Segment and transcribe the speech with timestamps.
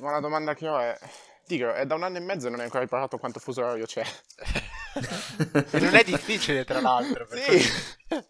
[0.00, 0.98] Ma la domanda che ho è...
[1.46, 3.86] Dico, è da un anno e mezzo e non hai ancora imparato quanto fuso orario
[3.86, 4.04] c'è.
[5.70, 7.26] e non è difficile, tra l'altro.
[7.30, 8.22] Sì.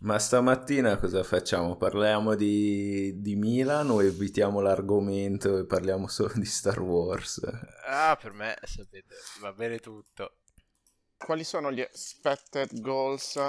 [0.00, 1.76] Ma stamattina cosa facciamo?
[1.76, 7.40] Parliamo di, di Milan o evitiamo l'argomento e parliamo solo di Star Wars?
[7.84, 10.36] Ah, per me, sapete, va bene tutto.
[11.16, 13.40] Quali sono gli expected goals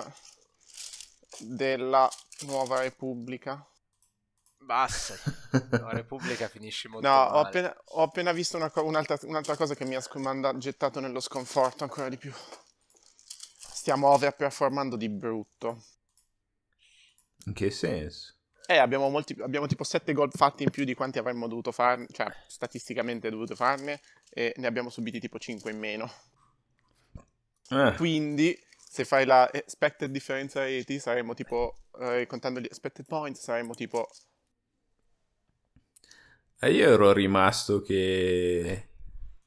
[1.40, 2.10] della
[2.42, 3.64] Nuova Repubblica?
[4.70, 5.16] Basta,
[5.82, 7.32] la Repubblica finisce molto no, male.
[7.32, 11.00] ho appena, ho appena visto una co- un'altra, un'altra cosa che mi ha scomanda- gettato
[11.00, 12.32] nello sconforto ancora di più.
[13.58, 15.86] Stiamo overperformando di brutto.
[17.48, 18.36] In che senso?
[18.68, 22.06] Eh, abbiamo, molti, abbiamo tipo 7 gol fatti in più di quanti avremmo dovuto farne,
[22.12, 24.00] cioè statisticamente dovuto farne,
[24.30, 26.12] e ne abbiamo subiti tipo 5 in meno.
[27.70, 33.42] Eh, Quindi, se fai la expected difference rate, saremmo tipo, eh, contando gli expected points,
[33.42, 34.08] saremmo tipo...
[36.60, 38.90] e io ero rimasto che,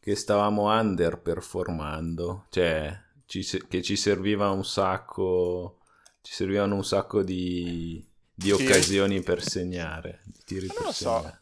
[0.01, 5.79] che stavamo underperformando, cioè ci che ci serviva un sacco,
[6.21, 8.05] ci servivano un sacco di,
[8.35, 8.53] di Sì.
[8.53, 11.17] occasioni per segnare, di tiri Non per lo so.
[11.19, 11.41] segnare.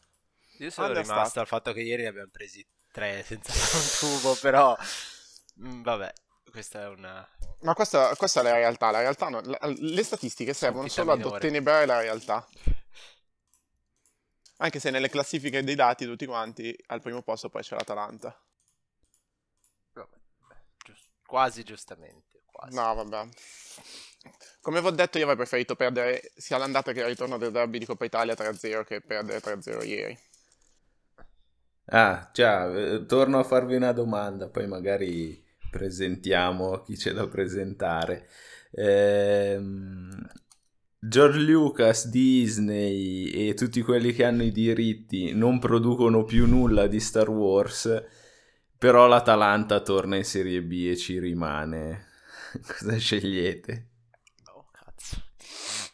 [0.58, 1.16] Io sono Understat.
[1.16, 3.84] rimasto al fatto che ieri ne abbiamo presi tre senza un
[4.20, 4.76] tubo, però...
[5.64, 6.12] mm, vabbè,
[6.50, 7.26] questa è una...
[7.62, 11.24] Ma questa, questa è la realtà, la realtà no- la- le statistiche servono solo ad
[11.24, 12.46] ottenebrare la realtà.
[14.62, 18.38] Anche se nelle classifiche dei dati tutti quanti al primo posto poi c'è l'Atalanta.
[19.92, 20.16] vabbè,
[21.26, 22.42] quasi giustamente.
[22.50, 22.74] Quasi.
[22.74, 23.28] No, vabbè.
[24.60, 27.78] Come vi ho detto, io avrei preferito perdere sia l'andata che il ritorno del derby
[27.78, 30.18] di Coppa Italia 3-0 che perdere 3-0 ieri.
[31.86, 38.28] Ah, già, eh, torno a farvi una domanda, poi magari presentiamo chi c'è da presentare.
[38.72, 40.28] Ehm,
[41.02, 47.00] George Lucas, Disney e tutti quelli che hanno i diritti non producono più nulla di
[47.00, 48.04] Star Wars,
[48.76, 52.08] però l'Atalanta torna in Serie B e ci rimane.
[52.66, 53.86] Cosa scegliete?
[54.52, 55.22] Oh, cazzo.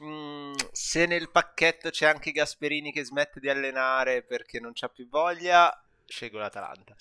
[0.02, 5.08] Mm, se nel pacchetto c'è anche Gasperini che smette di allenare perché non c'ha più
[5.08, 5.72] voglia,
[6.04, 6.96] scelgo l'Atalanta.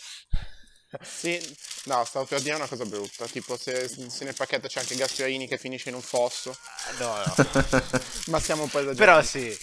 [1.01, 4.95] Sì, no, stavo per dire una cosa brutta, tipo se, se nel pacchetto c'è anche
[4.95, 6.57] Gasperini che finisce in un fosso,
[6.87, 7.35] Ah, No, no.
[8.27, 8.97] ma siamo un po' esagerati.
[8.97, 9.57] Però sì,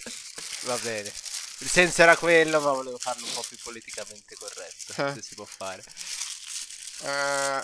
[0.66, 1.12] va bene.
[1.58, 5.14] Il senso era quello, ma volevo farlo un po' più politicamente corretto, Eh.
[5.14, 5.82] se si può fare.
[7.04, 7.62] Eh,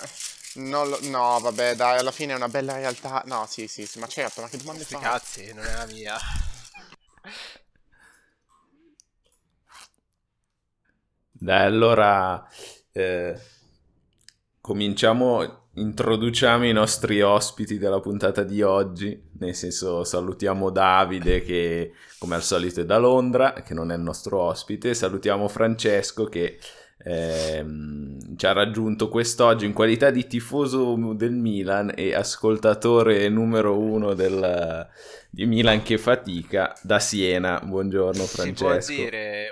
[0.54, 3.22] lo- no, vabbè, dai, alla fine è una bella realtà.
[3.26, 5.00] No, sì, sì, sì, ma certo, ma che domande fai?
[5.00, 6.18] cazzi, non è la mia.
[11.30, 12.46] Dai, allora
[12.92, 13.38] eh,
[14.68, 22.34] cominciamo, introduciamo i nostri ospiti della puntata di oggi, nel senso salutiamo Davide che come
[22.34, 26.58] al solito è da Londra, che non è il nostro ospite, salutiamo Francesco che
[27.02, 34.12] ehm, ci ha raggiunto quest'oggi in qualità di tifoso del Milan e ascoltatore numero uno
[34.12, 34.86] del,
[35.30, 37.58] di Milan che fatica da Siena.
[37.64, 38.92] Buongiorno Si può Francesco.
[38.92, 39.50] dire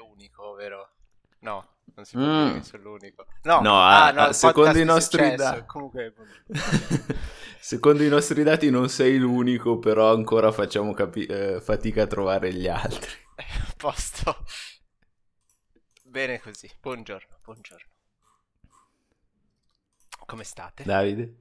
[1.97, 2.47] non si può Mm.
[2.47, 3.27] dire che sono l'unico.
[3.43, 5.65] No, No, ah, no, secondo i nostri dati.
[5.67, 6.15] Comunque,
[7.59, 12.53] Secondo i nostri dati non sei l'unico, però ancora facciamo capi- eh, fatica a trovare
[12.53, 13.11] gli altri.
[13.37, 14.45] a posto.
[16.05, 16.71] Bene così.
[16.81, 17.87] Buongiorno, buongiorno.
[20.27, 20.85] Come state?
[20.85, 21.35] Davide?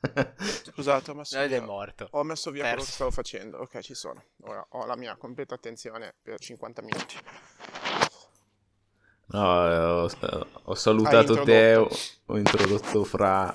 [0.72, 2.08] Scusate, ho messo Davide è via, morto.
[2.12, 2.94] ho messo via quello che Perso.
[2.94, 3.58] stavo facendo.
[3.58, 4.22] Ok, ci sono.
[4.42, 7.16] Ora ho la mia completa attenzione per 50 minuti.
[9.32, 10.10] No, eh, ho,
[10.64, 11.88] ho salutato te, ho,
[12.26, 13.54] ho introdotto Fra.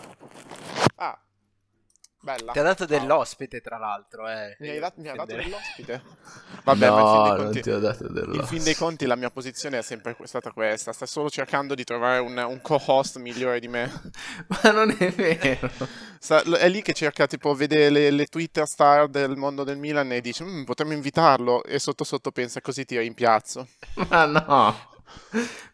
[2.26, 2.54] Bella.
[2.54, 4.28] Ti ha dato dell'ospite, tra l'altro.
[4.28, 4.56] Eh.
[4.60, 6.02] Mi hai, dat- mi ha dato dell'ospite?
[6.66, 7.70] Vabbè, no, ma in fin conti...
[7.80, 8.46] dato In dell'ospite.
[8.48, 12.18] fin dei conti la mia posizione è sempre stata questa, sta solo cercando di trovare
[12.18, 13.92] un, un co-host migliore di me.
[14.64, 15.70] Ma non è vero.
[16.18, 20.12] Sta- è lì che cerca tipo vede le, le Twitter star del mondo del Milan
[20.12, 23.68] e dice "Mm, potremmo invitarlo e sotto sotto pensa così ti rimpiazzo.
[24.10, 24.76] Ma no.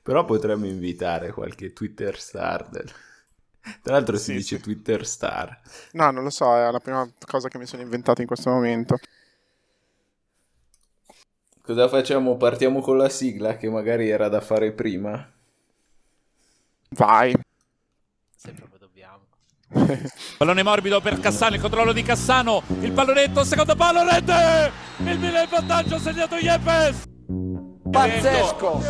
[0.04, 2.68] Però potremmo invitare qualche Twitter star.
[2.68, 2.92] del-
[3.82, 4.62] Tra l'altro si Sì, dice sì.
[4.62, 5.60] Twitter star.
[5.92, 8.98] No, non lo so, è la prima cosa che mi sono inventato in questo momento.
[11.62, 12.38] Cosa facciamo?
[12.38, 15.32] Partiamo con la sigla che magari era da fare prima.
[16.90, 17.34] Vai.
[18.36, 19.20] Se proprio dobbiamo.
[20.38, 24.72] Pallone morbido per Cassano, il controllo di Cassano, il pallonetto, secondo palo, rete!
[24.98, 27.04] Il Milan in vantaggio, ha segnato Yepes!
[27.92, 28.82] Pazzesco!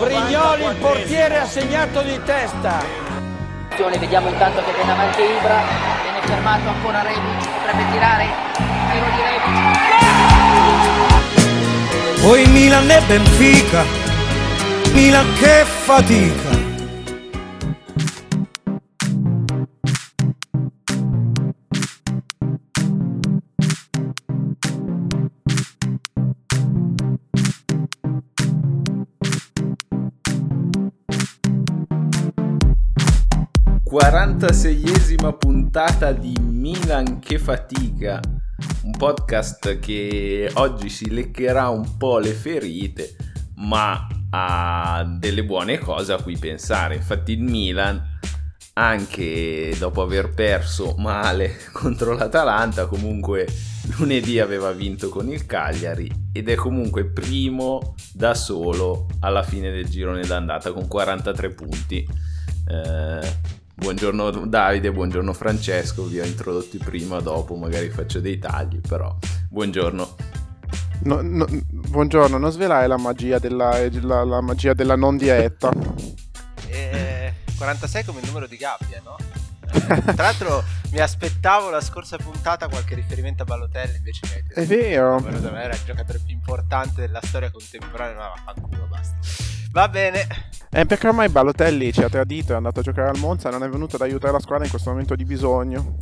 [0.00, 3.17] Brignoli, il portiere, ha segnato di testa.
[3.78, 5.62] Vediamo intanto che viene avanti Ibra,
[6.02, 8.26] viene fermato ancora Rebic, potrebbe tirare,
[8.90, 9.80] tiro di Rebic.
[12.20, 13.84] Poi Milan e Benfica,
[14.92, 16.47] Milan che fatica.
[34.00, 38.20] Quarantaseiesima puntata di Milan che fatica,
[38.84, 43.16] un podcast che oggi si leccherà un po' le ferite,
[43.56, 46.94] ma ha delle buone cose a cui pensare.
[46.94, 48.00] Infatti il Milan,
[48.74, 53.48] anche dopo aver perso male contro l'Atalanta, comunque
[53.96, 59.88] lunedì aveva vinto con il Cagliari ed è comunque primo da solo alla fine del
[59.88, 62.08] girone d'andata con 43 punti.
[62.68, 69.16] Eh, buongiorno Davide, buongiorno Francesco, vi ho introdotti prima, dopo magari faccio dei tagli, però
[69.48, 70.16] buongiorno.
[71.04, 75.70] No, no, buongiorno, non svelare la magia della, la, la magia della non dieta.
[76.66, 79.16] Eh, 46 come il numero di gabbia, no?
[80.14, 84.60] Tra l'altro mi aspettavo la scorsa puntata qualche riferimento a Balotelli, invece mi hai detto
[84.60, 85.20] È vero.
[85.20, 89.16] Per me era il giocatore più importante della storia contemporanea, ma vaffanculo, basta.
[89.70, 90.26] Va bene.
[90.70, 93.68] Eh, perché ormai Balotelli ci ha tradito, è andato a giocare al Monza, non è
[93.68, 95.96] venuto ad aiutare la squadra in questo momento di bisogno.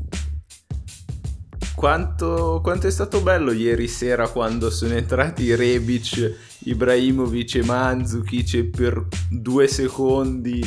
[1.75, 8.65] Quanto, quanto, è stato bello ieri sera quando sono entrati Rebic, Ibrahimovic e Mandzukic e
[8.65, 10.65] per due secondi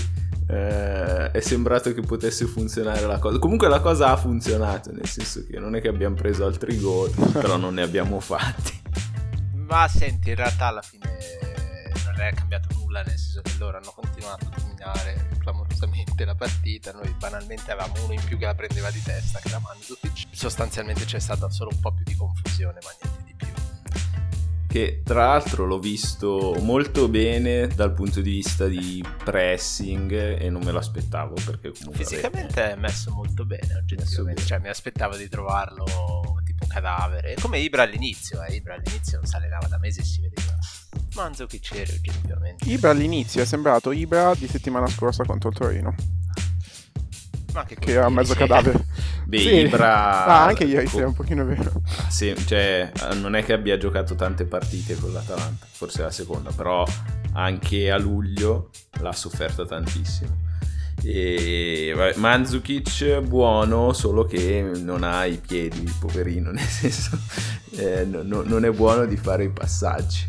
[0.49, 3.37] eh, è sembrato che potesse funzionare la cosa.
[3.37, 7.11] Comunque la cosa ha funzionato, nel senso che non è che abbiamo preso altri gol,
[7.33, 8.81] però non ne abbiamo fatti.
[9.53, 11.07] Ma senti, in realtà alla fine
[12.05, 16.91] non è cambiato nulla, nel senso che loro hanno continuato a dominare clamorosamente la partita,
[16.93, 20.27] noi banalmente avevamo uno in più che la prendeva di testa, che era Mandzukic.
[20.31, 23.47] Sostanzialmente c'è stata solo un po' più di confusione, ma niente di più.
[24.69, 30.61] Che tra l'altro l'ho visto molto bene dal punto di vista di pressing e non
[30.63, 32.05] me lo aspettavo perché comunque...
[32.05, 34.43] Fisicamente è messo molto bene, oggettivamente.
[34.43, 35.85] Cioè mi aspettavo di trovarlo
[36.45, 38.57] tipo cadavere, come Ibra all'inizio, eh.
[38.57, 40.55] Ibra all'inizio non si allenava da mesi e si vedeva
[41.15, 42.69] Manzo che c'era oggettivamente.
[42.69, 45.95] Ibra all'inizio è sembrato Ibra di settimana scorsa contro il Torino.
[47.53, 48.85] Ma che, che era mezzo cadavere.
[49.25, 49.55] Beh, sì.
[49.55, 50.25] Ibra...
[50.25, 51.71] Ah, anche ieri sera è un pochino vero.
[52.09, 56.85] Sì, cioè, non è che abbia giocato tante partite con l'Atalanta, forse la seconda, però
[57.33, 58.69] anche a luglio
[58.99, 60.47] l'ha sofferta tantissimo.
[61.03, 67.17] E vabbè, Mandzukic buono, solo che non ha i piedi, poverino, nel senso
[67.77, 70.27] eh, no, no, non è buono di fare i passaggi.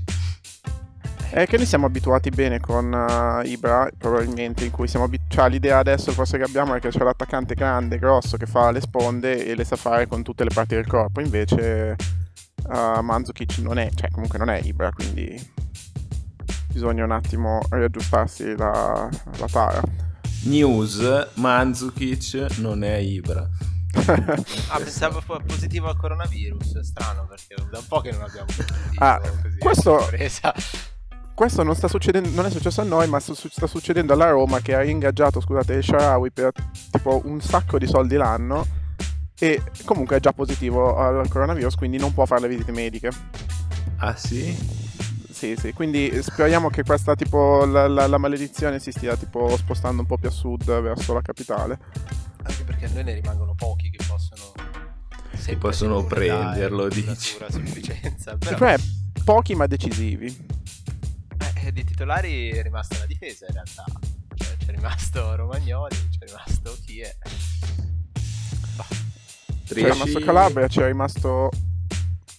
[1.32, 5.36] È che noi siamo abituati bene con uh, Ibra, probabilmente, in cui siamo abituati.
[5.36, 8.80] Cioè, l'idea adesso forse che abbiamo è che c'è l'attaccante grande, grosso, che fa le
[8.80, 11.20] sponde e le sa fare con tutte le parti del corpo.
[11.20, 11.94] Invece
[12.64, 15.40] uh, Mandzukic non è, cioè comunque non è Ibra, quindi
[16.72, 19.80] bisogna un attimo riaggiustarsi la, la tara.
[20.46, 23.48] News, Mandzukic non è Ibra.
[23.94, 28.46] ah, pensavo fosse positivo al coronavirus, strano perché da un po' che non abbiamo
[28.96, 30.08] ah, così, questo
[31.40, 34.74] questo non, sta succedendo, non è successo a noi, ma sta succedendo alla Roma che
[34.74, 36.52] ha ingaggiato, scusate, il Sharawi per
[36.90, 38.66] tipo un sacco di soldi l'anno
[39.38, 43.08] e comunque è già positivo al coronavirus, quindi non può fare le visite mediche.
[43.96, 44.54] Ah sì?
[45.30, 50.02] Sì, sì, quindi speriamo che questa tipo la, la, la maledizione si stia tipo spostando
[50.02, 51.78] un po' più a sud verso la capitale.
[52.42, 54.52] Anche perché a noi ne rimangono pochi che possono
[55.42, 57.38] che possono prenderlo, dici.
[57.48, 58.58] sufficienza, però...
[58.58, 58.76] Cioè,
[59.24, 60.58] pochi ma decisivi
[61.62, 63.84] eh, di titolari è rimasta la difesa in realtà.
[64.34, 67.16] Cioè, c'è rimasto Romagnoli, c'è rimasto chi è.
[69.64, 71.50] C'è rimasto Calabria, c'è rimasto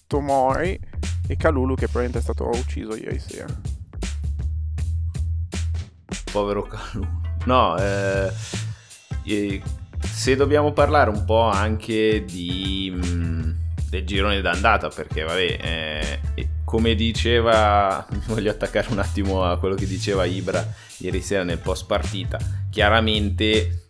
[0.06, 0.78] Tomori
[1.26, 3.46] e Calulu che probabilmente è stato ucciso ieri sera.
[6.30, 7.20] Povero Calulu.
[7.44, 8.30] No, eh,
[10.00, 13.50] se dobbiamo parlare un po' anche di, mh, mm,
[13.88, 16.20] del girone d'andata, perché vabbè, eh,
[16.72, 20.66] come diceva, mi voglio attaccare un attimo a quello che diceva Ibra
[21.00, 22.38] ieri sera nel post partita,
[22.70, 23.84] chiaramente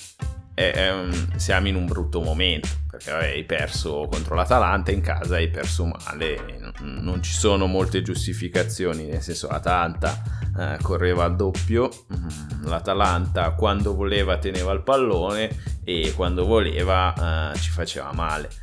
[0.52, 5.36] eh, ehm, siamo in un brutto momento, perché vabbè, hai perso contro l'Atalanta in casa,
[5.36, 10.20] hai perso male, non, ci sono molte giustificazioni, nel senso l'Atalanta
[10.58, 17.58] eh, correva al doppio, mm, l'Atalanta quando voleva teneva il pallone e quando voleva eh,
[17.60, 18.61] ci faceva male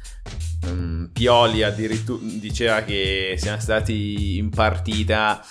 [0.65, 5.43] um, Pioli addirittura diceva che siamo stati in partita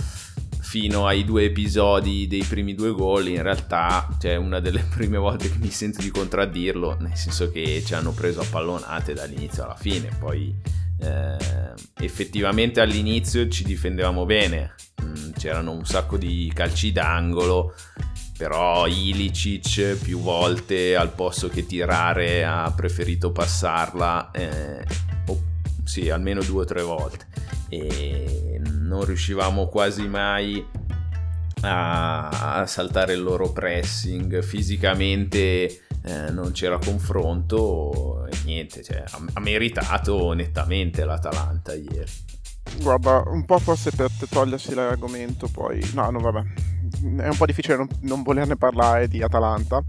[0.61, 3.29] fino ai due episodi dei primi due gol.
[3.29, 7.83] In realtà cioè una delle prime volte che mi sento di contraddirlo nel senso che
[7.85, 10.11] ci hanno preso a pallonate dall'inizio alla fine.
[10.19, 10.55] Poi
[11.01, 11.37] eh,
[12.01, 17.75] effettivamente all'inizio ci difendevamo bene, mm, c'erano un sacco di calci d'angolo,
[18.39, 24.85] però Ilicic più volte al posto che tirare ha preferito passarla, eh,
[25.27, 25.43] o,
[25.85, 27.27] sì, almeno due o tre volte,
[27.69, 30.65] e non riuscivamo quasi mai
[31.63, 39.41] a, a saltare il loro pressing fisicamente eh, non c'era confronto niente, cioè, ha, ha,
[39.41, 42.11] meritato nettamente l'Atalanta ieri.
[42.81, 46.41] Guarda, un po' forse per togliersi l'argomento, poi no, no, vabbè,
[47.19, 49.83] è un po' difficile non, non volerne parlare di Atalanta.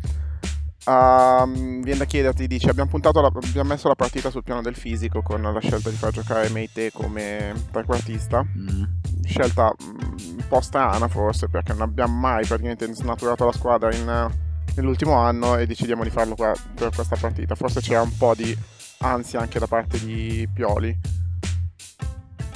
[0.86, 1.46] Uh,
[1.82, 5.42] viene da chiederti, dici, abbiamo, la, abbiamo, messo la partita sul piano del fisico con
[5.42, 8.44] la scelta di far giocare Meite come trequartista.
[8.44, 8.84] Mm.
[9.24, 14.32] Scelta mm, un po' strana forse perché non abbiamo mai praticamente snaturato la squadra in
[14.76, 17.56] nell'ultimo anno e decidiamo di farlo qua, per questa partita.
[17.56, 18.58] Forse c'era un po' di
[19.00, 20.98] ansia anche da parte di Pioli,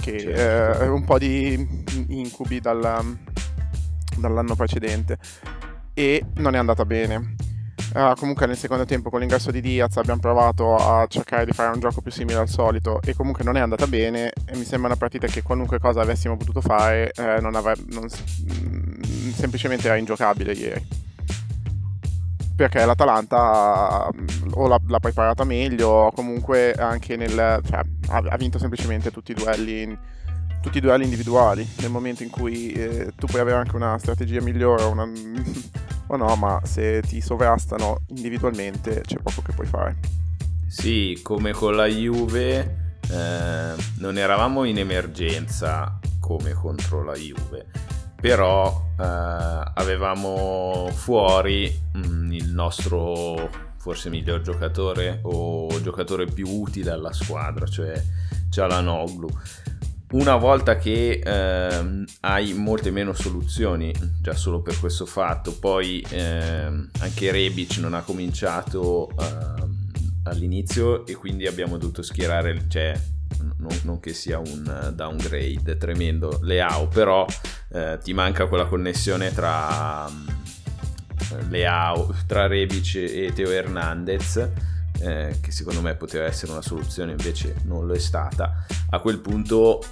[0.04, 0.84] che certo.
[0.84, 1.66] eh, un po' di
[2.10, 3.18] incubi dal,
[4.18, 5.18] dall'anno precedente
[5.94, 7.36] e non è andata bene.
[7.94, 11.74] Uh, comunque nel secondo tempo con l'ingresso di Diaz abbiamo provato a cercare di fare
[11.74, 14.88] un gioco più simile al solito e comunque non è andata bene e mi sembra
[14.88, 19.96] una partita che qualunque cosa avessimo potuto fare eh, non avre- non, mm, semplicemente era
[19.98, 20.88] ingiocabile ieri
[22.56, 28.38] perché l'Atalanta mm, o l'ha, l'ha preparata meglio o comunque anche nel cioè, ha, ha,
[28.38, 29.98] vinto semplicemente tutti i duelli
[30.62, 34.42] tutti i duelli individuali nel momento in cui eh, tu puoi avere anche una strategia
[34.42, 35.04] migliore una,
[36.08, 39.98] o no ma se ti sovrastano individualmente c'è poco che puoi fare.
[40.68, 47.66] Sì come con la Juve eh, non eravamo in emergenza come contro la Juve
[48.24, 53.50] però eh, avevamo fuori mh, mm, il nostro
[53.80, 58.02] forse miglior giocatore o giocatore più utile alla squadra, cioè
[58.50, 59.28] Cialanoglu.
[60.12, 66.22] Una volta che eh, hai molte meno soluzioni, già solo per questo fatto, poi eh,
[67.00, 72.98] anche Rebic non ha cominciato eh, all'inizio e quindi abbiamo dovuto schierare, cioè
[73.58, 77.26] non, non, che sia un eh, downgrade tremendo Leao, però
[77.70, 80.26] eh, ti manca quella connessione tra um,
[81.50, 84.50] Leao, tra Rebic e Teo Hernandez.
[85.00, 88.66] Eh, che secondo me poteva essere una soluzione, invece non lo è stata.
[88.90, 89.84] A quel punto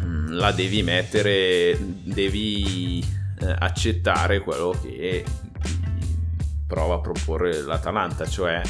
[0.00, 3.04] mh, mm, la devi mettere, devi
[3.40, 5.24] eh, accettare quello che
[6.66, 8.62] prova a proporre l'Atalanta, cioè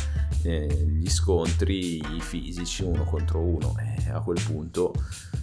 [0.42, 3.74] eh, gli scontri fisici uno contro uno.
[4.12, 4.92] A quel punto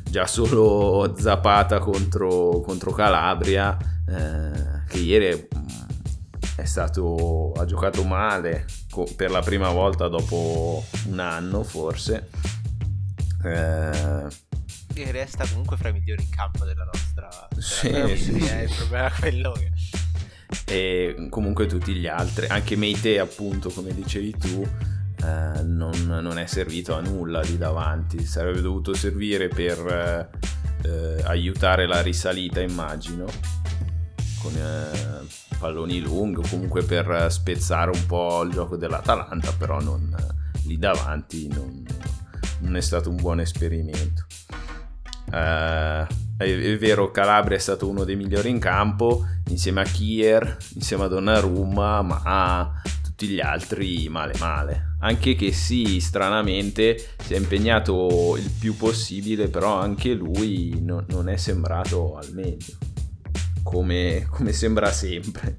[0.10, 5.48] già solo Zapata contro, contro Calabria, eh, che ieri è,
[6.57, 12.29] è stato, ha giocato male co- per la prima volta dopo un anno forse.
[13.43, 14.43] Eh,
[14.98, 18.53] e resta comunque fra i migliori in campo della nostra, della sì, sì, sì.
[18.55, 19.72] il problema quello che
[20.65, 24.67] e comunque tutti gli altri, anche Meite appunto come dicevi tu,
[25.25, 30.29] eh, non, non, è servito a nulla lì davanti, sarebbe dovuto servire per
[30.84, 33.25] eh, aiutare la risalita immagino,
[34.41, 35.25] con eh,
[35.58, 40.15] palloni lunghi o comunque per spezzare un po' il gioco dell'Atalanta, però non,
[40.65, 41.84] lì davanti non,
[42.60, 44.25] non è stato un buon esperimento.
[45.27, 46.05] Uh,
[46.38, 51.08] è, vero, Calabria è stato uno dei migliori in campo, insieme a Kier, insieme a
[51.08, 54.95] Donnarumma, ma tutti gli altri male male.
[55.06, 61.30] Anche che sì, stranamente si è impegnato il più possibile, però anche lui no, non
[61.30, 62.74] è sembrato al meglio,
[63.62, 65.58] come, come sembra sempre.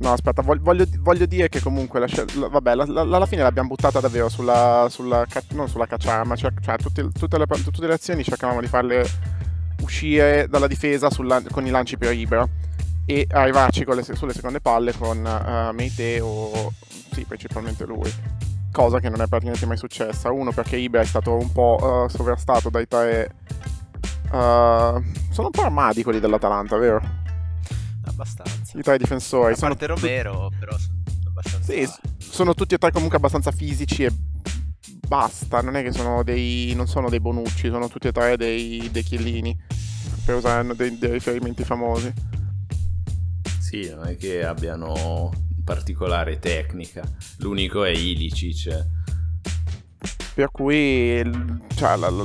[0.00, 2.08] No, aspetta, voglio, voglio, dire che comunque la,
[2.48, 6.76] vabbè, la, alla fine l'abbiamo buttata davvero sulla, sulla non sulla cacciara, ma cioè, cioè
[6.76, 9.08] tutte, tutte, le, tutte, le, azioni cercavamo di farle
[9.82, 12.44] uscire dalla difesa sulla, con i lanci per Ibra
[13.06, 16.72] e arrivarci le, sulle seconde palle con uh, Meite o
[17.12, 18.12] sì, principalmente lui.
[18.74, 20.32] Cosa che non è praticamente mai successa.
[20.32, 23.36] Uno perché Ibra è stato un po' uh, sovrastato dai tre...
[24.32, 25.00] Uh,
[25.30, 27.00] sono un po' armadi quelli dell'Atalanta, vero?
[28.06, 28.76] Abbastanza.
[28.76, 29.52] I tre difensori.
[29.52, 30.58] A parte sono Romero, tu...
[30.58, 31.72] però sono abbastanza...
[31.72, 31.88] Sì,
[32.18, 34.12] sono tutti e tre comunque abbastanza fisici e
[35.06, 35.60] basta.
[35.62, 36.72] Non è che sono dei...
[36.74, 39.56] non sono dei Bonucci, sono tutti e tre dei, dei Chiellini.
[40.24, 42.12] Per usare dei, dei riferimenti famosi.
[43.60, 45.30] Sì, non è che abbiano
[45.64, 47.02] particolare tecnica.
[47.38, 48.86] L'unico è Ilicic.
[50.34, 51.22] Per cui
[51.76, 52.22] cioè, la, la,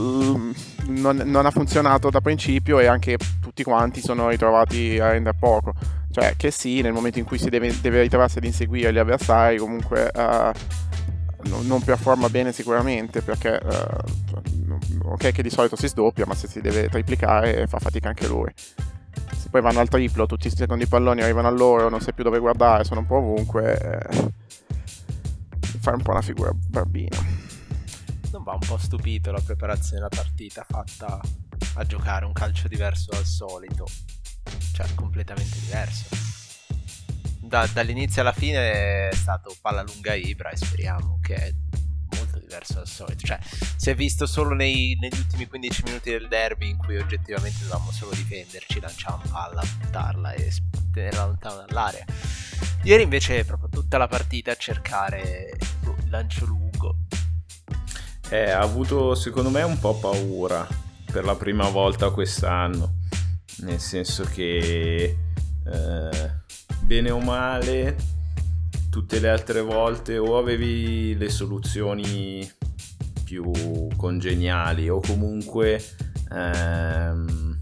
[0.87, 5.73] non, non, ha funzionato da principio e anche tutti quanti sono ritrovati a rendere poco.
[6.11, 9.57] Cioè che sì, nel momento in cui si deve, deve ritrovarsi ad inseguire gli avversari,
[9.57, 10.51] comunque uh,
[11.49, 16.47] non, non performa bene sicuramente perché uh, ok che di solito si sdoppia ma se
[16.47, 18.51] si deve triplicare fa fatica anche lui
[19.35, 22.23] se poi vanno al triplo tutti i secondi palloni arrivano a loro non sai più
[22.23, 24.33] dove guardare sono un po' ovunque eh,
[25.79, 27.17] fare un po' una figura barbina.
[28.31, 31.19] Non va un po' stupito la preparazione della partita fatta
[31.75, 33.87] a giocare un calcio diverso dal solito.
[34.73, 36.05] Cioè completamente diverso.
[37.39, 41.55] Da, dall'inizio alla fine è stato palla lunga Ibra e speriamo che
[42.49, 43.25] diverso dal solito.
[43.25, 43.39] Cioè,
[43.75, 47.91] si è visto solo nei, negli ultimi 15 minuti del derby in cui oggettivamente dovevamo
[47.91, 50.51] solo difenderci, lanciare palla, buttarla e
[50.91, 52.05] tenerla lontano dall'area.
[52.83, 56.95] Ieri invece proprio tutta la partita a cercare il lancio lungo.
[58.29, 60.67] Eh, ha avuto secondo me un po' paura
[61.11, 62.95] per la prima volta quest'anno,
[63.59, 65.17] nel senso che...
[65.65, 66.37] Eh,
[66.89, 67.95] bene o male,
[68.89, 72.49] tutte le altre volte o avevi le soluzioni
[73.23, 73.51] più
[73.95, 75.83] congeniali o comunque
[76.31, 77.59] ehm,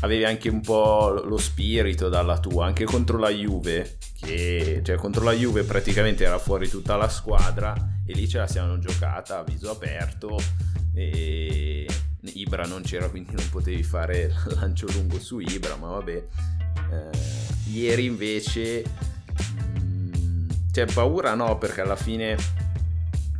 [0.00, 5.24] avevi anche un po' lo spirito dalla tua, anche contro la Juve, che cioè contro
[5.24, 9.44] la Juve praticamente era fuori tutta la squadra e lì ce la siamo giocata a
[9.44, 10.38] viso aperto
[10.92, 11.86] e
[12.22, 16.26] Ibra non c'era quindi non potevi fare lancio lungo su Ibra, ma vabbè.
[16.90, 18.84] Eh, Ieri invece
[20.74, 22.36] c'è paura no perché alla fine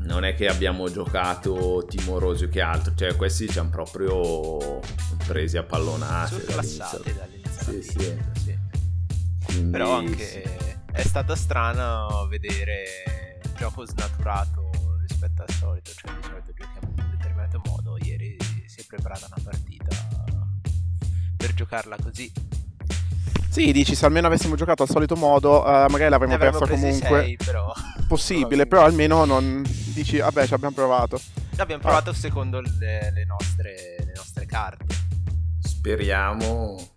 [0.02, 4.78] non è che abbiamo giocato timorosi o che altro, cioè questi ci hanno proprio
[5.26, 7.00] presi a pallonate dall'inizio.
[7.02, 8.22] dall'inizio sì, sì.
[8.40, 8.58] sì.
[9.46, 10.42] Quindi, Però anche sì.
[10.92, 14.70] è stato strano vedere il gioco snaturato
[15.04, 18.36] rispetto al solito, cioè di solito giochiamo in un determinato modo, ieri
[18.66, 19.88] si è preparata una partita
[21.36, 22.32] per giocarla così
[23.54, 27.20] sì, dici, se almeno avessimo giocato al solito modo, uh, magari l'avremmo persa comunque.
[27.20, 27.72] Sei, però.
[28.08, 29.62] Possibile, però almeno non
[29.94, 31.20] dici, vabbè, ci abbiamo provato.
[31.58, 32.14] Abbiamo provato ah.
[32.14, 34.86] secondo le, le, nostre, le nostre carte.
[35.60, 36.94] Speriamo.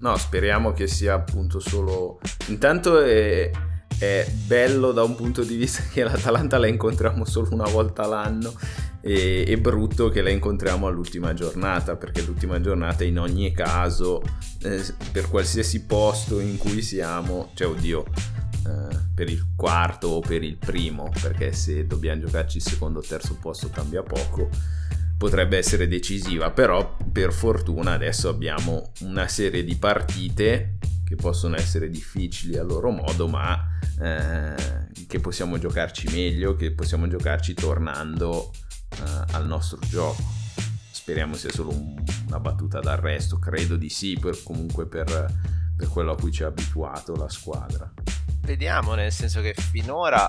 [0.00, 2.20] No, speriamo che sia appunto solo.
[2.48, 3.50] Intanto è,
[3.98, 8.52] è bello da un punto di vista che l'Atalanta la incontriamo solo una volta l'anno
[9.00, 14.22] e, è brutto che la incontriamo all'ultima giornata perché l'ultima giornata in ogni caso
[14.62, 14.82] eh,
[15.12, 18.04] per qualsiasi posto in cui siamo cioè oddio
[18.66, 23.02] eh, per il quarto o per il primo perché se dobbiamo giocarci il secondo o
[23.02, 24.48] terzo posto cambia poco
[25.16, 31.90] potrebbe essere decisiva però per fortuna adesso abbiamo una serie di partite che possono essere
[31.90, 34.54] difficili a loro modo ma eh,
[35.06, 38.50] che possiamo giocarci meglio che possiamo giocarci tornando
[38.98, 40.22] uh, al nostro gioco.
[40.90, 45.04] Speriamo sia solo un, una battuta d'arresto, credo di sì, per, comunque per,
[45.76, 47.92] per quello a cui ci ha abituato la squadra.
[48.42, 50.28] Vediamo, nel senso che finora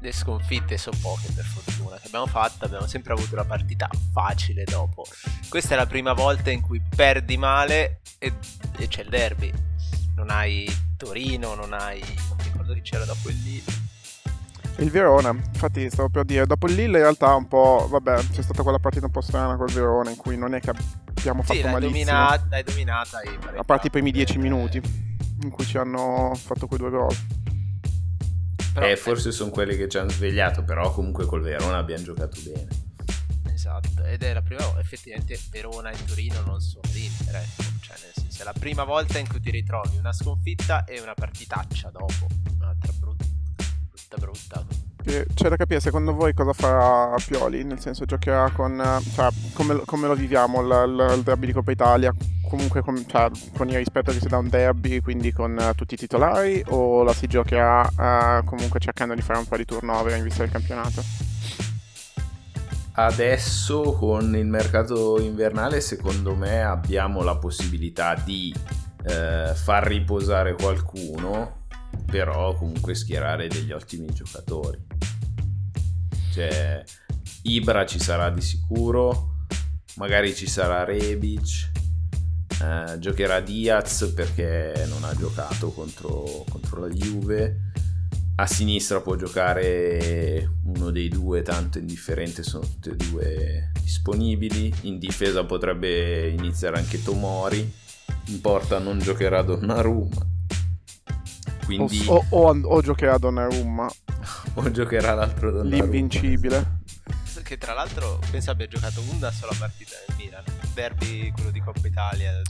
[0.00, 4.64] le sconfitte sono poche per fortuna che abbiamo fatto, abbiamo sempre avuto una partita facile
[4.64, 5.04] dopo.
[5.48, 8.32] Questa è la prima volta in cui perdi male e,
[8.78, 9.52] e c'è il derby.
[10.16, 12.00] Non hai Torino, non hai...
[12.00, 13.79] non ricordo chi c'era dopo il Lille
[14.80, 18.42] il Verona, infatti stavo per dire, dopo il Lille in realtà un po', vabbè, c'è
[18.42, 21.54] stata quella partita un po' strana col Verona in cui non è che abbiamo fatto
[21.54, 22.04] sì, l'hai malissimo.
[22.04, 23.20] Dominata, l'hai dominata
[23.56, 24.80] A parte i primi dieci minuti
[25.42, 27.14] in cui ci hanno fatto quei due gol.
[28.72, 32.40] Però, eh, forse sono quelli che ci hanno svegliato, però comunque col Verona abbiamo giocato
[32.42, 32.68] bene.
[33.52, 37.62] Esatto, ed è la prima volta, effettivamente Verona e Torino non sono l'Inter, ecco.
[37.80, 41.12] cioè nel senso è la prima volta in cui ti ritrovi una sconfitta e una
[41.12, 42.26] partitaccia dopo,
[44.16, 44.64] brutta brutta.
[45.02, 48.82] C'è da capire secondo voi cosa farà Pioli, nel senso giocherà con,
[49.14, 52.14] cioè, come, come lo viviamo il, il, derby di Coppa Italia,
[52.48, 55.94] comunque con, cioè, con il rispetto che si dà un derby, quindi con uh, tutti
[55.94, 60.16] i titolari, o la si giocherà uh, comunque cercando di fare un po' di turnover
[60.16, 61.02] in vista del campionato?
[62.92, 68.54] Adesso con il mercato invernale secondo me abbiamo la possibilità di
[69.04, 71.59] eh, far riposare qualcuno
[72.10, 74.78] però comunque schierare degli ottimi giocatori.
[76.32, 76.82] Cioè,
[77.42, 79.46] Ibra ci sarà di sicuro,
[79.96, 81.70] magari ci sarà Rebic,
[82.62, 87.68] eh, giocherà Diaz perché non ha giocato contro, contro la Juve.
[88.36, 94.72] A sinistra può giocare uno dei due, tanto indifferente, sono tutti e due disponibili.
[94.82, 97.70] In difesa potrebbe iniziare anche Tomori.
[98.26, 100.38] In porta non giocherà Donnarumma
[101.64, 102.04] quindi...
[102.08, 103.88] O, o, o giocherà Donnarumma.
[104.54, 105.76] o giocherà l'altro Donnarumma.
[105.76, 106.78] L'invincibile.
[107.42, 110.44] Che tra l'altro penso abbia giocato una sola partita nel Milan.
[110.72, 112.40] Derby, quello di Coppa Italia,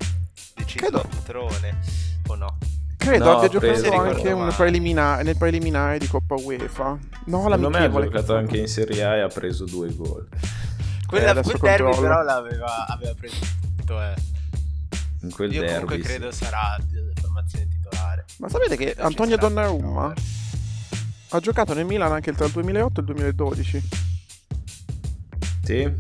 [0.55, 0.99] deciso Credo.
[1.01, 1.79] a Trone.
[2.27, 2.59] O no?
[2.99, 4.53] Credo No, abbia giocato anche male.
[4.53, 6.99] preliminare, nel preliminare di Coppa UEFA.
[7.27, 10.29] No, Secondo me ha giocato anche in Serie A e ha preso due gol.
[11.07, 12.01] Quella, Eh, quel derby controllo.
[12.03, 13.37] però l'aveva aveva preso
[13.79, 14.15] tutto, eh.
[15.23, 15.73] In quel Io derby.
[15.73, 16.03] comunque sì.
[16.03, 16.77] credo sarà
[17.31, 18.25] formazione titolare.
[18.39, 20.13] Ma sapete che Ci Antonio Donnarumma
[21.33, 23.89] ha giocato nel Milan anche tra il 2008 e il 2012?
[25.63, 25.93] Sì,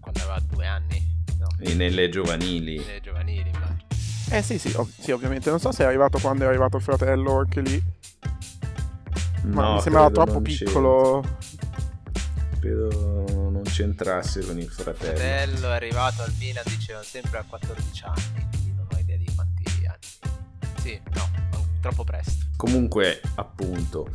[0.00, 1.22] Quando aveva due anni.
[1.38, 2.78] No, e nelle giovanili.
[2.78, 3.82] nelle giovanili, immagino.
[4.30, 5.50] Eh sì, sì, ov- sì, ovviamente.
[5.50, 7.82] Non so se è arrivato quando è arrivato il fratello anche lì.
[9.42, 11.22] Ma No, mi sembrava troppo non piccolo.
[12.58, 15.16] Credo non c'entrasse con il fratello.
[15.18, 18.48] fratello è arrivato al Milan, dicevano sempre a 14 anni,
[20.84, 21.30] Sì, no,
[21.80, 22.44] troppo presto.
[22.56, 24.10] Comunque, appunto,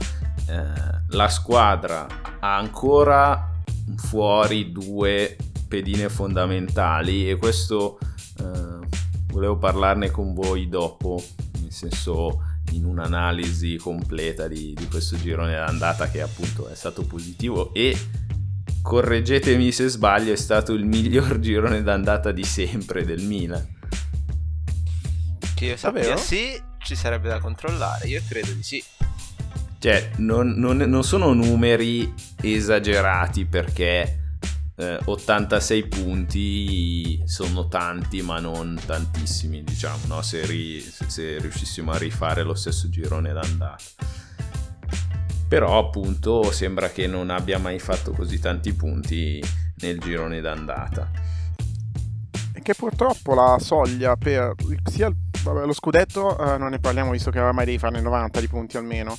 [0.48, 0.62] eh,
[1.08, 2.06] la squadra
[2.40, 3.60] ha ancora
[3.96, 5.36] fuori due
[5.68, 7.98] pedine fondamentali e questo
[8.38, 8.86] eh,
[9.32, 11.20] volevo parlarne con voi dopo,
[11.60, 17.74] nel senso in un'analisi completa di, di questo girone d'andata che appunto è stato positivo
[17.74, 17.98] e
[18.84, 23.78] correggetemi se sbaglio è stato il miglior girone d'andata di sempre del Milan.
[25.60, 26.18] Che io sappia Davvero?
[26.22, 28.82] sì, ci sarebbe da controllare, io credo di sì.
[29.78, 34.20] Cioè, non, non- non sono numeri esagerati perché
[34.78, 40.22] eh, 86 punti sono tanti, ma non tantissimi, diciamo, no?
[40.22, 43.84] se, ri- se- riuscissimo a rifare lo stesso girone d'andata.
[45.50, 49.44] Però, appunto, sembra che non abbia mai fatto così tanti punti
[49.82, 51.10] nel girone d'andata.
[52.54, 54.54] E che purtroppo la soglia per
[54.90, 58.40] sia il- vabbè, lo scudetto, eh, non ne parliamo visto che oramai devi farne 90
[58.40, 59.18] di punti almeno.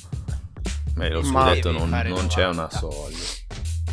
[0.93, 2.77] Beh, lo Ma- scudetto non, non c'è una 90.
[2.77, 3.17] soglia.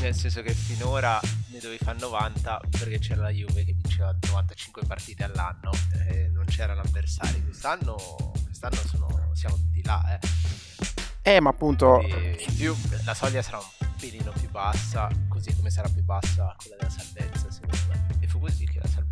[0.00, 4.82] Nel senso che finora ne dovevi fare 90 perché c'era la Juve che vinceva 95
[4.86, 5.70] partite all'anno
[6.08, 7.42] e non c'erano avversari.
[7.42, 7.96] Quest'anno,
[8.44, 10.26] quest'anno sono- siamo tutti là, eh.
[11.34, 12.00] Eh, ma appunto...
[12.00, 16.54] E in più la soglia sarà un pelino più bassa, così come sarà più bassa
[16.58, 18.16] quella della salvezza, secondo me.
[18.20, 19.07] E fu così che la salvezza era 44 punti.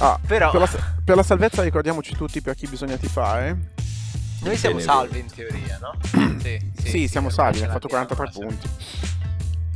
[0.00, 0.68] Ah, Però per, la,
[1.04, 3.72] per la salvezza ricordiamoci tutti per chi bisogna tifare.
[4.42, 5.92] noi siamo Bene, salvi in teoria, no?
[6.40, 8.68] sì, Sì, siamo ormai salvi, abbiamo fatto l'abbiamo, 43 la punti.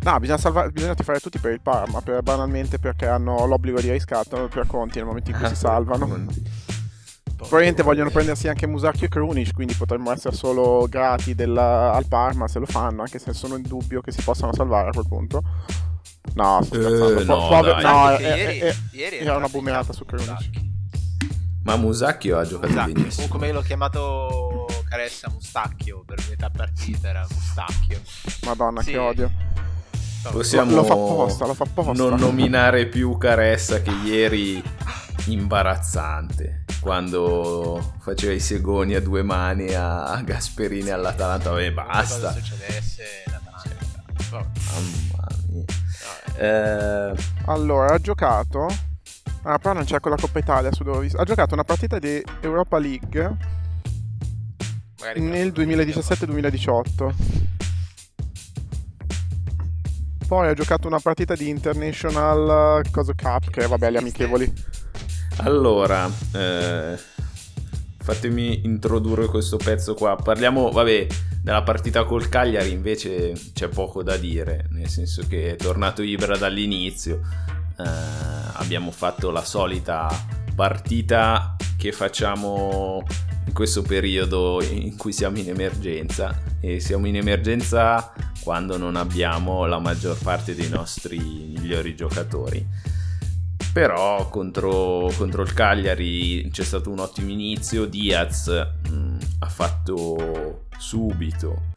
[0.04, 3.90] No, bisogna, salva- bisogna tifare tutti per il Parma, per- banalmente perché hanno l'obbligo di
[3.90, 6.26] riscatto per conti nel momento in cui si salvano.
[7.36, 12.46] Probabilmente vogliono prendersi anche Musacchio e Krunic, quindi potremmo essere solo grati della- al Parma
[12.46, 15.42] se lo fanno, anche se sono in dubbio che si possano salvare a quel punto.
[16.34, 17.24] No, sto Eh, scherzando.
[17.24, 20.60] Po- no, pover- no, è- ieri, è- ieri è era una campo su Krunic.
[21.64, 23.28] Ma Musacchio ha giocato Musacchi, o benissimo.
[23.28, 28.00] come l'ho chiamato Caressa Mustacchio per metà partita era Mustacchio.
[28.44, 28.90] Madonna, Sì.
[28.92, 29.30] che odio.
[30.30, 31.92] Possiamo Lo fa apposta, lo fa apposta.
[31.92, 34.62] non nominare più Caressa che ieri
[35.26, 41.50] imbarazzante quando faceva i segoni a due mani a Gasperini all'Atalanta.
[41.50, 42.28] Vabbè, basta.
[42.28, 44.02] Cosa succedesse l'Atalanta.
[44.30, 45.26] Vabbè, Mamma
[46.36, 47.14] eh.
[47.46, 48.66] Allora, ha giocato.
[49.44, 51.18] Ah, però non c'è con la Coppa Italia su dove ho visto.
[51.18, 53.36] Ha giocato una partita di Europa League
[55.00, 57.14] Magari nel però- 2017-2018.
[60.28, 64.50] Poi ha giocato una partita di International Cosa Cup, che vabbè, gli amichevoli.
[65.38, 66.96] allora, eh,
[67.98, 70.16] fatemi introdurre questo pezzo qua.
[70.16, 71.06] Parliamo, vabbè,
[71.42, 76.36] della partita col Cagliari invece c'è poco da dire, nel senso che è tornato Ibra
[76.36, 77.20] dall'inizio.
[77.76, 77.84] Eh,
[78.52, 80.08] abbiamo fatto la solita
[80.54, 83.04] partita che facciamo
[83.44, 89.66] in questo periodo in cui siamo in emergenza e siamo in emergenza quando non abbiamo
[89.66, 92.64] la maggior parte dei nostri migliori giocatori
[93.72, 97.86] però contro, contro il Cagliari c'è stato un ottimo inizio.
[97.86, 98.48] Diaz
[98.88, 101.70] mh, ha fatto subito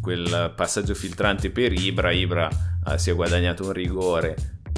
[0.00, 2.10] quel passaggio filtrante per Ibra.
[2.12, 2.48] Ibra
[2.86, 4.34] eh, si è guadagnato un rigore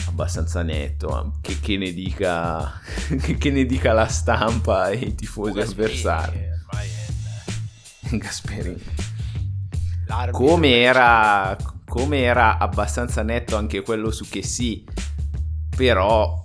[0.07, 1.39] abbastanza netto.
[1.41, 2.81] Che, che ne dica
[3.39, 6.39] che ne dica la stampa e i tifosi avversari?
[6.39, 6.47] il-
[8.19, 8.83] Gasperini.
[10.31, 11.55] Come era,
[11.87, 14.83] come era abbastanza netto anche quello su che sì,
[15.77, 16.43] però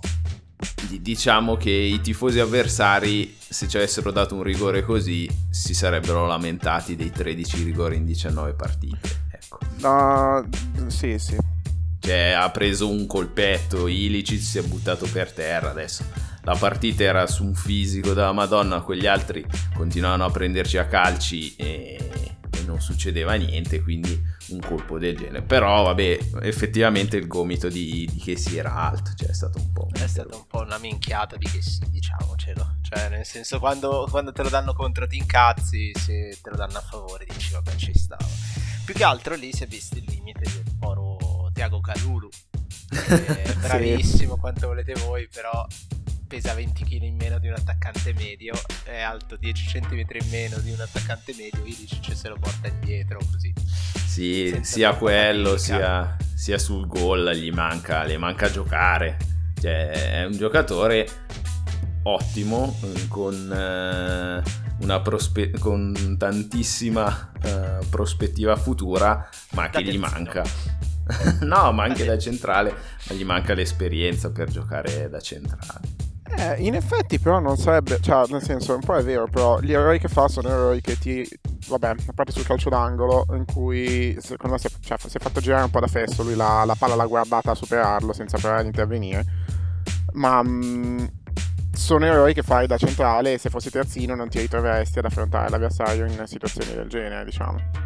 [1.00, 6.96] diciamo che i tifosi avversari se ci avessero dato un rigore così si sarebbero lamentati
[6.96, 9.22] dei 13 rigori in 19 partite.
[9.30, 9.58] Ecco.
[9.82, 10.44] Ah,
[10.88, 11.36] sì, sì.
[12.00, 16.04] Cioè ha preso un colpetto, Ilicic si è buttato per terra adesso.
[16.42, 21.56] La partita era su un fisico della Madonna, quegli altri continuavano a prenderci a calci
[21.56, 25.42] e, e non succedeva niente, quindi un colpo del genere.
[25.42, 29.72] Però, vabbè, effettivamente il gomito di, di che si era alto, cioè è stato un
[29.72, 29.88] po'.
[29.92, 32.76] È stata un po' una minchiata di che sì, diciamocelo.
[32.82, 36.78] Cioè, nel senso, quando, quando te lo danno contro ti incazzi, se te lo danno
[36.78, 38.26] a favore dici, vabbè, ci stava.
[38.84, 42.28] Più che altro lì si è visto il limite del poro Tiago Calulu.
[42.90, 45.66] È bravissimo quanto volete voi, però
[46.26, 50.58] pesa 20 kg in meno di un attaccante medio, è alto 10 cm in meno
[50.58, 53.52] di un attaccante medio, Ilicic se lo porta indietro così.
[54.06, 59.16] Sì, sia quello, sia, sia sul gol gli manca, le manca giocare.
[59.60, 61.08] Cioè, è un giocatore
[62.04, 64.42] ottimo, eh, con, eh,
[64.80, 70.44] una prospe- con tantissima eh, prospettiva futura, ma Da che gli manca.
[71.42, 72.74] no, ma anche Da centrale,
[73.08, 76.12] ma gli manca l'esperienza per giocare da centrale.
[76.26, 79.72] Eh, in effetti però non sarebbe, cioè nel senso un po' è vero, però gli
[79.72, 81.26] errori che fa sono errori che ti,
[81.68, 85.20] vabbè, a parte sul calcio d'angolo in cui secondo me si è, cioè, si è
[85.20, 88.38] fatto girare un po' da fesso, lui la, la palla l'ha guardata a superarlo senza
[88.38, 89.24] provare ad intervenire,
[90.14, 91.10] ma mh,
[91.72, 95.50] sono errori che fai da centrale e se fossi terzino non ti ritroveresti ad affrontare
[95.50, 97.83] l'avversario in situazioni del genere, diciamo.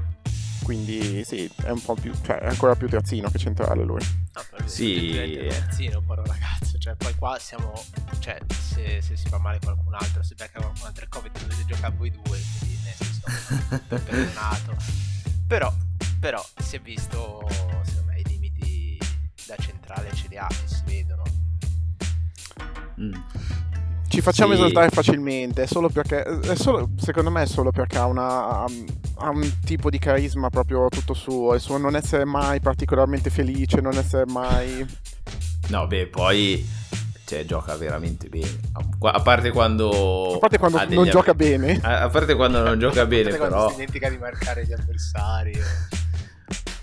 [0.62, 4.00] Quindi sì, è un po' più, cioè è ancora più terzino che centrale lui.
[4.34, 5.12] No, per lui Sì.
[5.48, 6.78] terzino, povero ragazzo.
[6.78, 7.72] Cioè, poi qua siamo.
[8.18, 11.64] Cioè, se, se si fa male qualcun altro, se becca qualcun altro il Covid, dovete
[11.64, 12.40] giocare voi due.
[12.58, 14.76] Quindi, nel senso, perdonato.
[15.46, 15.74] Però,
[16.20, 17.46] però, si è visto,
[17.84, 18.98] secondo me, i limiti
[19.46, 21.22] da centrale ce li ha e si vedono.
[23.00, 23.14] Mm.
[24.08, 24.60] Ci facciamo Sì.
[24.60, 29.28] esaltare facilmente, è solo perché, è solo, secondo me è solo perché ha, una, ha
[29.28, 33.96] un tipo di carisma proprio tutto suo, il suo non essere mai particolarmente felice, non
[33.96, 34.84] essere mai...
[35.68, 36.66] No, beh, poi
[37.26, 38.48] cioè, gioca veramente bene.
[39.02, 40.36] A- parte quando.
[40.36, 41.78] A parte quando non gioca avver- bene.
[41.82, 43.68] A parte quando non gioca bene, Guardate quando però.
[43.68, 45.52] si dimentica di marcare gli avversari.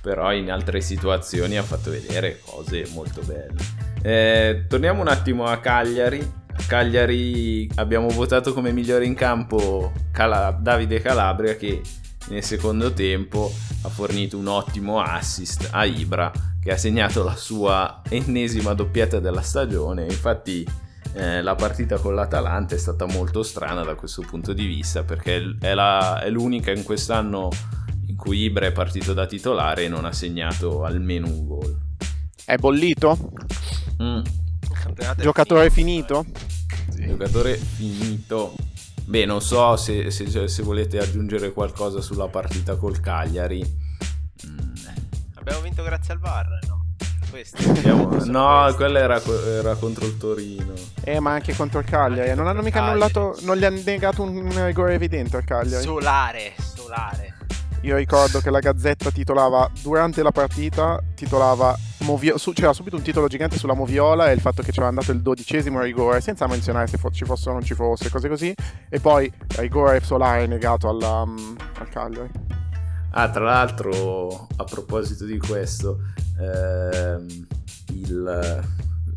[0.02, 3.56] però in altre situazioni ha fatto vedere cose molto belle.
[4.04, 6.44] Eh, torniamo un attimo a Cagliari.
[6.68, 11.82] Cagliari abbiamo votato come migliore in campo Cala- Davide Calabria che
[12.30, 13.52] nel secondo tempo
[13.84, 19.42] ha fornito un ottimo assist a Ibra che ha segnato la sua ennesima doppietta della
[19.42, 20.06] stagione.
[20.06, 20.68] Infatti
[21.14, 25.56] eh, la partita con l'Atalanta è stata molto strana da questo punto di vista perché
[25.60, 27.50] è, la- è l'unica in quest'anno
[28.08, 31.78] in cui Ibra è partito da titolare e non ha segnato almeno un gol.
[32.44, 33.32] È bollito?
[34.02, 34.22] Mm,
[35.18, 37.02] Giocatore finito, finito?
[37.02, 37.08] eh.
[37.08, 38.54] Giocatore finito.
[39.06, 43.62] Beh, non so se, se- se volete aggiungere qualcosa sulla partita col Cagliari.
[44.48, 44.58] Mm,
[45.36, 46.84] Abbiamo vinto grazie al VAR, no?
[47.44, 50.74] Sono No, quella era, era contro il Torino.
[51.04, 53.02] Eh, ma anche contro il Cagliari, Anche non hanno mica Cagliari.
[53.14, 55.84] annullato, non gli hanno negato un rigore evidente al Cagliari.
[55.84, 57.35] Solare, solare.
[57.86, 63.04] Io ricordo che la Gazzetta titolava durante la partita, titolava Movio- su- c'era subito un
[63.04, 66.88] titolo gigante sulla Moviola e il fatto che c'era andato il dodicesimo rigore, senza menzionare
[66.88, 68.52] se fo- ci fosse o non ci fosse, cose così,
[68.90, 72.32] e poi rigore solare negato alla, um, al Cagliari.
[73.12, 76.00] Ah, tra l'altro, a proposito di questo,
[76.40, 77.48] ehm,
[77.94, 78.64] il...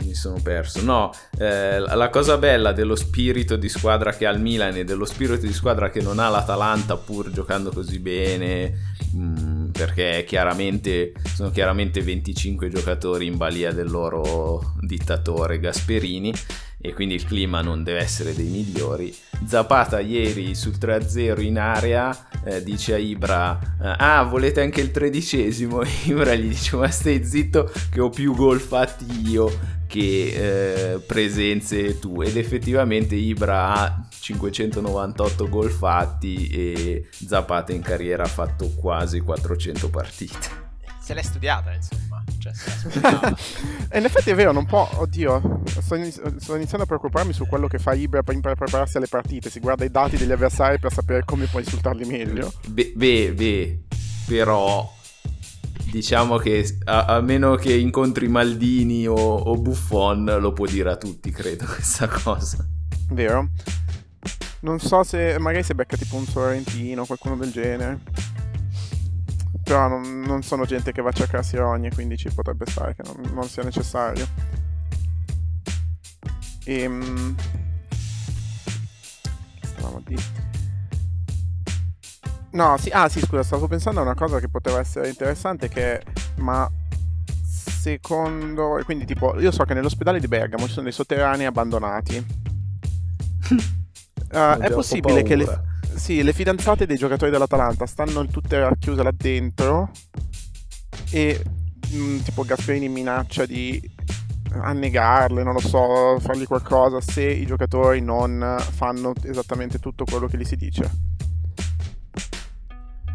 [0.05, 0.83] mi sono perso.
[0.83, 5.05] No, eh, la cosa bella dello spirito di squadra che ha il Milan e dello
[5.05, 8.73] spirito di squadra che non ha l'Atalanta pur giocando così bene,
[9.15, 16.33] mm, perché chiaramente sono chiaramente 25 giocatori in balia del loro dittatore Gasperini
[16.81, 19.15] e quindi il clima non deve essere dei migliori.
[19.47, 24.91] Zapata ieri sul 3-0 in area eh, dice a Ibra eh, ah volete anche il
[24.91, 30.99] tredicesimo Ibra gli dice ma stai zitto che ho più gol fatti io che eh,
[30.99, 38.71] presenze tu ed effettivamente Ibra ha 598 gol fatti e Zapata in carriera ha fatto
[38.75, 40.49] quasi 400 partite
[41.01, 42.23] Se l'è studiata, insomma.
[42.39, 42.53] Cioè.
[43.91, 47.47] E in effetti è vero, non può, oddio, sto, iniz- sto iniziando a preoccuparmi su
[47.47, 50.79] quello che fa Ibra per, per prepararsi alle partite, si guarda i dati degli avversari
[50.79, 52.53] per sapere come può insultarli meglio.
[52.69, 53.79] Beh, beh, beh,
[54.27, 54.97] però
[55.91, 60.97] diciamo che a, a meno che incontri Maldini o, o Buffon lo può dire a
[60.97, 62.67] tutti, credo, questa cosa.
[63.11, 63.49] Vero?
[64.61, 68.01] Non so se magari si becca tipo un Sorrentino o qualcuno del genere.
[69.63, 73.03] Però non, non sono gente che va a cercarsi rogne, quindi ci potrebbe stare che
[73.05, 74.27] non, non sia necessario.
[76.65, 77.35] Ehm...
[79.61, 80.48] Stavamo a dire?
[82.51, 86.03] No, sì, ah sì, scusa, stavo pensando a una cosa che poteva essere interessante che...
[86.37, 86.71] Ma
[87.43, 88.81] secondo...
[88.85, 92.27] Quindi tipo, io so che nell'ospedale di Bergamo ci sono dei sotterranei abbandonati.
[94.33, 95.61] Ho è possibile che le,
[95.95, 99.91] sì, le fidanzate dei giocatori dell'Atalanta stanno tutte racchiuse là dentro
[101.11, 101.43] e
[101.91, 103.81] mh, tipo Gasperini minaccia di
[104.51, 110.39] annegarle, non lo so, fargli qualcosa se i giocatori non fanno esattamente tutto quello che
[110.39, 110.91] gli si dice.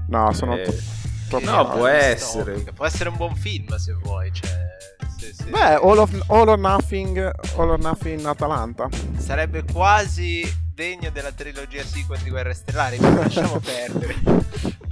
[0.07, 0.63] No, sono Eh,
[1.29, 2.43] troppo no, può essere.
[2.43, 2.71] Distopica.
[2.73, 4.31] Può essere un buon film se vuoi.
[4.33, 4.49] Cioè,
[5.17, 7.17] se- se- Beh, all, of- all or Nothing,
[7.55, 8.89] All or Nothing Atalanta.
[9.17, 14.15] Sarebbe quasi degno della trilogia sequel di Guerre Stellari, ma lasciamo perdere.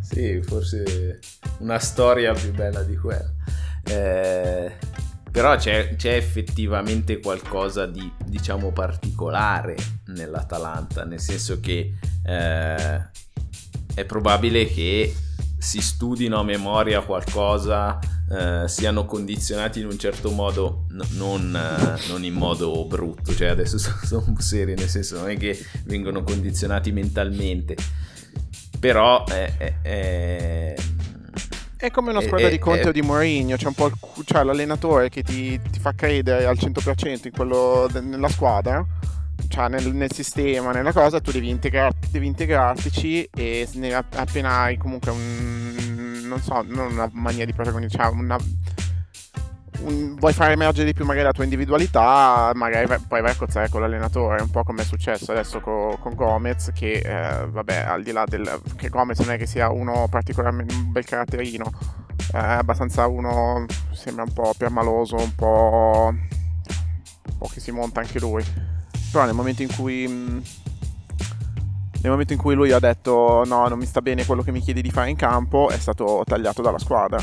[0.00, 1.18] Sì, forse
[1.58, 3.30] una storia più bella di quella.
[3.84, 4.72] Eh,
[5.30, 9.74] però c'è, c'è effettivamente qualcosa di, diciamo, particolare
[10.06, 11.92] nell'Atalanta, nel senso che
[12.24, 13.02] eh,
[13.96, 15.14] è probabile che
[15.58, 17.98] si studino a memoria qualcosa,
[18.30, 23.48] eh, siano condizionati in un certo modo, n- non, eh, non in modo brutto, cioè
[23.48, 27.74] adesso sono, sono seri, nel senso non è che vengono condizionati mentalmente,
[28.78, 30.74] però è, è- è-
[31.78, 34.42] È come una squadra eh, di Conte o di Mourinho, c'è un po' il c'è
[34.42, 38.84] l'allenatore che ti, ti fa credere al 100% in quello nella squadra,
[39.48, 44.76] cioè nel, nel sistema, nella cosa, tu devi, integrar- devi integrartici e ne- appena hai
[44.76, 48.36] comunque un, non so, non una mania di protagonismo, cioè una,
[49.80, 53.36] un- vuoi far emergere di più magari la tua individualità, magari vai- poi vai a
[53.36, 57.76] cozzare con l'allenatore, un po' come è successo adesso co- con Gomez, che eh, vabbè,
[57.76, 58.60] al di là del...
[58.76, 61.70] che Gomez non è che sia uno particolarmente un bel caratterino,
[62.32, 66.08] è abbastanza uno, sembra un po' permaloso, un po'...
[66.12, 68.44] un po' che si monta anche lui.
[69.16, 70.06] Però nel momento in cui...
[70.06, 70.42] mh,
[72.02, 74.60] nel momento in cui lui ha detto no, non mi sta bene quello che mi
[74.60, 77.18] chiedi di fare in campo, è stato tagliato dalla squadra.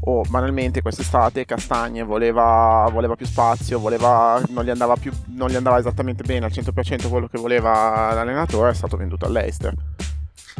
[0.00, 5.54] O banalmente quest'estate Castagne voleva, voleva più spazio, voleva, non, gli andava più, non gli
[5.54, 9.72] andava esattamente bene al 100% quello che voleva l'allenatore, è stato venduto all'Eister.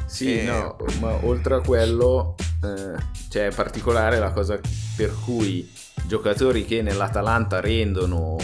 [0.06, 2.94] Sì, E- no, ma oltre a quello, eh,
[3.28, 4.56] cioè è particolare la cosa
[4.96, 5.68] per cui
[6.06, 8.36] giocatori che nell'Atalanta rendono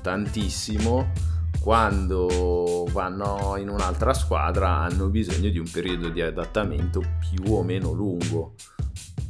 [0.00, 1.34] tantissimo,
[1.66, 7.90] quando vanno in un'altra squadra hanno bisogno di un periodo di adattamento più o meno
[7.90, 8.54] lungo.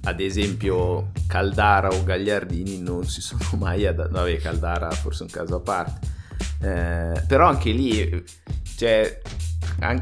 [0.03, 5.55] Ad esempio Caldara o Gagliardini non si sono mai adattati, vabbè Caldara forse un caso
[5.55, 6.07] a parte,
[6.61, 8.23] Eh, però anche lì,
[8.77, 9.19] cioè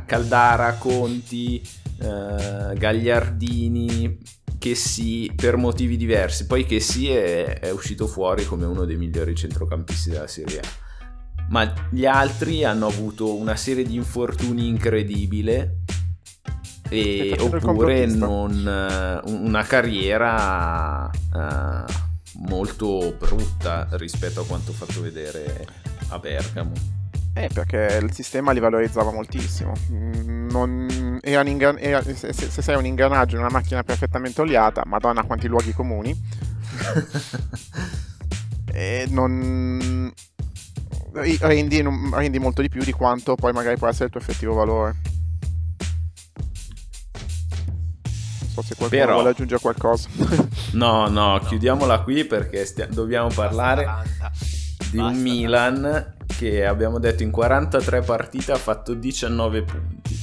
[0.05, 1.63] Caldara, Conti,
[2.01, 4.19] eh, Gagliardini,
[4.59, 6.47] che sì, per motivi diversi.
[6.47, 10.84] Poi che sì è, è uscito fuori come uno dei migliori centrocampisti della Serie A.
[11.49, 15.79] Ma gli altri hanno avuto una serie di infortuni incredibile.
[16.89, 21.85] E oppure non, eh, una carriera eh,
[22.49, 25.67] molto brutta rispetto a quanto fatto vedere
[26.09, 26.73] a Bergamo.
[27.37, 29.73] Eh, perché il sistema li valorizzava moltissimo.
[29.91, 34.83] Mm, non- ingran- era- se, se- se sei un ingranaggio in una macchina perfettamente oliata,
[34.87, 36.15] madonna quanti luoghi comuni,
[38.73, 40.13] e non...
[41.15, 41.81] Rendi,
[42.13, 44.97] rendi molto di più di quanto poi magari può essere il tuo effettivo valore.
[48.41, 50.09] Non so se qualcuno Però- vuole aggiungere qualcosa.
[50.75, 53.87] No, no, chiudiamola qui perché stia- dobbiamo parlare
[54.91, 60.19] di un Milan che abbiamo detto in 43 partite ha fatto 19 punti.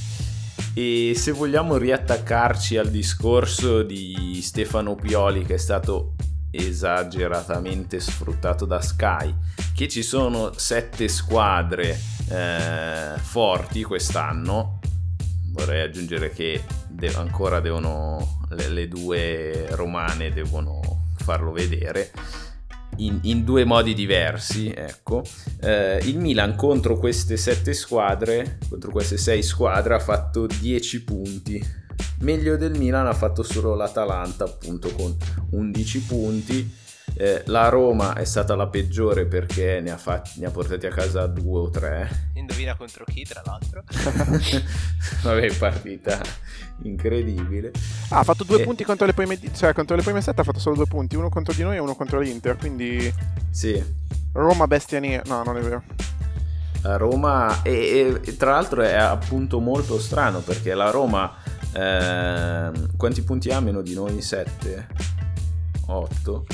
[0.74, 6.14] E se vogliamo riattaccarci al discorso di Stefano Pioli che è stato
[6.52, 9.34] esageratamente sfruttato da Sky,
[9.74, 14.78] che ci sono sette squadre eh, forti quest'anno,
[15.52, 20.80] vorrei aggiungere che de- ancora devono le, le due romane devono
[21.16, 22.10] farlo vedere
[22.96, 25.24] in, in due modi diversi ecco.
[25.60, 31.66] Eh, il Milan contro queste sette squadre contro queste sei squadre ha fatto 10 punti
[32.20, 35.16] meglio del Milan ha fatto solo l'Atalanta appunto con
[35.50, 36.80] 11 punti
[37.14, 40.90] Eh, la Roma è stata la peggiore perché ne ha, fatti- ne ha portati a
[40.90, 43.82] casa due o tre Indovina contro chi, tra l'altro?
[45.22, 46.20] Vabbè, partita
[46.84, 47.70] incredibile.
[48.08, 48.64] Ah, ha fatto due Eh.
[48.64, 51.28] punti contro le prime, cioè contro le prime sette ha fatto solo due punti, uno
[51.28, 53.12] contro di noi e uno contro l'Inter, quindi
[53.50, 53.82] Sì,
[54.32, 55.22] Roma bestia nera.
[55.26, 55.82] No, non è vero.
[56.82, 61.32] la Roma e, e- e tra l'altro è appunto molto strano perché la Roma
[61.74, 64.20] ehm, quanti punti ha meno di noi?
[64.22, 64.86] 7?
[65.86, 66.46] 8?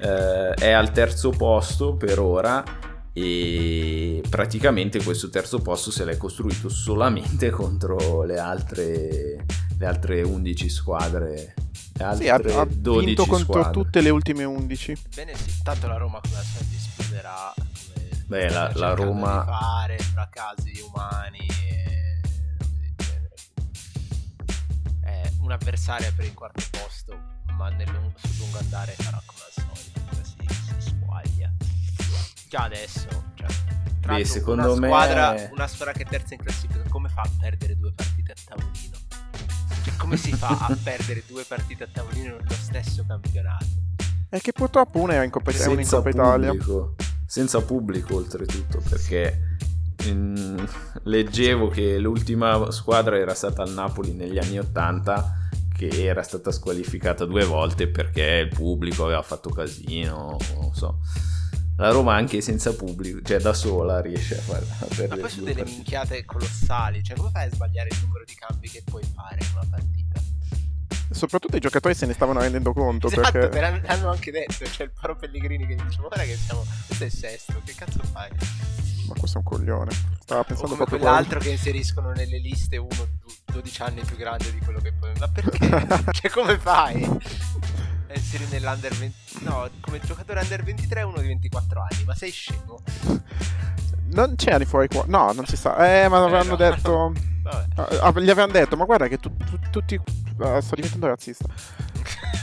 [0.00, 2.64] è al terzo posto per ora
[3.12, 9.44] e praticamente questo terzo posto se l'è costruito solamente contro le altre,
[9.78, 11.54] le altre 11 squadre.
[11.98, 13.72] Le altre Sì, ha, ha 12 vinto contro squadre.
[13.72, 14.96] tutte le ultime 11.
[15.14, 15.60] Bene, sì.
[15.62, 17.52] Tanto la Roma come al solito esploderà.
[17.54, 21.79] Come Beh, la- la Roma- fare fra casi umani e
[25.50, 26.06] robe del genere.
[26.06, 29.40] È un avversario per il quarto posto ma nel lungo, sul lungo andare farà come
[29.44, 31.52] al solito, si, si squaglia.
[32.48, 33.48] Già adesso, cioè,
[34.00, 37.20] tra Beh, secondo una me- squadra, una squadra che è terza in classifica, come fa
[37.20, 38.96] a perdere due partite a tavolino?
[39.84, 43.66] Cioè, come si fa a perdere due partite a tavolino nello stesso campionato?
[44.30, 46.50] E che purtroppo una era in Coppa, è una in senza Coppa Italia.
[46.50, 46.94] pubblico,
[47.26, 49.58] senza pubblico oltretutto, perché
[51.02, 55.39] leggevo che l'ultima squadra era stata il Napoli negli anni 80
[55.88, 60.98] che era stata squalificata due volte perché il pubblico aveva fatto casino, non so.
[61.76, 65.30] La Roma anche senza pubblico, cioè da sola riesce a fare a Ma perdere poi
[65.30, 65.76] su delle partite.
[65.76, 69.46] minchiate colossali, cioè come fai a sbagliare il numero di cambi che puoi fare in
[69.54, 70.20] una partita?
[71.12, 74.84] Soprattutto i giocatori se ne stavano rendendo conto Esatto, perché me l'hanno anche detto, c'è
[74.84, 78.28] il Paro Pellegrini che dice guarda che siamo, questo è il sesto, che cazzo fai?
[79.12, 79.90] Ma questo è un coglione.
[80.20, 81.44] Stava O pensando come proprio quell'altro quello.
[81.44, 82.88] che inseriscono nelle liste uno
[83.20, 85.12] du- 12 anni più grande di quello che poi...
[85.18, 85.58] Ma perché?
[86.12, 87.08] cioè come fai?
[88.12, 89.14] Inserire nell'under 20...
[89.44, 92.82] No, come giocatore under 23 uno di 24 anni, ma sei scemo?
[94.12, 95.04] Non c'erano i fuori qua.
[95.06, 95.76] No, non si sa.
[96.04, 96.56] Eh, ma avranno no.
[96.56, 97.98] detto Vabbè.
[98.00, 100.00] Ah, gli avevano detto, ma guarda che tu- tu- tutti.
[100.40, 101.46] ah, sto diventando razzista.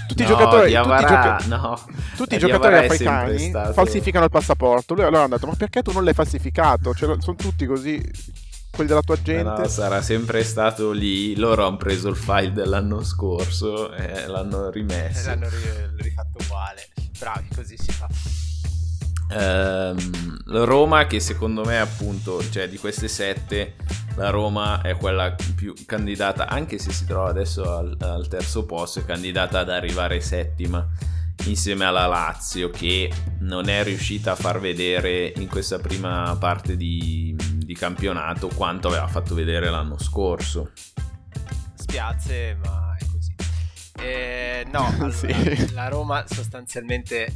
[0.08, 0.56] Tutti i No, giocatori.
[0.62, 1.80] Tutti, i, Diawara- gioca- no.
[2.16, 4.94] tutti i giocatori africani stato- falsificano il passaporto.
[4.96, 6.94] Lui allora hanno detto, ma perché tu non l'hai falsificato?
[6.94, 8.02] Cioè, sono tutti così.
[8.72, 9.44] Quelli della tua Eh gente.
[9.62, 11.36] no, sarà sempre stato lì.
[11.36, 15.30] Loro hanno preso il file dell'anno scorso e l'hanno E rimesso.
[15.30, 16.88] l'hanno ri- rifatto uguale.
[17.18, 18.08] Bravi, così si fa.
[19.30, 23.76] Ehm, Roma che secondo me appunto, cioè di queste sette,
[24.16, 29.00] la Roma è quella più candidata, anche se si trova adesso al, al terzo posto,
[29.00, 30.88] è candidata ad arrivare settima
[31.46, 33.12] insieme alla Lazio che
[33.42, 39.08] non è riuscita a far vedere in questa prima parte di, di campionato quanto aveva
[39.08, 40.72] fatto vedere l'anno scorso.
[41.76, 43.36] Spiace, ma è così.
[44.00, 45.74] Eh, no, allora, Sì.
[45.74, 47.36] la Roma sostanzialmente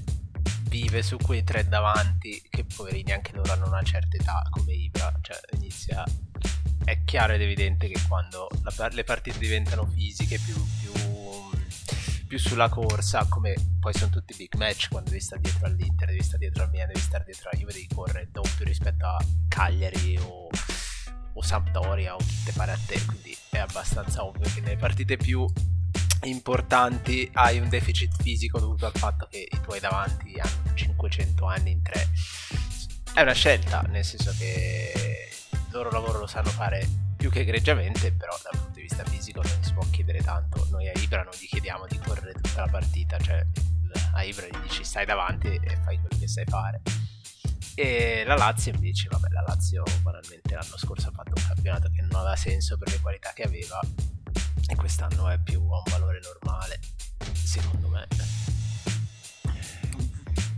[0.72, 5.14] vive su quei tre davanti che poverini anche loro hanno una certa età come Ibra,
[5.20, 6.02] cioè inizia
[6.86, 10.92] è chiaro ed evidente che quando la le partite diventano fisiche più, più,
[12.26, 16.24] più sulla corsa come poi sono tutti big match quando devi stare dietro all'Inter devi
[16.24, 19.18] stare dietro al Milan devi stare dietro alla Juve devi correre doppio rispetto a
[19.50, 20.48] Cagliari o,
[21.34, 25.18] o Sampdoria o chi te pare a te quindi è abbastanza ovvio che nelle partite
[25.18, 25.46] più
[26.24, 31.72] importanti hai un deficit fisico dovuto al fatto che i tuoi davanti hanno 500 anni
[31.72, 32.10] in tre.
[33.14, 38.12] È una scelta nel senso che il loro lavoro lo sanno fare più che egregiamente
[38.12, 40.68] però dal punto di vista fisico non si può chiedere tanto.
[40.70, 43.46] Noi a Ibra non gli chiediamo di correre tutta la partita cioè
[44.14, 46.82] a Ibra gli dici stai davanti e fai quello che sai fare.
[47.76, 52.02] E la Lazio invece vabbè la Lazio banalmente l'anno scorso ha fatto un campionato che
[52.02, 53.80] non aveva senso per le qualità che aveva
[54.68, 56.80] e quest'anno è più a un valore normale
[57.34, 58.08] secondo me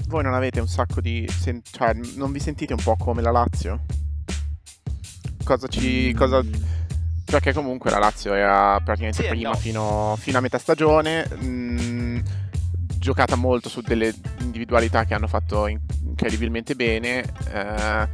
[0.08, 1.28] Voi non avete un sacco di.
[1.28, 3.82] sen- cioè, non vi sentite un po' come la Lazio?
[5.44, 6.14] Cosa ci.
[6.14, 6.44] Cosa...
[7.26, 9.56] Perché comunque la Lazio era praticamente Sì prima no.
[9.56, 11.26] fino, fino a metà stagione.
[11.28, 12.22] mh,
[12.98, 17.22] giocata molto su delle individualità che hanno fatto in- incredibilmente bene.
[17.52, 18.08] eh,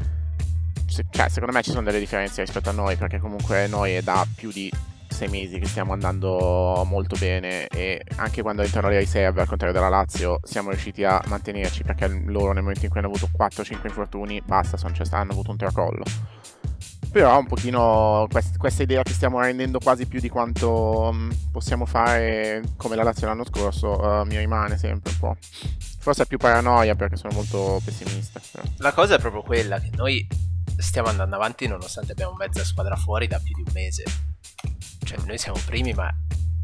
[0.88, 4.02] se- cioè, secondo me ci sono delle differenze rispetto a noi, perché comunque noi è
[4.02, 4.72] da più di
[5.20, 9.76] sei mesi che stiamo andando molto bene e anche quando entrano le riserve, al contrario
[9.76, 13.80] della Lazio, siamo riusciti a mantenerci perché loro nel momento in cui hanno avuto 4-5
[13.84, 16.04] infortuni, basta, sono, cioè, hanno avuto un tracollo.
[17.12, 21.86] Però un pochino quest- questa idea che stiamo rendendo quasi più di quanto mh, possiamo
[21.86, 25.36] fare come la Lazio l'anno scorso eh, mi rimane sempre un po'.
[26.00, 28.40] Forse è più paranoia perché sono molto pessimista.
[28.52, 28.64] però.
[28.78, 30.26] la cosa è proprio quella che noi
[30.78, 34.04] stiamo andando avanti nonostante abbiamo mezza squadra fuori da più di un mese
[35.04, 36.14] cioè noi siamo primi ma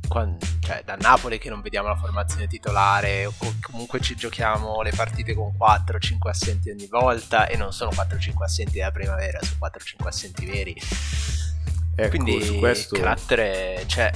[0.07, 4.81] quan- cioè, da Napoli che non vediamo la formazione titolare o co- comunque ci giochiamo
[4.81, 9.57] le partite con 4-5 assenti ogni volta e non sono 4-5 assenti della primavera sono
[9.61, 10.75] 4-5 assenti veri.
[11.97, 12.97] Ecco, quindi su questo...
[12.97, 14.11] carattere c'è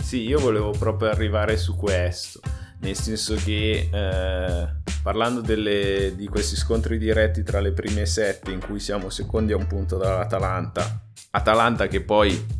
[0.00, 2.40] Sì, io volevo proprio arrivare su questo,
[2.80, 4.68] nel senso che eh,
[5.02, 9.56] parlando delle- di questi scontri diretti tra le prime sette in cui siamo secondi a
[9.56, 11.00] un punto dall'Atalanta,
[11.30, 12.58] Atalanta che poi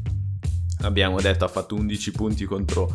[0.83, 2.91] abbiamo detto ha fatto 11 punti contro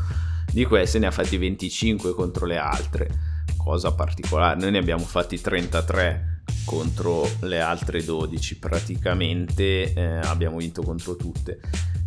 [0.52, 3.10] di queste, ne ha fatti 25 contro le altre,
[3.58, 10.82] cosa particolare, noi ne abbiamo fatti 33 contro le altre 12 praticamente, eh, abbiamo vinto
[10.82, 11.60] contro tutte.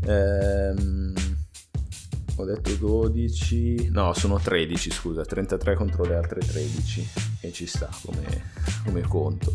[0.07, 1.13] Ehm,
[2.37, 7.09] ho detto 12, no, sono 13, scusa, 33 contro le altre 13,
[7.41, 8.51] e ci sta come,
[8.85, 9.53] come conto.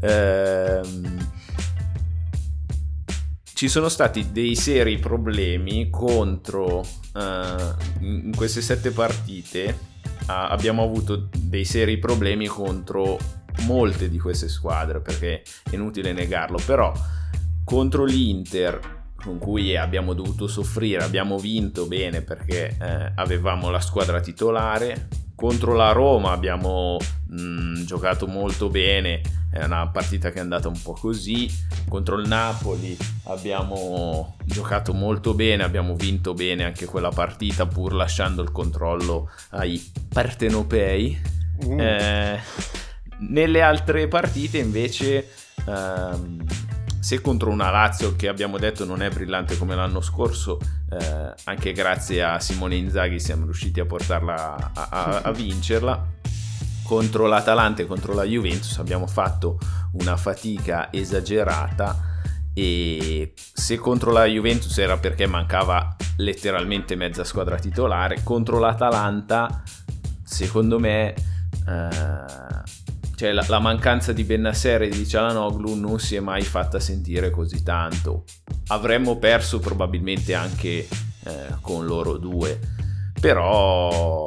[0.00, 1.28] Ehm,
[3.60, 9.78] ci sono stati dei seri problemi contro uh, in queste sette partite
[10.20, 13.18] uh, abbiamo avuto dei seri problemi contro
[13.66, 16.90] molte di queste squadre perché è inutile negarlo però
[17.62, 24.20] contro l'Inter con cui abbiamo dovuto soffrire abbiamo vinto bene perché eh, avevamo la squadra
[24.20, 25.08] titolare
[25.40, 26.98] contro la Roma abbiamo
[27.28, 31.50] mh, mm, giocato molto bene, è una partita che è andata un po' così.
[31.88, 32.94] Contro il Napoli
[33.24, 39.82] abbiamo giocato molto bene, abbiamo vinto bene anche quella partita pur lasciando il controllo ai
[40.12, 41.18] partenopei.
[41.64, 41.80] Mm.
[41.80, 42.40] Eh,
[43.20, 45.26] nelle altre partite invece...
[45.66, 46.44] Ehm,
[47.00, 50.58] se contro una Lazio che abbiamo detto non è brillante come l'anno scorso,
[50.90, 56.18] eh, anche grazie a Simone Inzaghi siamo riusciti a portarla a, a, a vincerla.
[56.84, 59.58] Contro l'Atalanta e contro la Juventus abbiamo fatto
[59.92, 62.08] una fatica esagerata
[62.52, 69.62] e se contro la Juventus era perché mancava letteralmente mezza squadra titolare, contro l'Atalanta
[70.22, 71.14] secondo me
[71.66, 71.88] eh,
[73.20, 77.28] cioè la, la, mancanza di Bennaser e di Cialanoglu non si è mai fatta sentire
[77.28, 78.24] così tanto.
[78.68, 80.88] Avremmo perso probabilmente anche eh,
[81.60, 82.58] con loro due,
[83.20, 84.26] però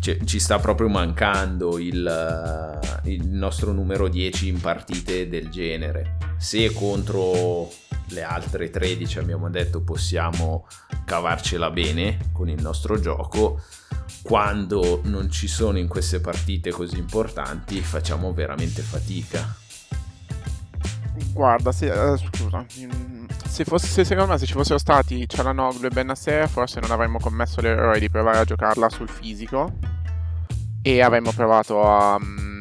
[0.00, 6.16] cioè, ci sta proprio mancando il, il nostro numero 10 in partite del genere.
[6.38, 7.70] Se contro
[8.08, 10.66] le altre 13 abbiamo detto possiamo
[11.04, 13.62] cavarcela bene con il nostro gioco,
[14.22, 19.56] quando non ci sono in queste partite così importanti facciamo veramente fatica.
[21.32, 22.64] Guarda, se, uh, scusa,
[23.48, 27.18] se, fosse, se secondo me se ci fossero stati Cialanoglu e Benasser forse non avremmo
[27.18, 29.72] commesso l'errore di provare a giocarla sul fisico
[30.82, 32.51] e avremmo provato a, mm,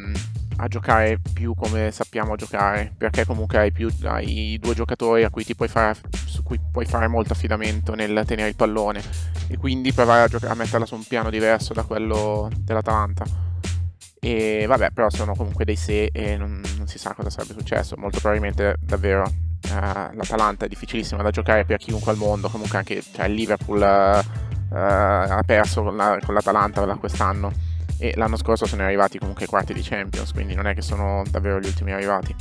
[0.61, 5.97] a giocare più come sappiamo giocare perché comunque hai, più, hai due giocatori cui fare,
[6.25, 9.01] su cui puoi fare molto affidamento nel tenere il pallone
[9.47, 13.25] e quindi provare a, giocare, a metterla su un piano diverso da quello dell'Atalanta.
[14.19, 17.95] E vabbè, però sono comunque dei se e non, non si sa cosa sarebbe successo.
[17.97, 22.49] Molto probabilmente davvero eh, l'Atalanta è difficilissima da giocare per chiunque al mondo.
[22.49, 27.70] Comunque anche cioè, il Liverpool eh, ha perso con, la, con l'Atalanta quest'anno
[28.01, 31.59] e l'anno scorso sono arrivati comunque quarti di Champions, quindi non è che sono davvero
[31.59, 32.35] gli ultimi arrivati.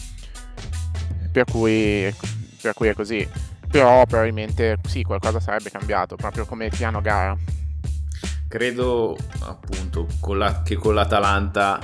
[1.30, 2.12] Per cui,
[2.60, 3.28] per cui è così
[3.70, 7.36] però probabilmente sì, qualcosa sarebbe cambiato, proprio come piano gara.
[8.48, 11.78] Credo appunto con la, che con l'Atalanta,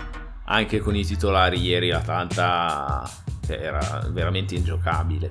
[0.45, 3.09] anche con i titolari ieri, l'Atalanta
[3.47, 5.29] cioè, era veramente ingiocabile.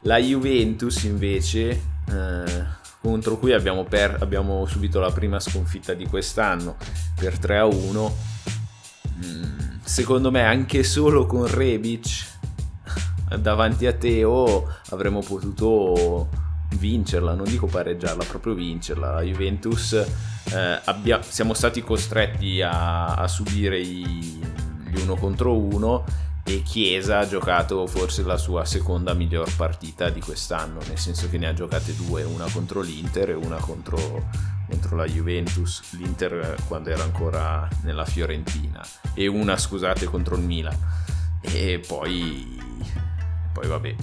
[0.00, 1.68] La Juventus invece,
[2.08, 2.66] eh,
[3.02, 6.76] contro cui abbiamo, per, abbiamo, subito la prima sconfitta di quest'anno
[7.16, 8.16] per 3 a 1,
[9.16, 9.44] mm,
[9.82, 12.30] secondo me anche solo con Rebic
[13.38, 16.28] davanti a Teo avremmo potuto
[16.76, 19.14] vincerla, non dico pareggiarla, proprio vincerla.
[19.14, 24.40] La Juventus eh, abbia, siamo stati costretti a, a subire i,
[24.86, 26.04] gli uno contro uno
[26.44, 31.38] e Chiesa ha giocato forse la sua seconda miglior partita di quest'anno, nel senso che
[31.38, 34.28] ne ha giocate due, una contro l'Inter e una contro,
[34.68, 38.84] contro la Juventus, l'Inter quando era ancora nella Fiorentina,
[39.14, 40.76] e una scusate contro il Milan.
[41.40, 42.60] E poi
[43.52, 43.94] poi vabbè.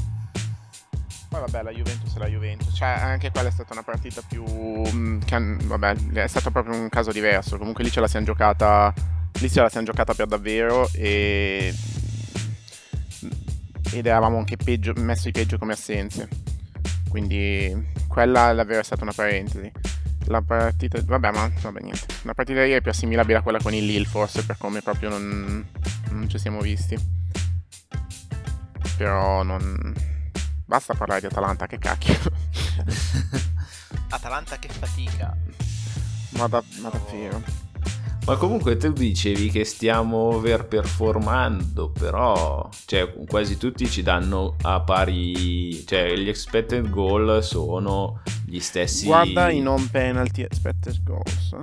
[1.29, 4.43] Poi vabbè, la Juventus è la Juventus, cioè anche quella è stata una partita più...
[4.43, 5.19] Mm,
[5.63, 8.91] vabbè, è stato proprio un caso diverso, comunque lì ce la siamo giocata,
[9.39, 11.73] lì ce la siamo giocata per davvero e...
[13.91, 16.27] ed eravamo anche peggio, messi peggio come assenze,
[17.09, 19.71] quindi quella davvero è stata una parentesi.
[20.25, 22.05] La partita, vabbè, ma vabbè, niente.
[22.23, 25.09] La partita ieri è più assimilabile a quella con il Lille, forse, per come proprio
[25.09, 25.65] non,
[26.09, 26.97] non ci siamo visti.
[28.97, 29.93] Però non...
[30.65, 32.15] Basta parlare di Atalanta, che cacchio.
[34.09, 35.35] Atalanta che fatica.
[36.31, 37.68] Ma, da, ma davvero.
[38.25, 45.85] Ma comunque tu dicevi che stiamo overperformando, però cioè, quasi tutti ci danno a pari,
[45.85, 49.05] cioè gli expected goal sono gli stessi.
[49.05, 51.55] Guarda i non penalty expected goals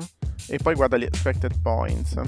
[0.48, 2.20] e poi guarda gli expected points.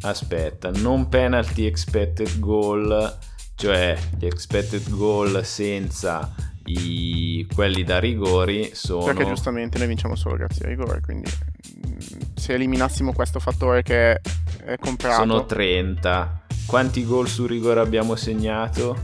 [0.00, 3.18] Aspetta, non penalty expected goal
[3.58, 6.32] cioè gli expected goal senza
[6.70, 9.04] i, quelli da rigori sono...
[9.04, 14.20] Perché giustamente noi vinciamo solo grazie ai rigori, quindi mm, se eliminassimo questo fattore che
[14.64, 15.16] è comprato...
[15.16, 16.46] Sono 30.
[16.66, 18.96] Quanti gol su rigore abbiamo segnato?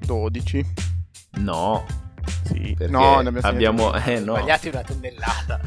[0.00, 0.66] 12.
[1.32, 1.84] No.
[2.44, 2.74] Sì.
[2.76, 3.94] Perché no, ne abbiamo...
[3.94, 4.36] Eh, no.
[4.36, 5.60] Sbagliati una tonnellata.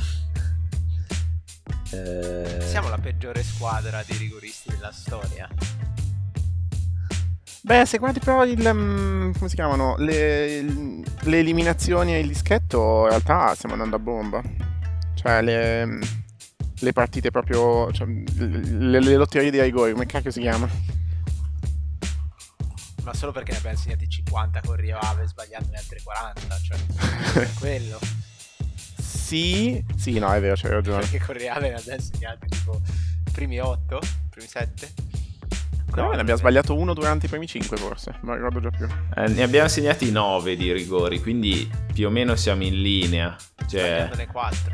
[1.91, 2.57] Eh...
[2.61, 5.47] Siamo la peggiore squadra di rigoristi della storia.
[7.66, 13.03] Beh, se guardi però il, mm, come si chiamano, le, le eliminazioni e il dischetto,
[13.03, 14.41] in realtà stiamo andando a bomba.
[15.16, 15.99] Cioè, le,
[16.80, 20.68] le partite proprio, cioè, le, le lotterie di rigori, come cacchio si chiama?
[23.03, 27.47] Ma solo perché ne abbiamo segnati 50 con Rio Ave sbagliando le altre 40, cioè
[27.59, 27.97] quello.
[28.97, 30.99] Sì, sì, no, è vero, c'hai ragione.
[30.99, 32.82] Perché con Rio Ave ne abbiamo segnati tipo
[33.32, 35.14] primi 8, primi 7.
[36.01, 38.87] No, ne abbiamo sbagliato uno durante i primi 5 forse, non ricordo già più.
[39.15, 43.35] Eh, ne abbiamo segnati 9 di rigori, quindi più o meno siamo in linea.
[43.67, 44.71] Cioè, Sbagliandone 4.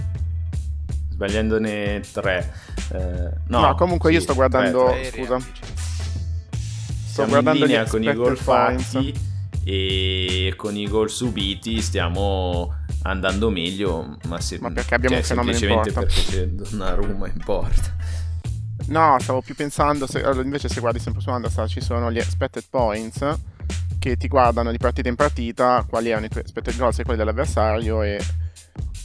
[1.11, 2.53] sbagliandone 3.
[2.91, 5.09] Eh, no, No, comunque io sì, sto guardando- tre, tre.
[5.11, 5.37] Tre scusa.
[5.37, 5.43] reali.
[5.49, 8.83] Sto Siamo in guardando gli linea con i gol points.
[8.91, 9.13] fatti
[9.65, 15.27] e con i gol subiti stiamo andando meglio, ma, se, Ma perché abbiamo cioè, un
[15.27, 17.95] fenomeno in semplicemente perché c'è Donnarumma in porta.
[18.89, 22.17] No, stavo più pensando, se, allora, invece se guardi sempre su Andastar ci sono gli
[22.17, 23.39] expected points
[23.99, 27.19] che ti guardano di partita in partita quali erano i tuoi expected goals e quelli
[27.19, 28.19] dell'avversario e,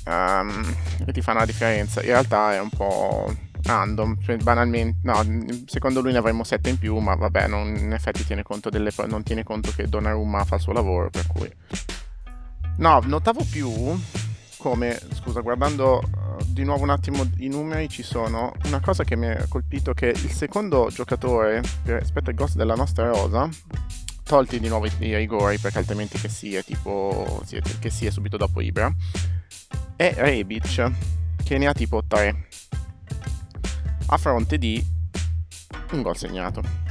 [0.05, 2.01] ehm, e ti fanno la differenza.
[2.01, 3.31] In realtà è un po'
[3.63, 5.23] random, cioè, banalmente, no,
[5.67, 9.23] secondo lui ne avremmo 7 in più, ma vabbè, non, in effetti tiene delle, non
[9.23, 11.53] tiene conto che Donnarumma fa il suo lavoro, per cui...
[12.77, 13.71] No, notavo più
[14.65, 19.15] come, scusa, guardando eh, di nuovo un attimo i numeri ci sono, una cosa che
[19.15, 23.47] mi ha colpito che il secondo giocatore rispetto ai ghost della nostra rosa,
[24.23, 27.43] tolti di nuovo i, rigori perché altrimenti che sia tipo
[27.79, 28.91] che sia subito dopo Ibra,
[29.97, 30.93] è Rebic
[31.45, 32.49] che ne ha tipo 3
[34.07, 34.83] a fronte di
[35.91, 36.84] un gol segnato.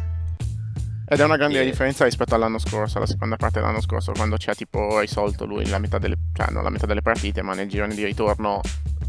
[1.05, 4.37] Ed è una grande E- differenza rispetto all'anno scorso, alla seconda parte dell'anno scorso, quando
[4.37, 7.53] ci ha tipo risolto lui la metà delle, cioè non la metà delle partite, ma
[7.53, 8.61] nel girone di ritorno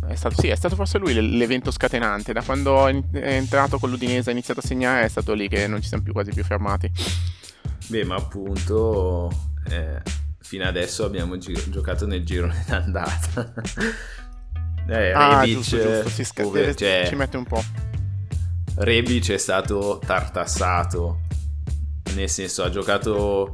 [0.08, 2.32] è stato, sì, è stato forse lui l'evento scatenante.
[2.32, 5.66] Da quando è entrato con l'Udinese e ha iniziato a segnare, è stato lì che
[5.66, 6.90] non ci siamo più quasi più fermati.
[7.86, 9.30] Beh, ma appunto
[9.70, 10.02] eh,
[10.40, 13.52] fino adesso abbiamo gi- giocato nel girone d'andata.
[14.88, 17.62] eh, ah, Rebic, giusto, giusto, si sca- ove- deve- cioè, ci mette un po'.
[18.76, 21.20] Rebic è stato tartassato,
[22.14, 23.52] nel senso ha giocato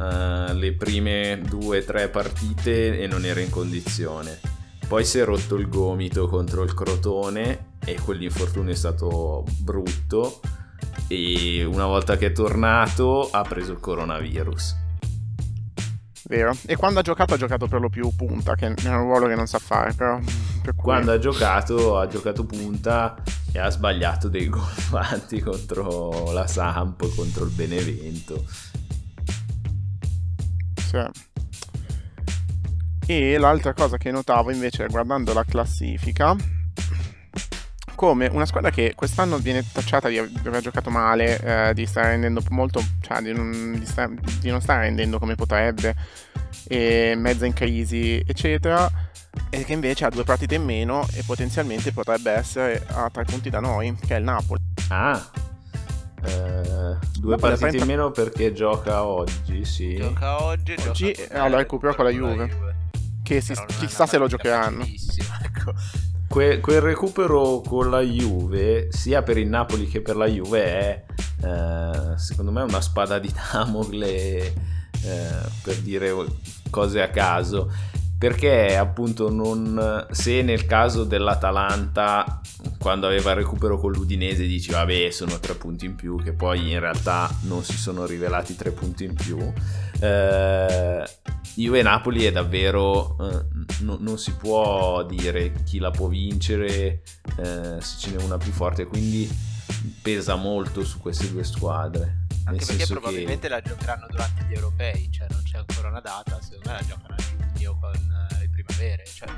[0.00, 4.38] eh, le prime due tre partite e non era in condizione.
[4.86, 10.40] Poi si è rotto il gomito contro il Crotone e quell'infortunio è stato brutto
[11.08, 14.82] e una volta che è tornato ha preso il coronavirus.
[16.26, 16.56] Vero?
[16.66, 19.34] E quando ha giocato ha giocato per lo più punta, che è un ruolo che
[19.34, 20.18] non sa fare, però...
[20.62, 20.84] Per cui...
[20.84, 23.14] Quando ha giocato ha giocato punta
[23.52, 28.44] e ha sbagliato dei gol fatti contro la Samp, contro il Benevento.
[30.76, 31.32] Sì.
[33.06, 36.34] E l'altra cosa che notavo invece guardando la classifica,
[37.94, 42.42] come una squadra che quest'anno viene tacciata di aver giocato male, eh, di stare rendendo
[42.50, 45.94] molto, cioè di non, di sta- di non stare rendendo come potrebbe,
[46.68, 48.90] e mezza in crisi, eccetera,
[49.50, 53.50] e che invece ha due partite in meno e potenzialmente potrebbe essere a tre punti
[53.50, 54.60] da noi, che è il Napoli.
[54.88, 55.30] Ah,
[56.24, 59.96] eh, due partite ha 30 in meno perché gioca oggi, sì.
[59.96, 62.72] Gioca oggi, Oggi, gioca eh, allora, recupero con la Juve.
[63.22, 64.84] Che si, chissà se lo giocheranno.
[65.42, 65.72] ecco.
[66.28, 71.04] Que- quel recupero con la Juve, sia per il Napoli che per la Juve, è
[71.44, 74.52] eh, secondo me una spada di Damocle eh,
[75.62, 76.12] per dire
[76.70, 77.70] cose a caso.
[78.16, 82.40] Perché appunto non se nel caso dell'Atalanta
[82.78, 86.70] quando aveva il recupero con l'Udinese dici vabbè sono tre punti in più che poi
[86.70, 89.38] in realtà non si sono rivelati tre punti in più
[90.04, 91.04] eh,
[91.54, 93.44] Juve Napoli è davvero eh,
[93.80, 97.02] no- non si può dire chi la può vincere
[97.38, 99.28] eh, se ce n'è una più forte quindi
[100.02, 102.22] pesa molto su queste due squadre.
[102.44, 105.88] Nel Anche perché senso che probabilmente la giocheranno durante gli europei, cioè non c'è ancora
[105.88, 109.28] una data, secondo me la giocano a giugno con eh, le primavere, cioè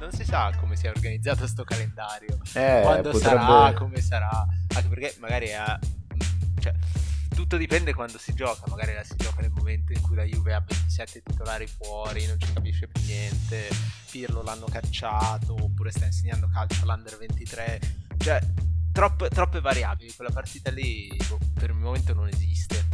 [0.00, 4.88] non si sa come sia organizzato sto calendario, eh, quando potrebbe- sarà, come sarà, anche
[4.88, 5.62] perché magari è,
[6.14, 6.72] mm, cioè,
[7.34, 10.54] tutto dipende quando si gioca, magari la si gioca nel momento in cui la Juve
[10.54, 13.68] ha 27 titolari fuori, non ci capisce più niente,
[14.10, 17.80] Pirlo l'hanno cacciato, oppure sta insegnando calcio all'Under 23,
[18.18, 18.40] cioè
[18.92, 22.86] troppe, troppe variabili, quella partita lì boh, per il momento non esiste,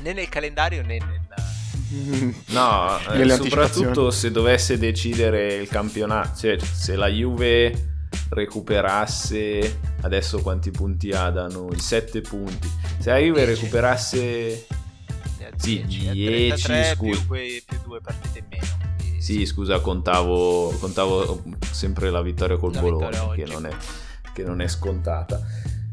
[0.00, 1.24] né nel calendario né nel...
[2.46, 7.95] No, eh, soprattutto se dovesse decidere il campionato, cioè se la Juve
[8.30, 11.78] recuperasse adesso quanti punti ha da noi?
[11.78, 12.68] 7 punti.
[12.98, 13.60] Se la Juve Dieci.
[13.60, 14.66] recuperasse
[15.56, 17.10] Sì, 10, 10, 33 scusa.
[17.18, 18.66] più, quei, più due partite in meno.
[18.98, 23.76] quindi Sì, scusa, contavo, contavo sempre la vittoria col La Bologna, vittoria che non, è,
[24.34, 25.40] che non è scontata.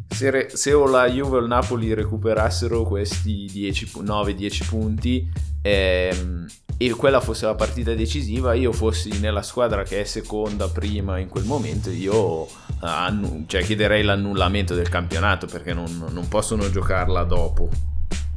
[0.10, 5.32] se, re, se o la Juve o il Napoli recuperassero questi 9-10 punti
[5.64, 6.46] ehm,
[6.78, 11.30] e quella fosse la partita decisiva, io fossi nella squadra che è seconda prima in
[11.30, 12.48] quel momento, io
[12.80, 17.70] annu- cioè, chiederei l'annullamento del campionato perché non, non possono giocarla dopo.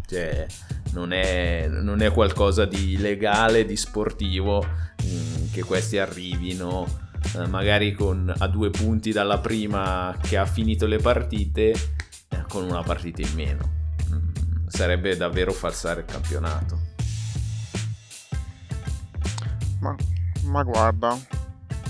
[0.06, 0.46] Cioè,
[0.92, 6.86] non è, non è qualcosa di legale, di sportivo mh, mm, che questi arrivino
[7.34, 11.70] eh, magari con, a due punti dalla prima che ha finito le partite
[12.28, 13.72] eh, con una partita in meno.
[14.12, 16.94] Mm, sarebbe davvero falsare il campionato.
[19.80, 19.94] Ma,
[20.44, 21.18] ma guarda,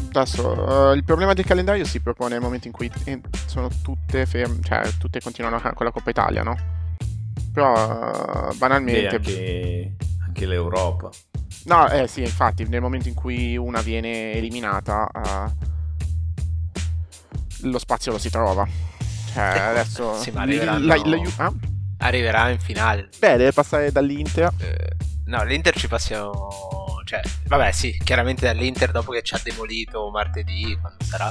[0.08, 4.26] adesso uh, il problema del calendario si propone nel momento in cui eh, sono tutte
[4.26, 6.56] ferme, cioè tutte continuano con la Coppa Italia, no?
[7.52, 9.16] Però uh, banalmente...
[9.16, 11.10] Anche, anche, l'Europa.
[11.64, 15.50] No, eh sì, infatti, nel momento in cui una viene eliminata, uh,
[17.68, 18.66] lo spazio lo si trova.
[19.32, 20.14] Cioè, adesso...
[20.20, 20.86] sì, ma arriveranno...
[20.86, 21.52] la, la, la,
[21.98, 23.08] arriverà in finale.
[23.18, 24.52] Beh, deve passare dall'Inter.
[24.58, 26.48] Eh, no, l'Inter ci passiamo
[27.06, 31.30] cioè, vabbè, sì, chiaramente dall'Inter dopo che ci ha demolito martedì, quando sarà.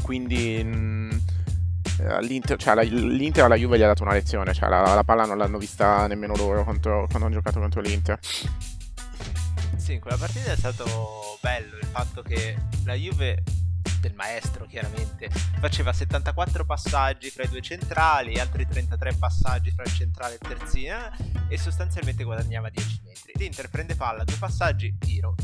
[0.00, 1.10] Quindi mh, mm,
[2.22, 5.26] l'Inter, cioè, la, l'Inter alla Juve gli ha dato una lezione, cioè la, la palla
[5.26, 8.18] non l'hanno vista nemmeno loro contro, quando hanno giocato contro l'Inter.
[9.76, 12.56] Sì, in quella partita è stato bello il fatto che
[12.86, 13.42] la Juve
[14.06, 15.28] del maestro chiaramente,
[15.58, 20.48] faceva 74 passaggi fra i due centrali, altri 33 passaggi fra il centrale e il
[20.48, 20.94] terzino
[21.48, 23.32] e sostanzialmente guadagnava 10 metri.
[23.34, 25.34] L'Inter prende palla, due passaggi, tiro.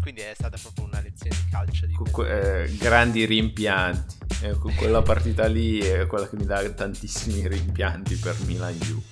[0.00, 4.16] Quindi è stata proprio una lezione di calcio di que- eh, grandi rimpianti.
[4.42, 9.04] Eh, quella partita lì è quella che mi dà tantissimi rimpianti per Milan Juve.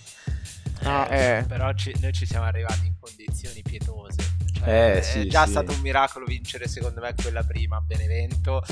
[0.83, 1.45] Ah, eh.
[1.47, 4.38] Però ci, noi ci siamo arrivati in condizioni pietose
[4.69, 5.51] eh, sì, è già sì.
[5.51, 8.63] stato un miracolo vincere secondo me quella prima a Benevento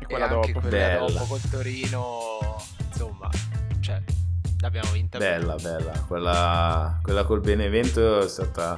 [0.00, 0.52] e quella e dopo.
[0.52, 1.06] quella bella.
[1.06, 2.60] dopo col Torino.
[2.88, 3.30] Insomma,
[3.80, 4.02] cioè,
[4.60, 5.18] l'abbiamo vinta.
[5.18, 5.92] Bella, bella.
[6.06, 8.76] Quella, quella col Benevento è stata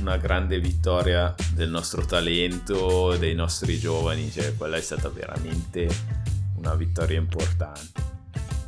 [0.00, 5.88] una grande vittoria del nostro talento, dei nostri giovani, cioè quella è stata veramente
[6.56, 8.06] una vittoria importante.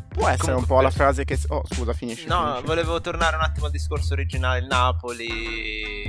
[0.09, 1.39] Può essere Comunque, un po' la frase che...
[1.49, 2.27] Oh, scusa, finisci.
[2.27, 2.67] No, finisci.
[2.67, 4.59] volevo tornare un attimo al discorso originale.
[4.59, 6.00] Il Napoli,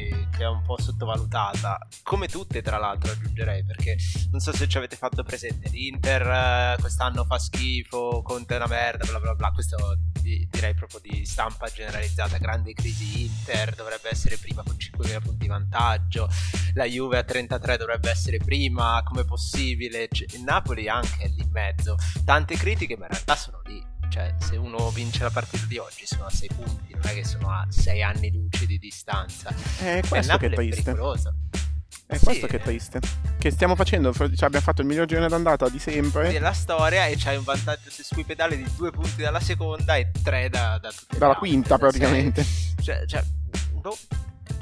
[0.41, 1.87] che un po' sottovalutata.
[2.01, 3.97] Come tutte, tra l'altro, aggiungerei, perché
[4.31, 5.69] non so se ci avete fatto presente.
[5.69, 9.51] L'Inter eh, quest'anno fa schifo, Conte è una merda, bla bla bla.
[9.51, 12.37] Questo direi proprio di stampa generalizzata.
[12.37, 16.27] Grande crisi Inter, dovrebbe essere prima con 5.000 punti di vantaggio.
[16.73, 20.07] La Juve a 33 dovrebbe essere prima, come possibile?
[20.11, 21.95] Il Napoli anche lì in mezzo.
[22.25, 26.05] Tante critiche, ma in realtà sono lì cioè, se uno vince la partita di oggi
[26.05, 29.53] sono a 6 punti, non è che sono a 6 anni luce di distanza.
[29.79, 30.91] È questo che è triste.
[30.91, 32.99] È sì, questo che è triste.
[33.39, 36.29] Che stiamo facendo, cioè abbiamo fatto il miglior girone d'andata di sempre.
[36.29, 40.11] Della storia e c'hai un vantaggio se sui pedali di 2 punti dalla seconda e
[40.21, 42.45] 3 da, da Dalla quinta praticamente.
[42.81, 43.23] Cioè, cioè
[43.71, 43.97] boh,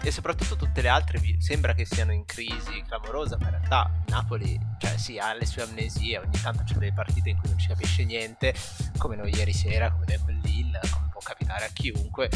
[0.01, 4.57] e soprattutto tutte le altre sembra che siano in crisi clamorosa, ma in realtà Napoli,
[4.79, 7.67] cioè sì, ha le sue amnesie, ogni tanto c'è delle partite in cui non ci
[7.67, 8.53] capisce niente,
[8.97, 12.29] come noi ieri sera, come quel Lille, come può capitare a chiunque,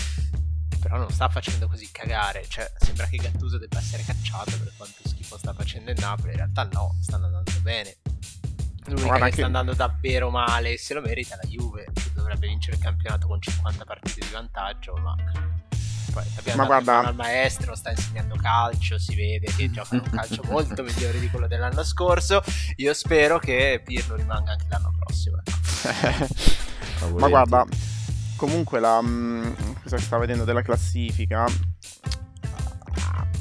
[0.80, 5.08] però non sta facendo così cagare, cioè sembra che Gattuso debba essere cacciato per quanto
[5.08, 7.98] schifo sta facendo in Napoli, in realtà no, sta andando bene.
[8.86, 12.48] L'unica Guarda che, che sta andando davvero male, se lo merita la Juve, che dovrebbe
[12.48, 15.16] vincere il campionato con 50 partite di vantaggio, ma
[16.14, 17.00] poi abbiamo Ma guarda...
[17.08, 21.48] al maestro, sta insegnando calcio, si vede che gioca un calcio molto migliore di quello
[21.48, 22.42] dell'anno scorso.
[22.78, 25.42] Io spero che Pirlo rimanga anche l'anno prossimo.
[27.18, 27.66] Ma guarda,
[28.38, 29.52] comunque la mm,
[29.82, 31.46] cosa che stavo vedendo della classifica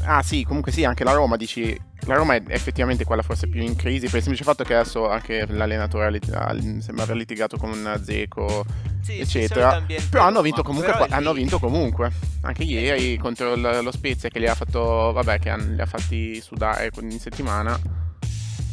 [0.05, 3.63] Ah sì, comunque sì, anche la Roma dici la Roma è effettivamente quella forse più
[3.63, 8.01] in crisi per il semplice fatto che adesso anche l'allenatore ha, sembra aver litigato con
[8.05, 8.65] Zeco
[9.01, 9.83] sì, eccetera.
[10.11, 12.11] però hanno vinto comunque però hanno vinto comunque.
[12.43, 16.91] Anche ieri contro lo Spezia che li ha fatto vabbè che li ha fatti sudare
[17.01, 17.79] in settimana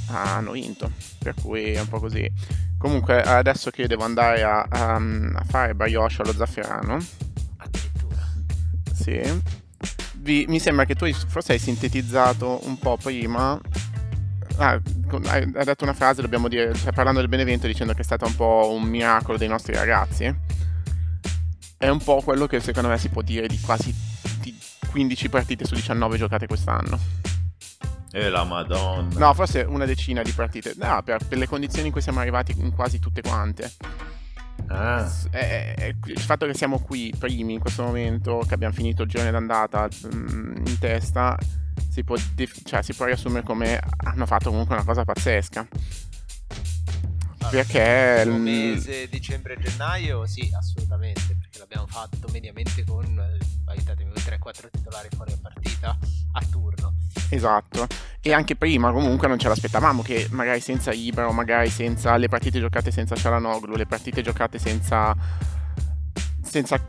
[0.07, 0.91] hanno vinto.
[1.19, 2.31] Per cui è un po' così.
[2.77, 6.97] Comunque adesso che io devo andare a, a, a fare brioche allo zafferano.
[7.57, 8.27] Addirittura.
[8.93, 9.67] Sì
[10.29, 13.59] vi, mi sembra che tu forse hai sintetizzato un po' prima.
[14.57, 14.79] Ah,
[15.25, 18.35] hai, detto una frase, dobbiamo dire, cioè, parlando del Benevento, dicendo che è stato un
[18.35, 20.33] po' un miracolo dei nostri ragazzi.
[21.77, 23.93] È un po' quello che secondo me si può dire di quasi
[24.41, 24.55] di
[24.91, 26.99] 15 partite su 19 giocate quest'anno.
[28.11, 29.17] E la madonna.
[29.17, 30.73] No, forse una decina di partite.
[30.77, 33.71] No, per, per le condizioni in cui siamo arrivati in quasi tutte quante.
[34.69, 35.11] Ah.
[35.31, 39.09] È, è, il fatto che siamo qui primi in questo momento, che abbiamo finito il
[39.09, 41.37] girone d'andata mh, mm, in testa,
[41.89, 42.15] si può,
[42.63, 45.67] cioè, si può riassumere come hanno fatto comunque una cosa pazzesca.
[47.49, 53.37] perché mm, mese, dicembre e gennaio, sì, assolutamente, l'abbiamo fatto mediamente con, eh,
[53.71, 55.97] aiutatemi, 3-4 titolari fuori partita
[56.33, 56.93] a turno.
[57.29, 57.85] Esatto,
[58.21, 62.27] e anche prima comunque non ce l'aspettavamo che magari senza Ibra o magari senza le
[62.27, 65.15] partite giocate senza Cialanoglu, le partite giocate senza
[66.41, 66.79] senza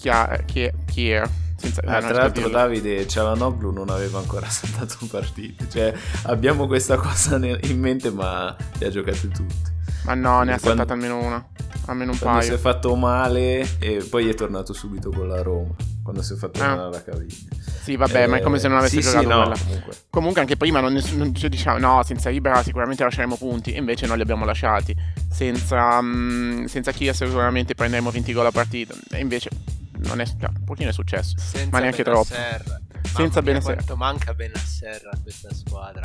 [0.00, 2.48] Chia- Chia- Kier, senza, Ah, eh, tra l'altro dirlo.
[2.56, 5.92] Davide Cialanoglu non aveva ancora saltato partite, cioè
[6.24, 9.74] abbiamo questa cosa in mente ma le ha giocate tutte.
[10.06, 11.46] Ma no, ne ha Quando- saltata almeno una,
[11.86, 12.58] almeno un Quando si è paio.
[12.62, 16.68] fatto male e poi è tornato subito con la Roma, quando si è fatto Ah.
[16.68, 17.54] male alla caviglia.
[17.82, 19.58] Sì, vabbè, ma è come se non avesse Eh, sì, giocato sì, no, quella.
[19.64, 19.96] comunque.
[20.10, 24.06] Comunque anche prima non, non ci diciamo, no, senza Ibra sicuramente lasceremo punti, e invece
[24.06, 24.94] non li abbiamo lasciati.
[25.30, 29.50] Senza, mm, senza Chiesa sicuramente prenderemo 20 gol a partita, e invece
[29.98, 31.34] non è, cioè, un pochino è successo.
[31.38, 32.80] Senza Ma neanche Benasser.
[33.02, 33.74] Senza Mamma mia, Benasser.
[33.74, 36.02] quanto manca Benasser a questa squadra.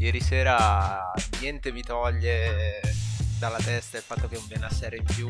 [0.00, 2.80] Ieri sera niente mi toglie
[3.38, 5.28] dalla testa il fatto che un Benasser in più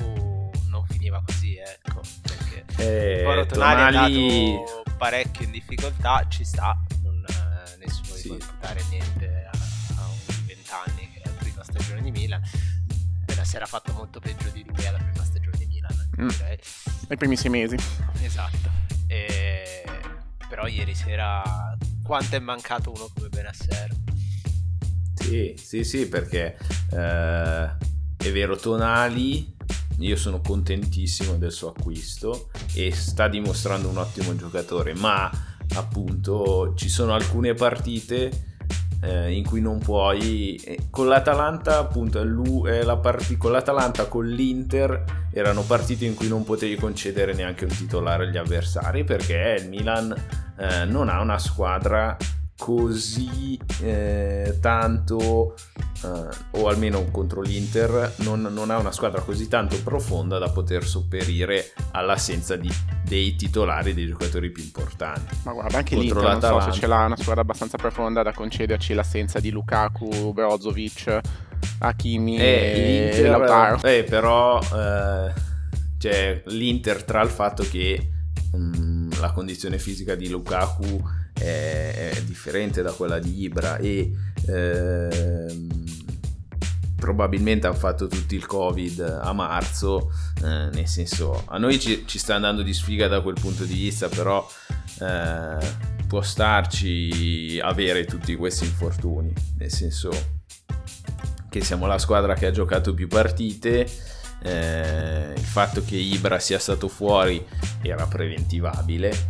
[0.68, 2.01] non finiva così, ecco.
[2.23, 8.14] Perché Eh, poi Tonali, Tonali- è andato parecchio in difficoltà, ci sta, non, eh, nessuno
[8.14, 8.23] Sì.
[8.23, 9.59] gli può imputare niente a,
[9.99, 12.41] a un di 20 anni che è la prima stagione di Milan.
[13.25, 16.29] Benasser ha fatto molto peggio di lui alla prima stagione di Milan, Mm.
[16.29, 16.59] direi.
[17.09, 17.77] Nei primi sei mesi.
[18.23, 18.71] Esatto.
[19.09, 19.83] E...
[20.49, 23.89] Però ieri sera quanto è mancato uno come Benasser?
[25.21, 26.57] Sì, sì, sì, perché
[26.93, 27.71] eh,
[28.16, 29.55] è vero, Tonali,
[29.99, 35.31] io sono contentissimo del suo acquisto e sta dimostrando un ottimo giocatore, ma
[35.75, 38.49] appunto ci sono alcune partite
[39.03, 45.29] eh, in cui non puoi eh, con l'Atalanta appunto la parti- con l'Atalanta con l'Inter
[45.33, 50.14] erano partite in cui non potevi concedere neanche un titolare agli avversari perché il Milan
[50.59, 52.16] eh, non ha una squadra
[52.61, 55.55] così eh, tanto
[56.05, 60.85] eh, o almeno contro l'Inter non, non ha una squadra così tanto profonda da poter
[60.85, 62.71] sopperire all'assenza di,
[63.03, 66.87] dei titolari dei giocatori più importanti Ma guarda, anche Contro l'Inter non so se ce
[66.87, 71.19] l'ha una squadra abbastanza profonda da concederci l'assenza di Lukaku, Brozovic,
[71.79, 73.83] Hakimi Eh, e Lautaro.
[73.85, 75.33] eh, però eh,
[75.97, 78.11] c'è l'Inter tra il fatto che
[78.55, 84.12] mm, la condizione fisica di Lukaku è, è differente da quella di Ibra e
[84.47, 85.68] ehm,
[86.97, 90.12] probabilmente hanno fatto tutti il covid a marzo
[90.43, 93.74] eh, nel senso a noi ci, ci sta andando di sfiga da quel punto di
[93.74, 94.47] vista però
[95.01, 95.59] eh,
[96.07, 100.11] può starci avere tutti questi infortuni nel senso
[101.51, 103.86] che siamo la squadra che ha giocato più partite.
[104.43, 107.45] eh, il fatto che Ibra sia stato fuori
[107.82, 109.30] era preventivabile,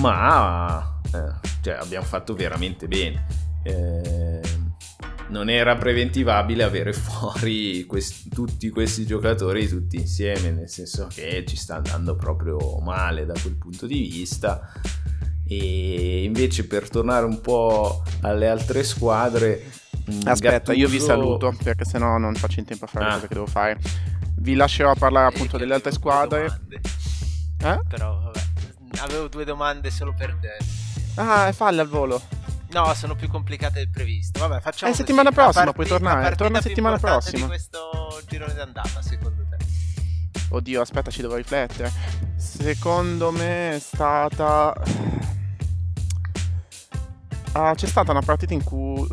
[0.00, 3.26] ma eh, cioè, abbiamo fatto veramente bene.
[3.64, 4.40] Eh,
[5.28, 11.56] non era preventivabile avere fuori quest- tutti questi giocatori tutti insieme, nel senso che ci
[11.56, 14.72] sta andando proprio male da quel punto di vista.
[15.46, 19.70] E invece per tornare un po' alle altre squadre,
[20.24, 23.08] Aspetta, io vi Gattuso- saluto perché sennò non faccio in tempo a fare Ah.
[23.08, 23.78] le cose che devo fare.
[24.38, 26.60] Vi lascerò parlare appunto Eh, delle altre squadre.
[27.64, 27.80] Eh?
[27.88, 28.21] Però
[29.02, 30.56] avevo due domande solo per te.
[31.20, 32.20] Ah, falle al volo.
[32.70, 34.38] No, sono più complicate del previsto.
[34.40, 35.02] Vabbè, facciamo Eh, così.
[35.06, 37.38] settimana prossima parti- puoi tornare, partita torna settimana prossima.
[37.42, 39.56] di questo girone d'andata, secondo te?
[40.50, 41.92] Oddio, aspetta, ci devo riflettere.
[42.36, 44.72] Secondo me è stata.
[47.54, 49.06] Ah, c'è stata una partita in cui.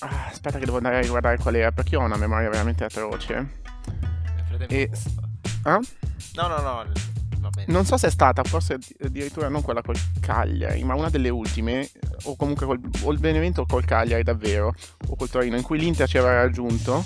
[0.00, 2.82] Ah, aspetta, che devo andare a riguardare qual era, perché io ho una memoria veramente
[2.84, 3.58] atroce.
[4.68, 4.90] E-
[5.62, 5.78] Ah?
[6.34, 6.84] No, no, no.
[7.66, 11.88] Non so se è stata, forse addirittura non quella col Cagliari, ma una delle ultime,
[12.24, 14.74] o comunque col, o il Benevento o col Cagliari davvero,
[15.08, 17.02] o col Torino, in cui l'Inter ci aveva raggiunto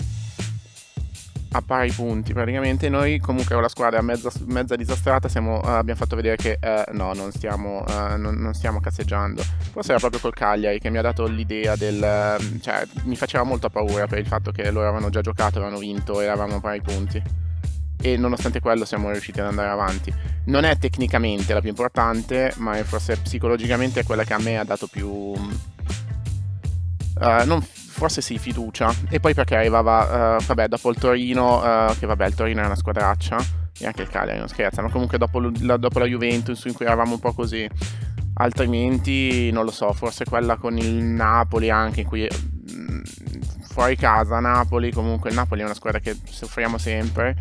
[1.57, 2.89] a pari punti praticamente.
[2.89, 6.85] Noi comunque con la squadra mezza, mezza disastrata siamo, eh, abbiamo fatto vedere che eh,
[6.93, 9.43] no, non stiamo, eh, non, non stiamo cazzeggiando.
[9.71, 12.59] Forse era proprio col Cagliari che mi ha dato l'idea del...
[12.61, 16.21] cioè mi faceva molta paura per il fatto che loro avevano già giocato, avevano vinto
[16.21, 17.23] e eravamo a pari punti
[18.01, 20.13] e nonostante quello siamo riusciti ad andare avanti.
[20.47, 24.65] Non è tecnicamente la più importante, ma forse psicologicamente è quella che a me ha
[24.65, 25.33] dato più...
[27.21, 28.93] eh, non- forse sì, fiducia.
[29.09, 32.67] E poi perché arrivava, eh, vabbè, dopo il Torino, eh, che vabbè, il Torino è
[32.67, 33.37] una squadraccia,
[33.79, 36.85] e anche il Cagliari non scherza, ma comunque dopo, la, dopo la Juventus in cui
[36.85, 37.69] eravamo un po' così.
[38.37, 42.29] Altrimenti, non lo so, forse quella con il Napoli anche, in cui...
[42.73, 43.03] mm,
[43.75, 47.35] Fuori casa, Napoli, comunque il Napoli è una squadra che soffriamo sempre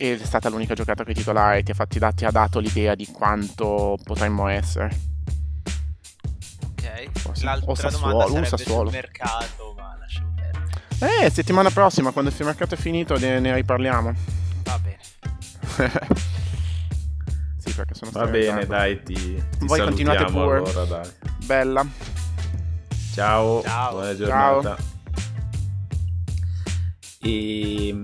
[0.00, 3.98] è stata l'unica giocata che titolare ti ha, fatti, ti ha dato l'idea di quanto
[4.02, 4.88] potremmo essere.
[6.70, 7.10] Ok.
[7.24, 8.90] O Sa- L'altra o Sassuolo, domanda Sassuolo.
[8.90, 11.26] sul mercato, ma lasciamo perdere.
[11.26, 14.14] Eh, settimana prossima, quando il mercato è finito, ne, ne riparliamo.
[14.64, 14.98] Va bene.
[17.58, 20.58] sì, perché sono Va bene, dai, ti, ti Voi continuate pure.
[20.58, 21.10] Allora, dai.
[21.44, 21.86] Bella.
[23.12, 23.90] Ciao, Ciao.
[23.92, 24.76] buona giornata.
[24.76, 24.88] Ciao.
[27.22, 27.94] E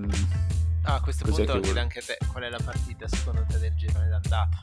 [0.87, 3.73] Ah, a questo Cos'è punto chiede anche te qual è la partita secondo te del
[3.75, 4.59] girone d'andata.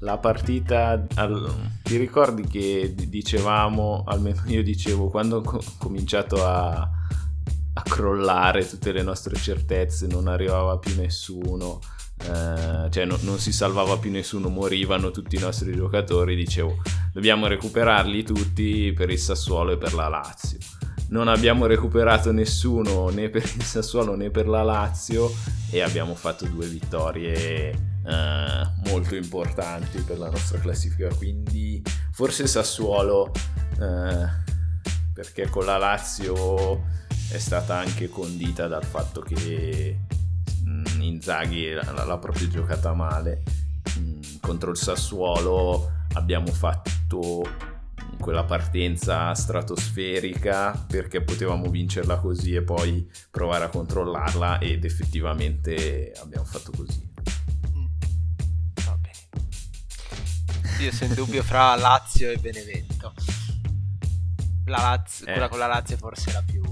[0.00, 6.78] la partita, al- ti ricordi che dicevamo, almeno io dicevo, quando ho co- cominciato a,
[6.78, 11.80] a crollare tutte le nostre certezze, non arrivava più nessuno,
[12.22, 16.76] eh, cioè no- non si salvava più nessuno, morivano tutti i nostri giocatori, dicevo,
[17.12, 20.58] dobbiamo recuperarli tutti per il Sassuolo e per la Lazio.
[21.08, 25.32] Non abbiamo recuperato nessuno né per il Sassuolo né per la Lazio
[25.70, 31.08] e abbiamo fatto due vittorie eh, molto importanti per la nostra classifica.
[31.14, 31.82] Quindi
[32.12, 33.32] forse Sassuolo,
[33.80, 34.28] eh,
[35.14, 36.84] perché con la Lazio
[37.30, 39.98] è stata anche condita dal fatto che
[40.66, 43.42] mm, Inzaghi l'ha, l'ha proprio giocata male.
[43.98, 47.42] Mm, contro il Sassuolo abbiamo fatto
[48.18, 56.44] quella partenza stratosferica perché potevamo vincerla così e poi provare a controllarla ed effettivamente abbiamo
[56.44, 57.08] fatto così.
[57.76, 57.86] Mm.
[58.84, 59.16] Va bene.
[60.80, 63.14] Io sono in dubbio fra Lazio e Benevento.
[64.66, 65.32] La Lazio, Eh.
[65.32, 66.62] Quella con la Lazio forse è la più,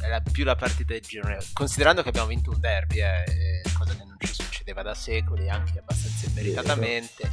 [0.00, 1.38] è la, più la partita del girone.
[1.54, 5.78] Considerando che abbiamo vinto un derby, eh, cosa che non ci succedeva da secoli, anche
[5.78, 7.30] abbastanza immeritatamente.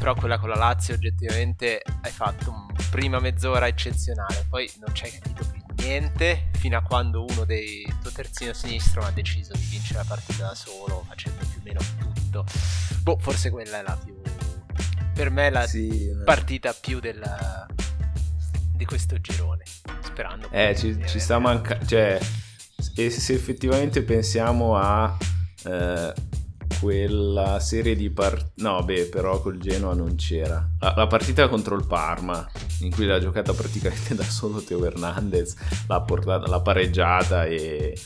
[0.00, 5.04] Però quella con la Lazio oggettivamente hai fatto un prima mezz'ora eccezionale, poi non ci
[5.04, 9.64] hai capito più niente fino a quando uno dei tuo terzino sinistro ha deciso di
[9.68, 12.44] vincere la partita da solo facendo più o meno tutto.
[13.02, 14.18] Boh, forse quella è la più
[15.20, 17.22] per me la Sì, partita più del
[18.72, 19.64] di questo girone.
[20.02, 21.84] Sperando Eh, ci, ci sta mancando.
[21.84, 22.18] Cioè,
[22.96, 25.14] e se effettivamente pensiamo a
[25.64, 26.14] eh,
[26.78, 28.52] quella serie di partite.
[28.56, 30.68] No, beh, però col Genoa non c'era.
[30.78, 32.48] La, la partita contro il Parma,
[32.80, 35.56] in cui l'ha giocata praticamente da solo Teo Hernandez,
[35.86, 37.98] l'ha, portata, l'ha pareggiata e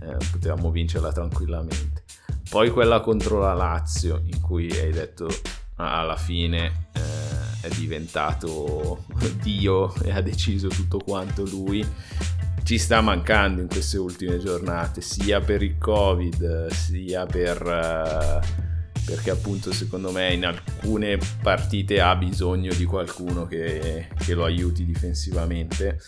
[0.00, 2.04] eh, potevamo vincerla tranquillamente.
[2.48, 5.28] Poi quella contro la Lazio, in cui hai detto
[5.76, 9.04] alla fine eh, è diventato
[9.40, 11.86] Dio e ha deciso tutto quanto lui.
[12.62, 17.60] Ci sta mancando in queste ultime giornate, sia per il Covid, sia per...
[17.66, 18.68] eh,
[19.04, 24.84] perché appunto secondo me in alcune partite ha bisogno di qualcuno che, che lo aiuti
[24.84, 26.00] difensivamente.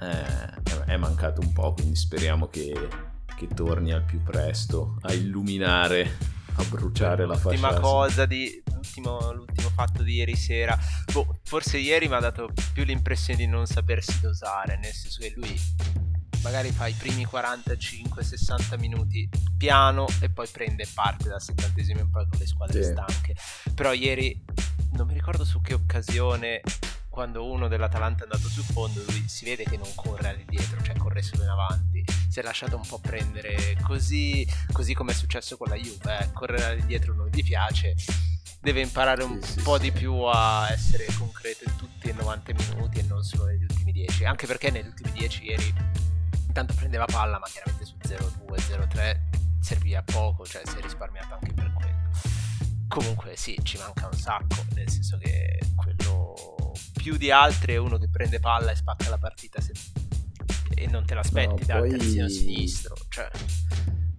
[0.00, 2.72] Eh, è mancato un po', quindi speriamo che,
[3.36, 6.16] che torni al più presto a illuminare,
[6.56, 7.48] a bruciare la fascia.
[7.50, 10.78] L'ultima cosa di l'ultimo, l'ultimo fatto di ieri sera.
[11.12, 15.32] Boh, forse ieri mi ha dato più l'impressione di non sapersi dosare, nel senso che
[15.36, 15.60] lui
[16.42, 22.26] magari fa i primi 45-60 minuti piano e poi prende parte dal settantesimo in poi
[22.28, 22.90] con le squadre Sì.
[22.90, 23.34] stanche.
[23.74, 24.44] Però ieri
[24.92, 26.60] non mi ricordo su che occasione
[27.16, 30.94] quando uno dell'Atalanta è andato sul fondo, lui si vede che non corre all'indietro, cioè
[30.98, 32.04] corre solo in avanti.
[32.28, 36.18] Si è lasciato un po' prendere così, così come è successo con la Juve.
[36.18, 36.32] eh.
[36.32, 37.94] Correre all'indietro non gli piace.
[38.60, 39.84] Deve imparare un Sì, sì, po' sì.
[39.84, 43.92] di più a essere concreto in tutti i 90 minuti e non solo negli ultimi
[43.92, 44.26] 10.
[44.26, 45.74] Anche perché negli ultimi 10 ieri
[46.48, 49.20] intanto prendeva palla, ma chiaramente su 0-2, 0-3
[49.62, 52.10] serviva poco, cioè si è risparmiato anche per quello.
[52.88, 56.55] Comunque sì, ci manca un sacco, nel senso che quello
[57.06, 59.72] più di altri è uno che prende palla e spacca la partita se-
[60.74, 63.30] e non te l'aspetti No, dal poi- terzino sinistro, cioè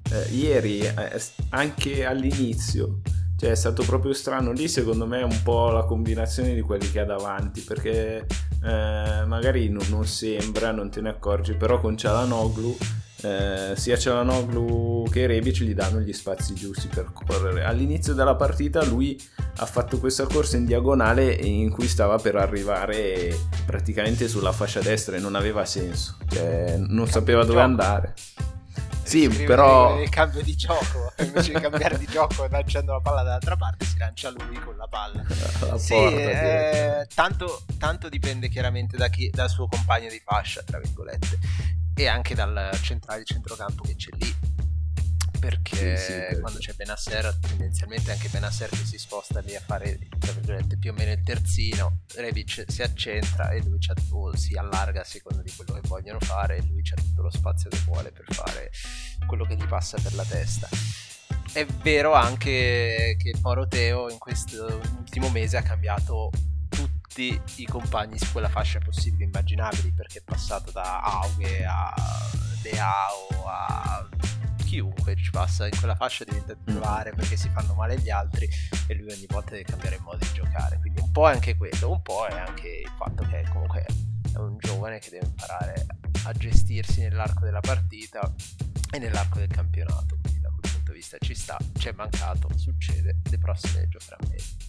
[0.09, 3.01] Eh, ieri, eh, anche all'inizio,
[3.37, 4.53] cioè è stato proprio strano.
[4.53, 8.25] Lì secondo me un po' la combinazione di quelli che ha davanti, perché
[8.63, 12.77] eh, magari non, non sembra, non te ne accorgi, però con Cialanoglu,
[13.21, 17.63] eh, sia Cialanoglu che Rebic gli danno gli spazi giusti per correre.
[17.63, 19.19] All'inizio della partita lui
[19.57, 25.15] ha fatto questa corsa in diagonale in cui stava per arrivare praticamente sulla fascia destra
[25.15, 27.65] e non aveva senso, cioè non sapeva dove gioco.
[27.65, 28.13] andare.
[29.07, 33.55] Sì, però il cambio di gioco invece di cambiare di gioco lanciando la palla dall'altra
[33.55, 35.23] parte si lancia lui con la palla
[35.63, 40.61] alla sì, porta, eh, tanto, tanto dipende chiaramente da chi, dal suo compagno di fascia
[40.61, 41.39] tra virgolette
[41.97, 44.35] e anche dal centrale di centrocampo che c'è lì.
[45.39, 49.99] Perché Sì, sì, quando c'è Benasser tendenzialmente anche Benasser che si sposta lì a fare
[50.79, 53.77] più o meno il terzino Rebic si accentra e lui
[54.33, 57.69] si allarga a seconda di quello che vogliono fare e lui c'ha tutto lo spazio
[57.69, 58.71] che vuole per fare
[59.27, 60.67] quello che gli passa per la testa.
[61.53, 66.31] È vero anche che Poroteo in questo ultimo mese ha cambiato
[67.17, 71.91] tutti i compagni su quella fascia possibili e immaginabili perché è passato da Aughe a
[72.61, 74.07] Leao, a
[74.63, 78.47] chiunque ci passa in quella fascia diventa titolare perché si fanno male gli altri
[78.85, 80.77] e lui ogni volta deve cambiare modo di giocare.
[80.79, 83.85] Quindi un po' è anche quello, un po' è anche il fatto che comunque
[84.31, 85.87] è un giovane che deve imparare
[86.25, 88.31] a gestirsi nell'arco della partita
[88.91, 90.19] e nell'arco del campionato.
[90.21, 94.65] Quindi da quel punto di vista ci sta, c'è mancato, succede, le prossime giocherà meglio.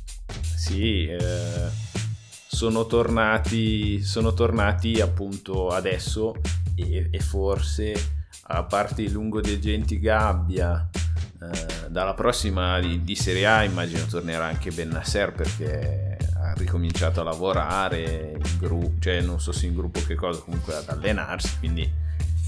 [0.56, 2.07] Sì, eh,
[2.50, 6.34] sono, tornati, sono tornati appunto adesso
[6.74, 8.16] e, e forse
[8.50, 10.88] a parte il lungo dei Genti Gabbia
[11.40, 17.20] eh, dalla prossima di, di, Serie A immagino tornerà anche Ben Nasser perché ha ricominciato
[17.20, 21.58] a lavorare in gruppo, cioè non so se in gruppo che cosa, comunque ad allenarsi,
[21.58, 21.88] quindi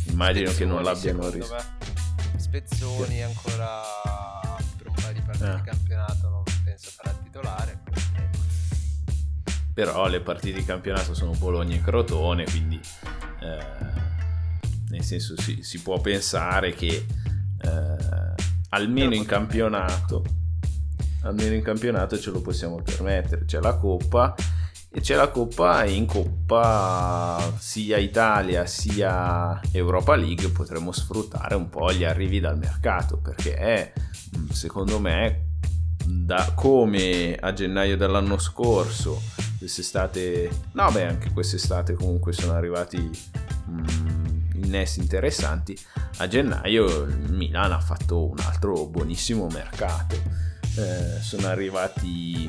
[0.07, 1.57] immagino Spezzoni, che non l'abbiano riso.
[2.36, 3.82] Spezzoni ancora
[4.78, 5.55] per un paio di partite eh.
[5.57, 7.80] di campionato non penso sarà titolare.
[9.81, 12.78] Però le partite di campionato sono Bologna e Crotone, quindi
[13.41, 13.59] eh,
[14.91, 17.07] nel senso si, si può pensare che
[17.62, 17.97] eh,
[18.68, 20.22] almeno in campionato
[21.22, 23.47] almeno in campionato ce lo possiamo permettere.
[23.47, 24.35] C'è la coppa
[24.91, 31.91] e c'è la coppa in coppa sia Italia sia Europa League potremo sfruttare un po'
[31.91, 33.95] gli arrivi dal mercato perché
[34.51, 35.53] secondo me
[36.05, 43.72] da come a gennaio dell'anno scorso quest'estate no beh anche quest'estate comunque sono arrivati mh,
[43.72, 44.30] mm,
[44.70, 45.78] innesti interessanti,
[46.18, 50.16] a gennaio il Milan ha fatto un altro buonissimo mercato.
[50.76, 52.48] Eh, sono arrivati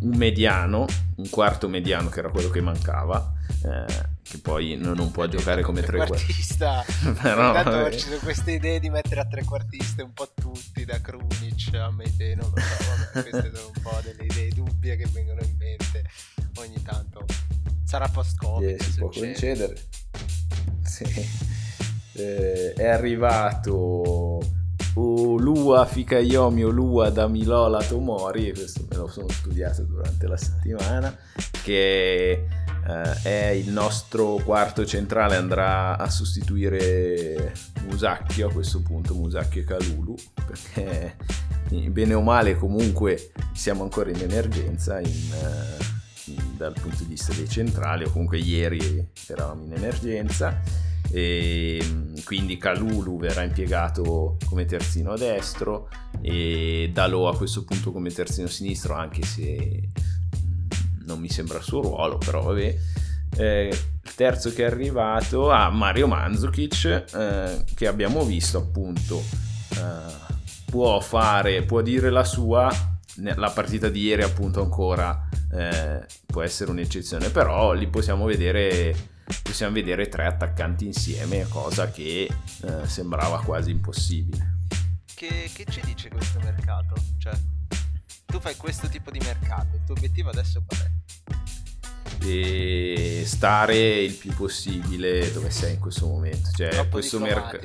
[0.00, 0.86] un mediano,
[1.16, 3.32] un quarto mediano che era quello che mancava,
[3.64, 6.84] eh, che poi non, non può giocare come trequartista.
[7.20, 11.74] Però intanto ci sono queste idee di mettere a trequartiste un po' tutti, da Krunic
[11.74, 15.40] a Mete, non lo so, vabbè, queste sono un po' delle idee dubbie che vengono
[15.42, 16.04] in mente
[16.58, 17.26] ogni tanto.
[17.84, 18.68] Sarà post-Covid.
[18.68, 19.74] Yeah, si può concedere
[20.84, 21.04] sì.
[22.12, 24.38] eh, è arrivato
[24.94, 31.16] Olua Fikayomi Olua da Milola Tomori, e questo me lo sono studiato durante la settimana,
[31.62, 32.46] che
[32.86, 37.52] eh, è il nostro quarto centrale, andrà a sostituire
[37.86, 40.14] Musacchio a questo punto, Musacchio e Calulu,
[40.46, 41.16] perché
[41.90, 45.30] bene o male comunque siamo ancora in emergenza in,
[46.26, 50.60] in, dal punto di vista dei centrali, o comunque ieri eravamo in emergenza
[51.12, 51.82] e
[52.24, 55.88] quindi Calulu verrà impiegato come terzino destro
[56.20, 59.88] e Dalò a questo punto come terzino sinistro anche se
[61.10, 62.76] non mi sembra il suo ruolo però vabbè
[63.36, 69.22] eh, il terzo che è arrivato a ah, Mario Mandzukic eh, che abbiamo visto appunto
[69.70, 72.70] eh, può fare può dire la sua
[73.16, 79.74] la partita di ieri appunto ancora eh, può essere un'eccezione però li possiamo vedere possiamo
[79.74, 82.28] vedere tre attaccanti insieme, cosa che
[82.62, 84.58] eh, sembrava quasi impossibile.
[85.14, 86.94] Che, che, ci dice questo mercato?
[87.18, 87.34] Cioè,
[88.26, 90.99] tu fai questo tipo di mercato, il tuo obiettivo adesso qual è?
[92.22, 96.50] E stare il più possibile dove sei in questo momento.
[96.54, 97.64] Cioè, questo, merc-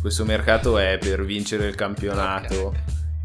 [0.00, 2.66] questo, mercato è per vincere il campionato.
[2.68, 2.82] Okay.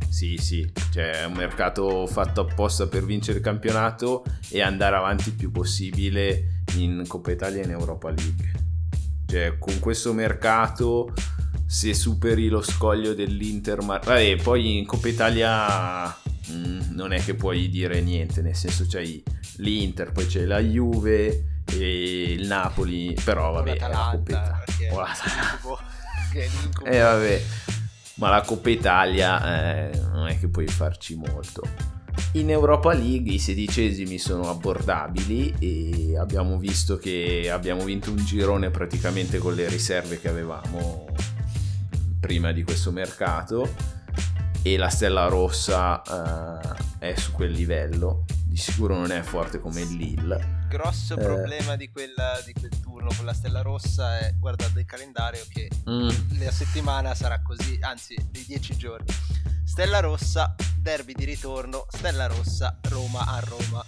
[0.09, 5.27] Sì, sì, cioè è un mercato fatto apposta per vincere il campionato e andare avanti
[5.27, 8.51] il più possibile in Coppa Italia e in Europa League.
[9.27, 11.13] Cioè, con questo mercato,
[11.65, 16.15] se superi lo scoglio dell'Inter, vabbè, poi in Coppa Italia
[16.47, 19.23] mh, mm, non è che puoi dire niente, nel senso c'hai
[19.57, 24.63] l'Inter, poi c'è la Juve e il Napoli, però vabbè, la Coppa Italia.
[26.83, 27.41] Eh vabbè,
[28.15, 31.61] ma la Coppa Italia eh, non è che puoi farci molto.
[32.33, 38.69] In Europa League i sedicesimi sono abbordabili e abbiamo visto che abbiamo vinto un girone
[38.69, 41.07] praticamente con le riserve che avevamo
[42.19, 43.69] prima di questo mercato
[44.65, 48.25] e la Stella Rossa uh, è su quel livello.
[48.43, 50.65] Di sicuro non è forte come il Lille.
[50.67, 51.23] Grosso eh.
[51.23, 55.69] problema di, quella, di, quel turno con la Stella Rossa è guardate il calendario che
[55.87, 56.09] mm.
[56.39, 59.05] la settimana sarà così, anzi dei dieci giorni
[59.63, 63.85] Stella Rossa, derby di ritorno, Stella Rossa, Roma a Roma.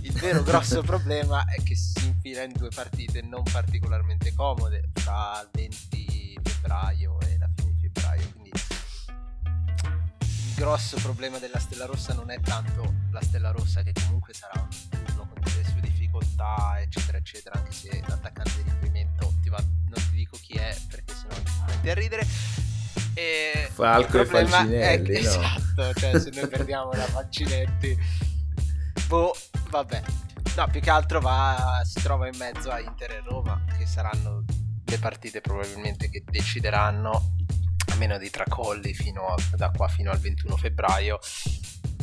[0.00, 5.40] Il vero grosso problema è che si infila in due partite non particolarmente comode tra
[5.42, 7.38] il 20 febbraio e
[10.62, 14.68] grosso problema della Stella Rossa non è tanto la Stella Rossa, che comunque sarà un
[14.88, 20.08] turno con le sue difficoltà, eccetera, eccetera, anche se l'attaccante di riferimento ti va, non
[20.08, 22.26] ti dico chi è perché sennò ti metti a ridere
[23.14, 25.28] e Falco e Falcinelli, è, no?
[25.28, 27.98] Esatto, cioè se noi perdiamo la Falcinetti,
[29.08, 29.34] boh,
[29.68, 30.02] vabbè.
[30.54, 34.44] No, più che altro va, si trova in mezzo a Inter e Roma, che saranno
[34.84, 37.34] le partite probabilmente che decideranno,
[37.92, 41.18] a meno di tracolli fino a, da qua fino al 21 febbraio,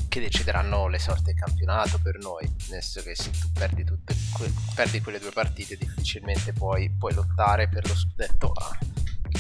[0.08, 2.46] che decideranno le sorti del campionato per noi.
[2.70, 7.14] Nel senso che se tu perdi, tutte, que- perdi quelle due partite, difficilmente puoi, puoi
[7.14, 8.78] lottare per lo scudetto A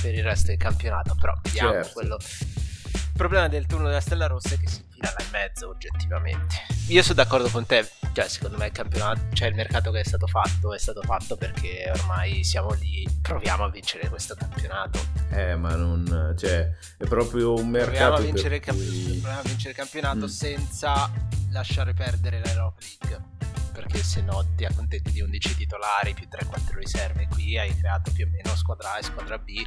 [0.02, 1.16] per il resto del campionato.
[1.20, 1.92] Però vediamo Certo.
[1.94, 2.18] quello.
[2.18, 6.56] Il problema del turno della Stella Rossa è che si là in mezzo, oggettivamente.
[6.88, 10.04] Io sono d'accordo con te, cioè secondo me il campionato, cioè il mercato che è
[10.04, 15.00] stato fatto è stato fatto perché ormai siamo lì, proviamo a vincere questo campionato.
[15.32, 16.34] Eh, ma non...
[16.38, 16.68] cioè,
[16.98, 19.18] è proprio un Proviamo mercato a vincere, il per camp- cui...
[19.20, 20.30] proviamo a vincere il campionato Mm.
[20.30, 21.12] senza
[21.52, 23.28] lasciare perdere l'Europa League.
[23.72, 27.28] Perché se no ti accontenti di 11 titolari più 3-4 riserve.
[27.30, 29.64] Qui hai creato più o meno squadra A e squadra B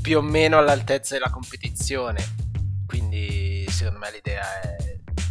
[0.00, 2.49] più o meno all'altezza della competizione.
[2.90, 4.76] Quindi secondo me l'idea è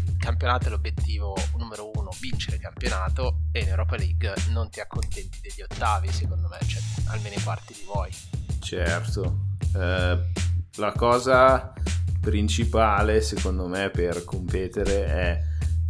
[0.07, 4.80] il campionato è l'obiettivo numero uno, vincere il campionato e in Europa League non ti
[4.80, 8.11] accontenti degli ottavi, secondo me, cioè almeno i quarti li vuoi.
[8.61, 9.48] Certo.
[9.76, 10.31] Eh,
[10.76, 11.73] la cosa
[12.22, 15.41] principale, secondo me, per competere è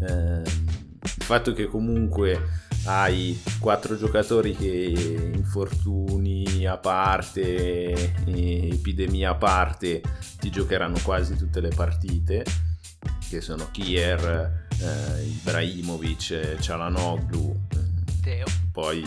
[0.07, 10.01] ehm, il fatto che comunque hai quattro giocatori che infortuni a parte, epidemia a parte,
[10.39, 12.43] ti giocheranno quasi tutte le partite,
[13.29, 18.45] che sono Kier, eh, Ibrahimovic, Cialanoglu, eh, Teo.
[18.71, 19.03] poi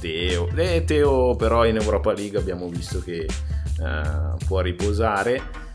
[0.00, 0.48] Teo.
[0.54, 5.70] E Teo però in Europa League abbiamo visto che eh, può riposare.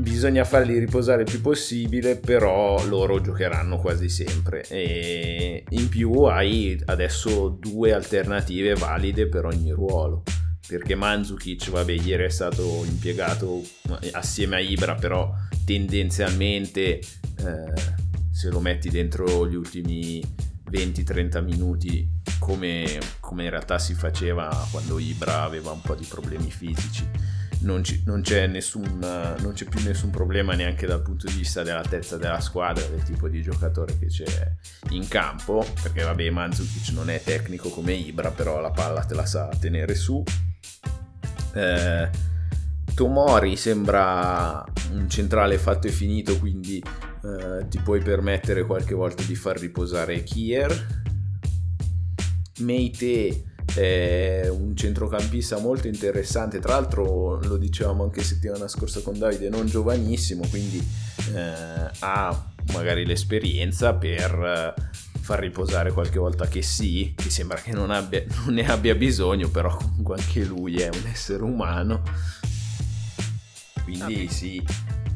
[0.00, 4.64] Bisogna farli riposare il più possibile, però loro giocheranno quasi sempre.
[4.68, 10.22] E in più hai adesso due alternative valide per ogni ruolo.
[10.68, 13.60] Perché Mandzukic, vabbè, ieri è stato impiegato
[14.12, 15.34] assieme a Ibra, però
[15.64, 17.02] tendenzialmente eh,
[18.30, 20.22] se lo metti dentro gli ultimi
[20.70, 22.08] 20-30 minuti
[22.38, 27.36] come, come in realtà si faceva quando Ibra aveva un po' di problemi fisici.
[27.60, 31.62] Non, ci- non c'è nessun, non c'è più nessun problema neanche dal punto di vista
[31.62, 34.52] dell'altezza della squadra, del tipo di giocatore che c'è
[34.90, 39.26] in campo, perché vabbè Mandzukic non è tecnico come Ibra, però la palla te la
[39.26, 40.22] sa tenere su.
[41.54, 42.08] Eh,
[42.94, 49.34] Tomori sembra un centrale fatto e finito, quindi eh, ti puoi permettere qualche volta di
[49.34, 50.96] far riposare Kier.
[52.60, 53.44] Meite
[53.78, 59.66] è un centrocampista molto interessante, tra l'altro lo dicevamo anche settimana scorsa con Davide, non
[59.66, 60.84] giovanissimo, quindi
[61.32, 64.82] eh, ha magari l'esperienza per eh,
[65.20, 69.48] far riposare qualche volta che sì, che sembra che non, abbia, non ne abbia bisogno,
[69.48, 72.02] però comunque anche lui è un essere umano.
[73.84, 74.62] Quindi Ah, sì,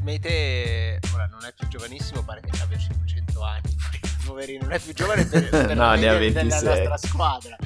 [0.03, 3.75] Mete ora non è più giovanissimo, pare che abbia 500 anni.
[4.25, 6.87] Poverino, non è più giovane per, per No, la ne ha media della 26.
[6.87, 7.57] nostra squadra.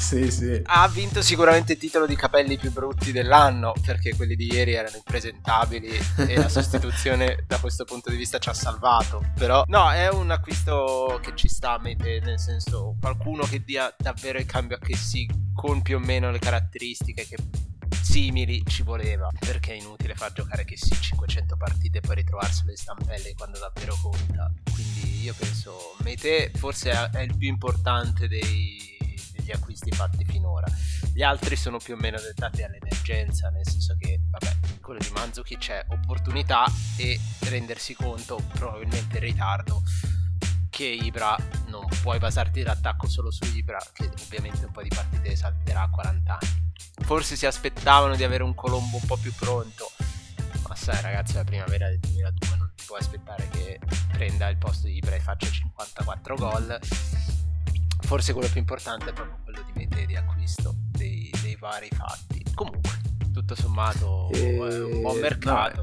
[0.10, 0.60] sì, sì.
[0.64, 4.96] Ha vinto sicuramente il titolo di capelli più brutti dell'anno, perché quelli di ieri erano
[4.96, 9.22] impresentabili e la sostituzione da questo punto di vista ci ha salvato.
[9.36, 13.94] Però no, è un acquisto che ci sta a Mete, nel senso qualcuno che dia
[13.96, 17.36] davvero il cambio a che sì, con più o meno le caratteristiche che
[18.00, 22.64] simili ci voleva perché è inutile far giocare che sì 500 partite e poi ritrovarsi
[22.64, 28.90] le stampelle quando davvero conta quindi io penso Mete forse è il più importante dei-
[29.50, 30.66] degli acquisti fatti finora
[31.12, 35.56] gli altri sono più o meno dettati all'emergenza nel senso che vabbè quello di Manzuki
[35.56, 36.64] c'è opportunità
[36.96, 39.82] e rendersi conto probabilmente in ritardo
[40.70, 41.36] che Ibra
[41.66, 45.90] non puoi basarti l'attacco solo su Ibra che ovviamente un po' di partite salterà a
[45.90, 46.68] 40 anni
[47.04, 49.90] forse si aspettavano di avere un Colombo un po' più pronto.
[50.68, 53.80] Ma sai, ragazzi, la primavera del 2002 non ti puoi aspettare che
[54.12, 56.78] prenda il posto di Ibra e faccia 54 gol.
[58.02, 62.44] Forse quello più importante è proprio quello di di acquisto dei, dei vari fatti.
[62.54, 62.90] Comunque,
[63.32, 65.80] tutto sommato Eh, è un buon mercato.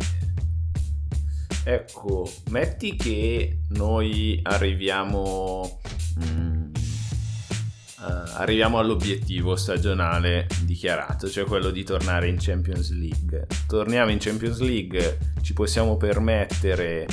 [1.64, 5.80] Ecco, metti che noi arriviamo,
[6.20, 6.72] eh,
[8.36, 13.48] arriviamo all'obiettivo stagionale dichiarato, cioè quello di tornare in Champions League.
[13.68, 17.06] Torniamo in Champions League, ci possiamo permettere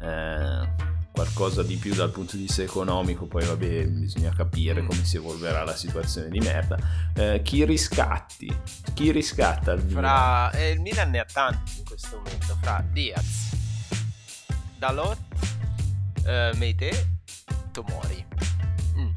[0.00, 0.87] eh,
[1.18, 4.86] qualcosa di più dal punto di vista economico, poi vabbè bisogna capire Mm.
[4.86, 6.78] come si evolverà la situazione di merda.
[7.12, 8.54] Eh, chi riscatti?
[8.94, 10.02] Chi riscatta il Milan?
[10.02, 12.56] Fra, eh, il Milan ne ha tanti in questo momento.
[12.60, 13.50] Fra Diaz,
[14.78, 15.18] Dalot,
[16.24, 17.18] eh, Meite,
[17.72, 18.24] Tomori.
[18.96, 19.10] Mm.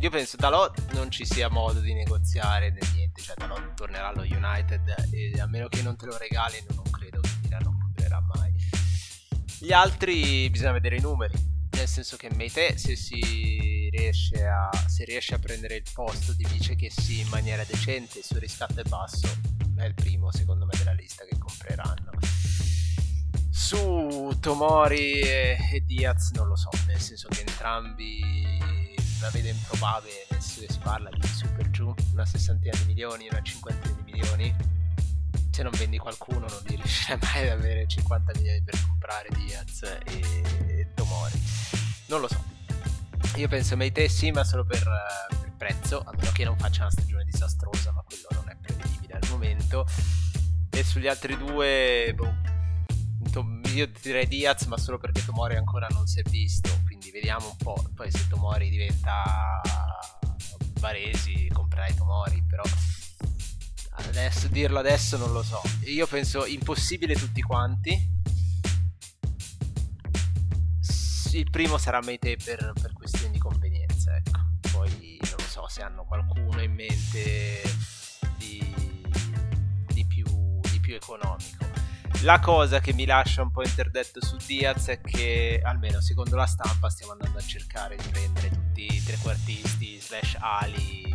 [0.00, 3.22] Io penso Dalot non ci sia modo di negoziare né niente.
[3.22, 6.87] Cioè, Dalot tornerà allo United e a meno che non te lo regalino, non
[9.60, 11.34] Gli altri bisogna vedere i numeri.
[11.72, 16.46] Nel senso che Meite, se si riesce a, se riesce a prendere il posto di
[16.48, 19.28] Vice che sì in maniera decente, il suo riscatto è basso,
[19.76, 22.10] è il primo secondo me della lista che compreranno.
[23.50, 28.56] Su Tomori e, e Diaz non lo so, nel senso che entrambi
[29.20, 33.94] la vedo improbabile, che si parla di super giù, una sessantina di milioni, una cinquantina
[34.02, 34.77] di milioni.
[35.58, 40.20] Se non vendi qualcuno non riuscirai mai ad avere 50 milioni per comprare Diaz e,
[40.68, 41.36] e Tomori.
[42.06, 42.40] Non lo so.
[43.34, 44.88] Io penso Meite sì, ma solo per,
[45.40, 49.14] per prezzo, a meno che non faccia una stagione disastrosa, ma quello non è prevedibile
[49.14, 49.84] al momento.
[50.70, 52.32] E sugli altri due, boh,
[53.74, 56.70] io direi Diaz, ma solo perché Tomori ancora non si è visto.
[56.84, 57.84] Quindi vediamo un po'.
[57.96, 59.60] Poi se Tomori diventa
[60.78, 62.62] Varesi, comprerai Tomori, però
[64.06, 65.60] adesso dirlo adesso non lo so.
[65.84, 68.16] Io penso impossibile tutti quanti.
[71.32, 74.40] Il primo sarà Meite per, per questioni di convenienza, ecco.
[74.72, 77.62] Poi non so se hanno qualcuno in mente
[78.36, 78.74] di,
[79.88, 80.24] di, più,
[80.70, 81.66] di più economico.
[82.22, 86.46] La cosa che mi lascia un po' interdetto su Diaz è che, almeno secondo la
[86.46, 91.08] stampa, stiamo andando a cercare di prendere tutti i trequartisti slash ali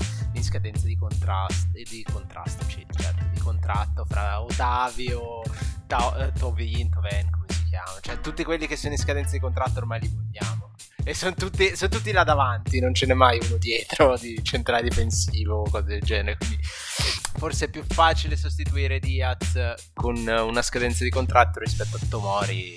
[0.43, 5.41] in scadenza di contrasto, di contrasto, certo, di contratto fra Ottavio,
[5.87, 9.39] Ta- eh, Tovin, Toven, come si chiama, cioè tutti quelli che sono in scadenza di
[9.39, 10.71] contratto ormai li vogliamo.
[11.05, 14.83] E sono tutti, son tutti là davanti, non ce n'è mai uno dietro di centrale
[14.83, 16.37] difensivo o cose del genere.
[16.37, 22.75] Quindi forse è più facile sostituire Diaz con una scadenza di contratto rispetto a Tomori,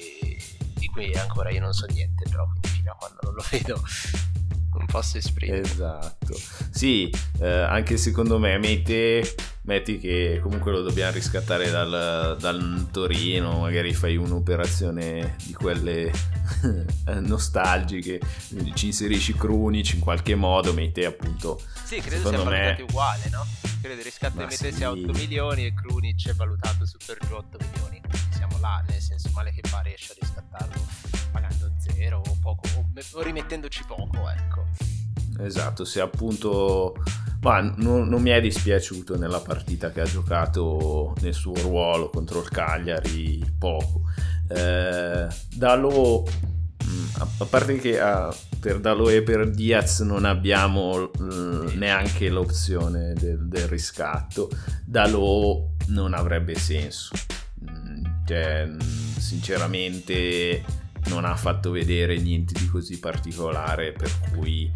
[0.75, 3.83] di cui ancora io non so niente, però quindi fino a quando non lo vedo
[4.87, 5.63] non posso esprimere.
[5.63, 6.35] Esatto.
[6.71, 13.61] Sì, eh, anche secondo me Mete, metti che comunque lo dobbiamo riscattare dal, dal Torino,
[13.61, 16.11] magari fai un'operazione di quelle
[17.21, 18.21] nostalgiche,
[18.75, 21.61] ci inserisci Krunic in qualche modo, Mete appunto...
[21.85, 23.47] Sì, credo sia valutato uguale, no?
[23.81, 27.35] Credo il riscatto di Mete sia 8 milioni e Krunic è valutato su per giù
[27.35, 28.01] 8 milioni.
[28.01, 30.96] Quindi siamo là, nel senso male che fa riesce a riscattarlo
[31.97, 34.65] zero o poco, o, o rimettendoci poco, ecco.
[35.39, 36.95] Esatto, se appunto...
[37.41, 42.41] Ma non, non, mi è dispiaciuto nella partita che ha giocato nel suo ruolo contro
[42.41, 44.03] il Cagliari poco.
[44.49, 46.25] Eh, Dalo,
[46.85, 53.13] mm, a parte che ah, per Dalo e per Diaz non abbiamo mm, neanche l'opzione
[53.13, 54.51] del, del, riscatto,
[54.85, 57.15] Dalo non avrebbe senso.
[57.63, 58.69] Mm, cioè,
[59.19, 60.65] sinceramente
[61.07, 64.71] non ha fatto vedere niente di così particolare per cui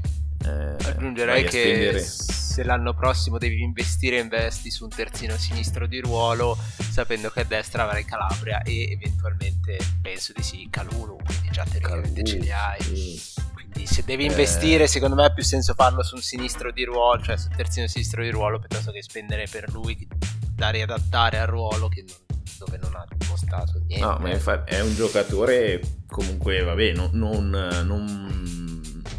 [0.47, 2.01] eh, Aggiungerei che spendere...
[2.01, 6.57] se l'anno prossimo devi investire, investi su un terzino sinistro di ruolo,
[6.91, 12.25] sapendo che a destra avrai Calabria e eventualmente penso di sì, Calulu, quindi già teoricamente
[12.25, 12.81] ce li hai.
[12.81, 13.21] Sì.
[13.53, 14.29] Quindi se devi eh...
[14.29, 17.87] investire, secondo me ha più senso farlo su un sinistro di ruolo, cioè sul terzino
[17.87, 20.09] sinistro di ruolo, piuttosto che spendere per lui
[20.55, 24.05] da riadattare al ruolo che non, dove non ha dimostrato niente.
[24.05, 27.51] No, ma infatti è un giocatore comunque, vabbè, non, non,
[27.85, 28.31] non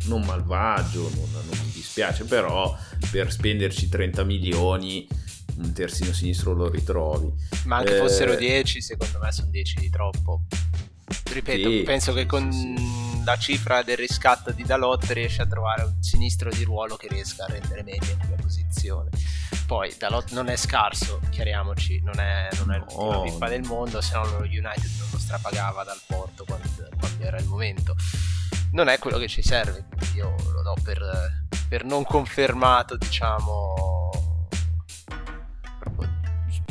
[0.05, 2.75] non malvagio, non, mi dispiace, però
[3.11, 5.07] per spenderci 30 milioni
[5.57, 7.31] un terzino sinistro lo ritrovi.
[7.65, 10.43] Ma anche eh, fossero 10, secondo me sono 10 di troppo.
[11.31, 15.45] Ripeto, sì, penso sì, che con sì, la cifra del riscatto di Dalot riesce a
[15.45, 19.09] trovare un sinistro di ruolo che riesca a rendere meglio in quella posizione.
[19.65, 22.85] Poi Dalot non è scarso, chiariamoci, non è, non è no.
[22.85, 26.67] l'ultima pippa del mondo, se no lo United non lo strapagava dal porto quando,
[26.99, 27.95] quando era il momento
[28.71, 29.85] non è quello che ci serve.
[29.95, 34.30] Quindi io lo do per, per non confermato, diciamo,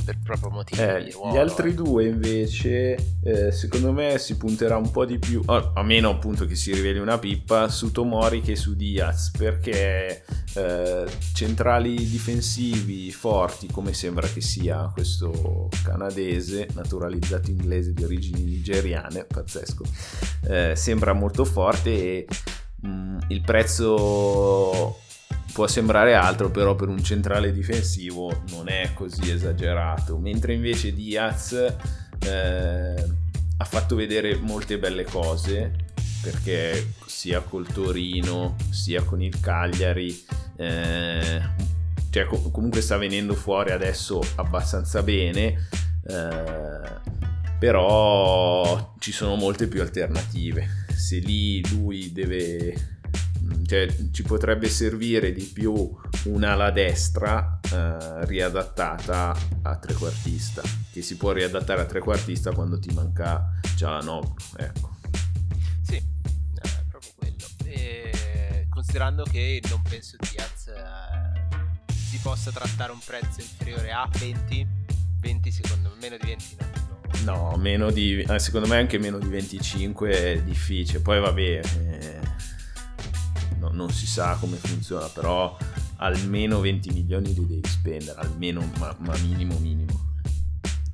[0.05, 1.32] per proprio motivi eh, di ruolo.
[1.32, 5.82] Gli altri due invece, eh, secondo me si punterà un po' di più, oh, a
[5.82, 10.24] meno appunto che si riveli una pippa, su Tomori che su Diaz, perché
[10.55, 19.24] eh, centrali difensivi forti, come sembra che sia questo canadese, naturalizzato inglese di origini nigeriane,
[19.24, 19.85] pazzesco,
[20.48, 22.27] eh, sembra molto forte e
[22.82, 24.98] mh, mm, il prezzo
[25.52, 30.18] può sembrare altro, però per un centrale difensivo non è così esagerato.
[30.18, 33.05] Mentre invece Diaz eh,
[33.56, 35.86] ha fatto vedere molte belle cose,
[36.22, 40.24] perché sia col Torino sia con il Cagliari,
[40.56, 41.40] eh,
[42.10, 45.68] cioè comunque sta venendo fuori adesso abbastanza bene.
[46.06, 47.18] Eh,
[47.59, 50.86] però ci sono molte più alternative.
[50.97, 52.99] Se lì lui deve
[53.66, 61.32] cioè, ci potrebbe servire di più un'ala destra eh, riadattata a trequartista, che si può
[61.32, 64.97] riadattare a trequartista quando ti manca già Noglu, ecco.
[65.82, 67.44] Sì, è proprio quello.
[67.64, 74.66] E considerando che non penso Diaz eh, si possa trattare un prezzo inferiore a 20,
[75.20, 76.70] 20 secondo me, meno di 20 no.
[77.24, 81.01] No, meno di, eh, secondo me anche meno di 25 è difficile.
[81.01, 82.20] Poi vabbè, eh,
[83.61, 85.57] no, non si sa come funziona, però
[85.97, 90.09] almeno 20 milioni li devi spendere, almeno, ma, ma minimo minimo.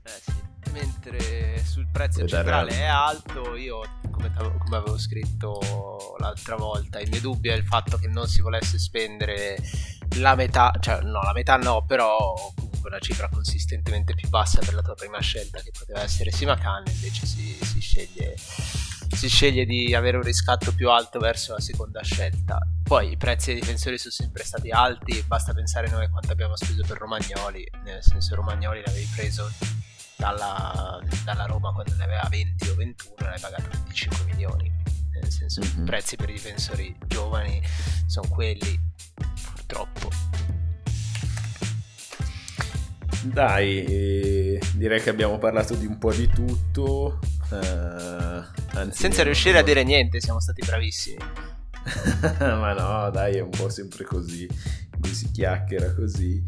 [0.03, 3.81] Eh sì, mentre sul prezzo Puoi centrale è alto, io
[4.11, 8.41] come, come, avevo scritto l'altra volta, il mio dubbio è il fatto che non si
[8.41, 9.57] volesse spendere
[10.17, 14.75] la metà, cioè no, la metà no, però comunque una cifra consistentemente più bassa per
[14.75, 18.37] la tua prima scelta che poteva essere Simacan, invece si, si, sceglie,
[19.17, 22.59] si sceglie di avere un riscatto più alto verso la seconda scelta.
[22.83, 26.85] Poi i prezzi dei difensori sono sempre stati alti, basta pensare noi quanto abbiamo speso
[26.87, 29.51] per Romagnoli, nel senso Romagnoli l'avevi preso
[30.17, 34.73] dalla, dalla Roma quando ne aveva 20 o 21 l'hai pagato 25 milioni
[35.13, 35.83] nel senso mm-hmm.
[35.83, 37.63] i prezzi per i difensori giovani
[38.07, 38.81] sono quelli
[39.53, 40.11] purtroppo
[43.23, 47.19] dai direi che abbiamo parlato di un po' di tutto
[47.51, 51.19] anzi, senza riuscire a dire niente siamo stati bravissimi.
[52.41, 54.49] Ma no dai è un po' sempre così
[55.01, 56.43] qui si chiacchiera così.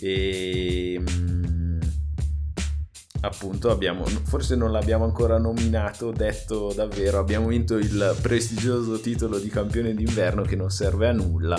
[0.00, 1.80] E mm,
[3.20, 9.48] appunto abbiamo, forse non l'abbiamo ancora nominato, detto davvero, abbiamo vinto il prestigioso titolo di
[9.48, 11.56] campione d'inverno che non serve a nulla,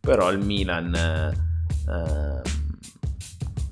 [0.00, 2.42] però il Milan eh,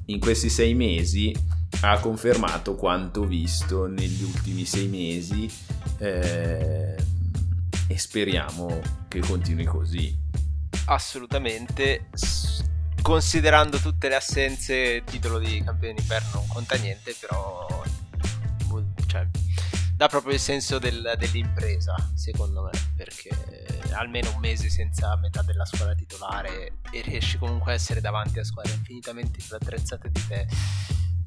[0.06, 1.35] in questi sei mesi
[1.82, 5.51] ha confermato quanto visto negli ultimi sei mesi
[5.98, 6.97] eh,
[7.89, 10.16] e speriamo che continui così.
[10.86, 12.09] Assolutamente
[13.02, 17.85] considerando tutte le assenze, il titolo di campione d'inverno non conta niente, però
[19.06, 19.27] cioè,
[19.94, 23.31] dà proprio il senso del, dell'impresa, secondo me, perché
[23.93, 28.44] almeno un mese senza metà della squadra titolare e riesci comunque a essere davanti a
[28.44, 30.47] squadre infinitamente più attrezzate di te,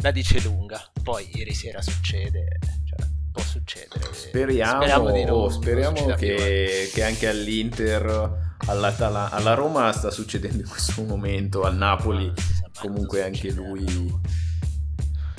[0.02, 0.84] la dice lunga.
[1.02, 4.14] Poi ieri sera succede, cioè, può succedere.
[4.14, 11.64] Speriamo, speriamo, non, speriamo che, che anche all'Inter alla Roma sta succedendo in questo momento,
[11.64, 12.32] al Napoli
[12.80, 14.14] comunque anche lui,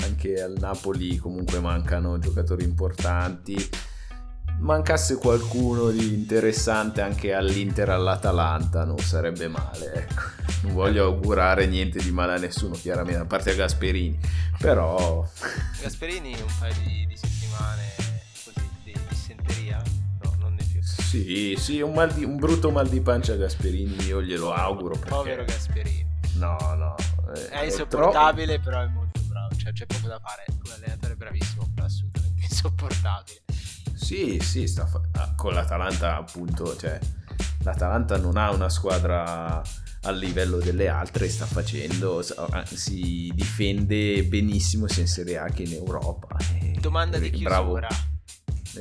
[0.04, 3.70] anche al Napoli comunque mancano giocatori importanti.
[4.58, 10.20] Mancasse qualcuno di interessante anche all'Inter all'Atalanta non sarebbe male, ecco.
[10.64, 14.18] Non voglio augurare niente di male a nessuno, chiaramente, a parte a Gasperini,
[14.58, 15.26] però...
[15.80, 17.16] Gasperini un paio di, di
[17.51, 17.90] settimane
[21.10, 24.94] Sì, sì, un, di, un, brutto mal di pancia a Gasperini, io glielo auguro.
[24.94, 25.09] Perché...
[25.09, 26.06] Povero Gasperini.
[26.35, 26.94] No, no.
[27.35, 28.70] È, è insopportabile, troppo...
[28.70, 29.56] però è molto bravo.
[29.56, 30.44] Cioè, c'è poco da fare.
[30.48, 33.43] Un allenatore bravissimo, però assolutamente insopportabile.
[33.94, 35.01] Sì, sì, sta fa...
[35.14, 36.97] ah, con l'Atalanta, appunto, cioè,
[37.64, 39.60] l'Atalanta non ha una squadra
[40.02, 42.24] al livello delle altre sta facendo
[42.64, 46.36] si difende benissimo sia in Serie A che in Europa
[46.81, 47.81] domanda di chiusura bravo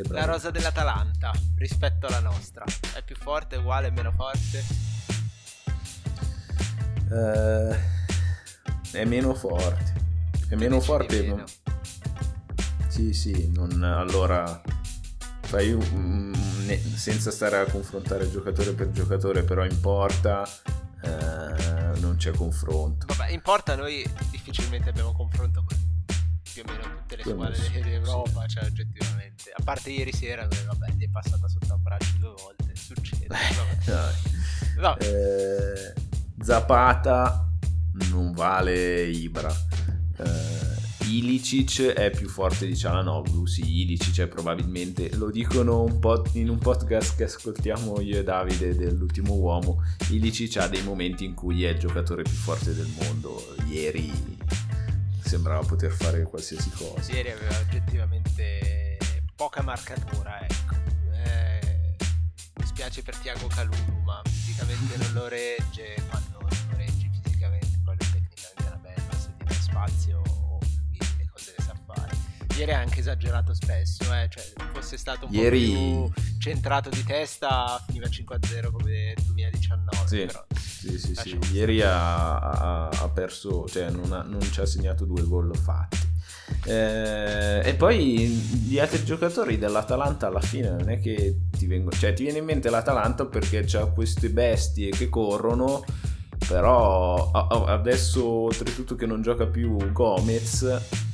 [0.09, 2.63] la rosa dell'Atalanta rispetto alla nostra
[2.95, 4.63] è più forte, uguale, meno forte?
[7.09, 7.75] Uh,
[8.91, 9.93] è meno forte.
[10.47, 11.21] È meno forte.
[11.21, 11.43] Meno.
[12.87, 13.81] Sì, sì, non...
[13.83, 14.61] allora
[15.41, 16.33] fai un...
[16.95, 20.47] senza stare a confrontare giocatore per giocatore, però in porta
[21.01, 23.05] uh, non c'è confronto.
[23.07, 25.77] Vabbè, in porta noi difficilmente abbiamo confronto con
[26.51, 28.55] più o meno tutte le squadre sì, d'Europa, sì.
[28.55, 29.51] cioè oggettivamente.
[29.53, 33.27] A parte ieri sera dove vabbè ti è passata sotto un braccio due volte, succede.
[34.77, 34.97] no.
[34.97, 35.93] eh,
[36.41, 37.49] Zapata
[38.09, 39.49] non vale Ibra.
[40.17, 40.68] Eh,
[41.09, 46.49] Ilicic è più forte di Cialanoglu, sì, Ilicic è probabilmente, lo dicono un po' in
[46.49, 51.63] un podcast che ascoltiamo io e Davide dell'ultimo uomo, Ilicic ha dei momenti in cui
[51.63, 54.37] è il giocatore più forte del mondo, ieri
[55.19, 57.11] sembrava poter fare qualsiasi cosa.
[57.11, 58.97] Ieri aveva oggettivamente
[59.35, 60.75] poca marcatura, ecco.
[61.25, 61.95] Eh,
[62.55, 67.79] mi spiace per Tiago Calulu, ma fisicamente non lo regge, quando non lo reggi fisicamente,
[67.83, 70.21] poi tecnicamente è una bella, se dà spazio
[72.59, 72.71] fare.
[72.71, 75.71] Ieri ha anche esagerato spesso, eh, cioè fosse stato un Ieri...
[75.71, 80.25] po' più centrato di testa, finiva 5-0 come 2019, sì.
[80.25, 81.39] però sì, sì, sì.
[81.53, 86.07] Ieri ha, ha, ha, perso, cioè non, ha, non, ci ha segnato due gol fatti.
[86.65, 92.13] Eh, e poi gli altri giocatori dell'Atalanta alla fine non è che ti vengono, cioè
[92.13, 95.83] ti viene in mente l'Atalanta perché c'ha queste bestie che corrono,
[96.47, 101.07] però adesso oltretutto che non gioca più Gomez,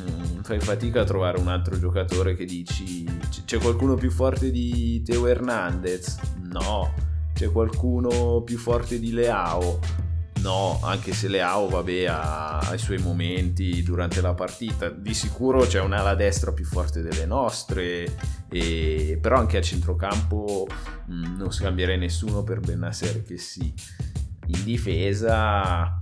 [0.00, 3.04] mm, fai fatica a trovare un altro giocatore che dici
[3.44, 6.18] c'è qualcuno più forte di Teo Hernandez?
[6.50, 7.06] No
[7.38, 9.78] c'è qualcuno più forte di Leao?
[10.40, 14.88] No, anche se Leao, vabbè, ha, ha, i suoi momenti durante la partita.
[14.88, 18.12] Di sicuro c'è un'ala destra più forte delle nostre,
[18.50, 19.18] e...
[19.22, 20.66] però anche a centrocampo
[21.06, 23.72] mh, mm, non scambierei nessuno per Benasser che sì.
[24.46, 25.96] In difesa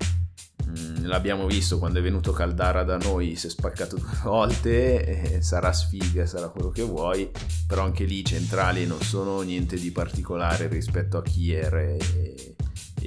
[1.03, 5.73] l'abbiamo visto quando è venuto Caldara da noi, si è spaccato due volte, eh, sarà
[5.73, 7.31] sfiga, sarà quello che vuoi,
[7.67, 12.55] però anche lì i centrali non sono niente di particolare rispetto a Kier e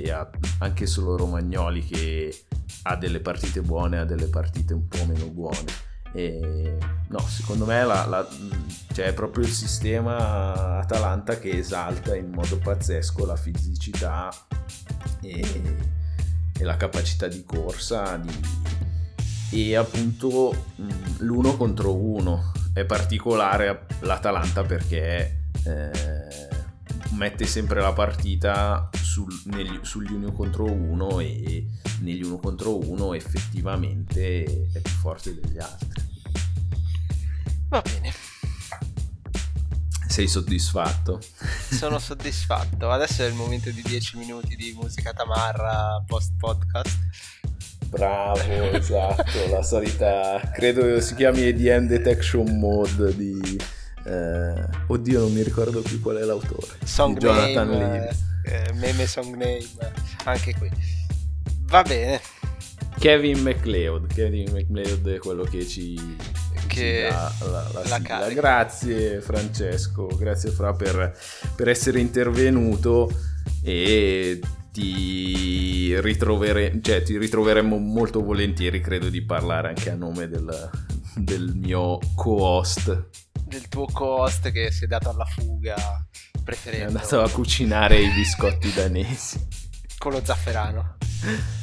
[0.01, 0.29] e ha
[0.59, 2.43] anche solo Romagnoli che
[2.83, 5.87] ha delle partite buone, ha delle partite un po' meno buone.
[6.11, 6.77] E
[7.09, 8.27] no, secondo me la, la,
[8.93, 14.29] cioè è proprio il sistema Atalanta che esalta in modo pazzesco la fisicità
[15.21, 15.97] e,
[16.59, 18.29] e la capacità di corsa di,
[19.51, 20.65] e appunto
[21.19, 22.51] l'uno contro uno.
[22.73, 26.47] È particolare l'Atalanta perché eh,
[27.11, 31.65] mette sempre la partita sul, negli, sugli uno contro uno e
[32.01, 36.07] negli uno contro uno effettivamente è più forte degli altri.
[37.69, 38.28] Va bene.
[40.09, 41.21] Sei soddisfatto?
[41.69, 42.89] Sono soddisfatto.
[42.89, 46.97] Adesso è il momento di 10 minuti di musica tamarra post podcast.
[47.85, 48.39] Bravo,
[48.73, 53.57] esatto, la solita, credo si chiami EDM Detection Mode di
[54.05, 56.67] eh, oddio, non mi ricordo più qual è l'autore.
[56.83, 58.09] Song di Jonathan name,
[58.45, 59.65] eh, meme song name,
[60.25, 60.69] anche qui.
[61.65, 62.19] Va bene.
[62.97, 64.13] Kevin McLeod.
[64.13, 65.95] Kevin McLeod è quello che ci,
[66.79, 71.17] che ci dà la, la, la Grazie Francesco, grazie Fra per,
[71.55, 73.11] per essere intervenuto
[73.63, 74.39] e
[74.71, 80.69] ti, ritrovere, cioè, ti ritroveremmo molto volentieri, credo, di parlare anche a nome del,
[81.15, 83.07] del mio co-host
[83.49, 85.75] del tuo co-host che si è dato alla fuga
[86.43, 86.99] preferendo...
[86.99, 89.39] È andato a cucinare i biscotti danesi.
[89.97, 90.97] Con lo zafferano.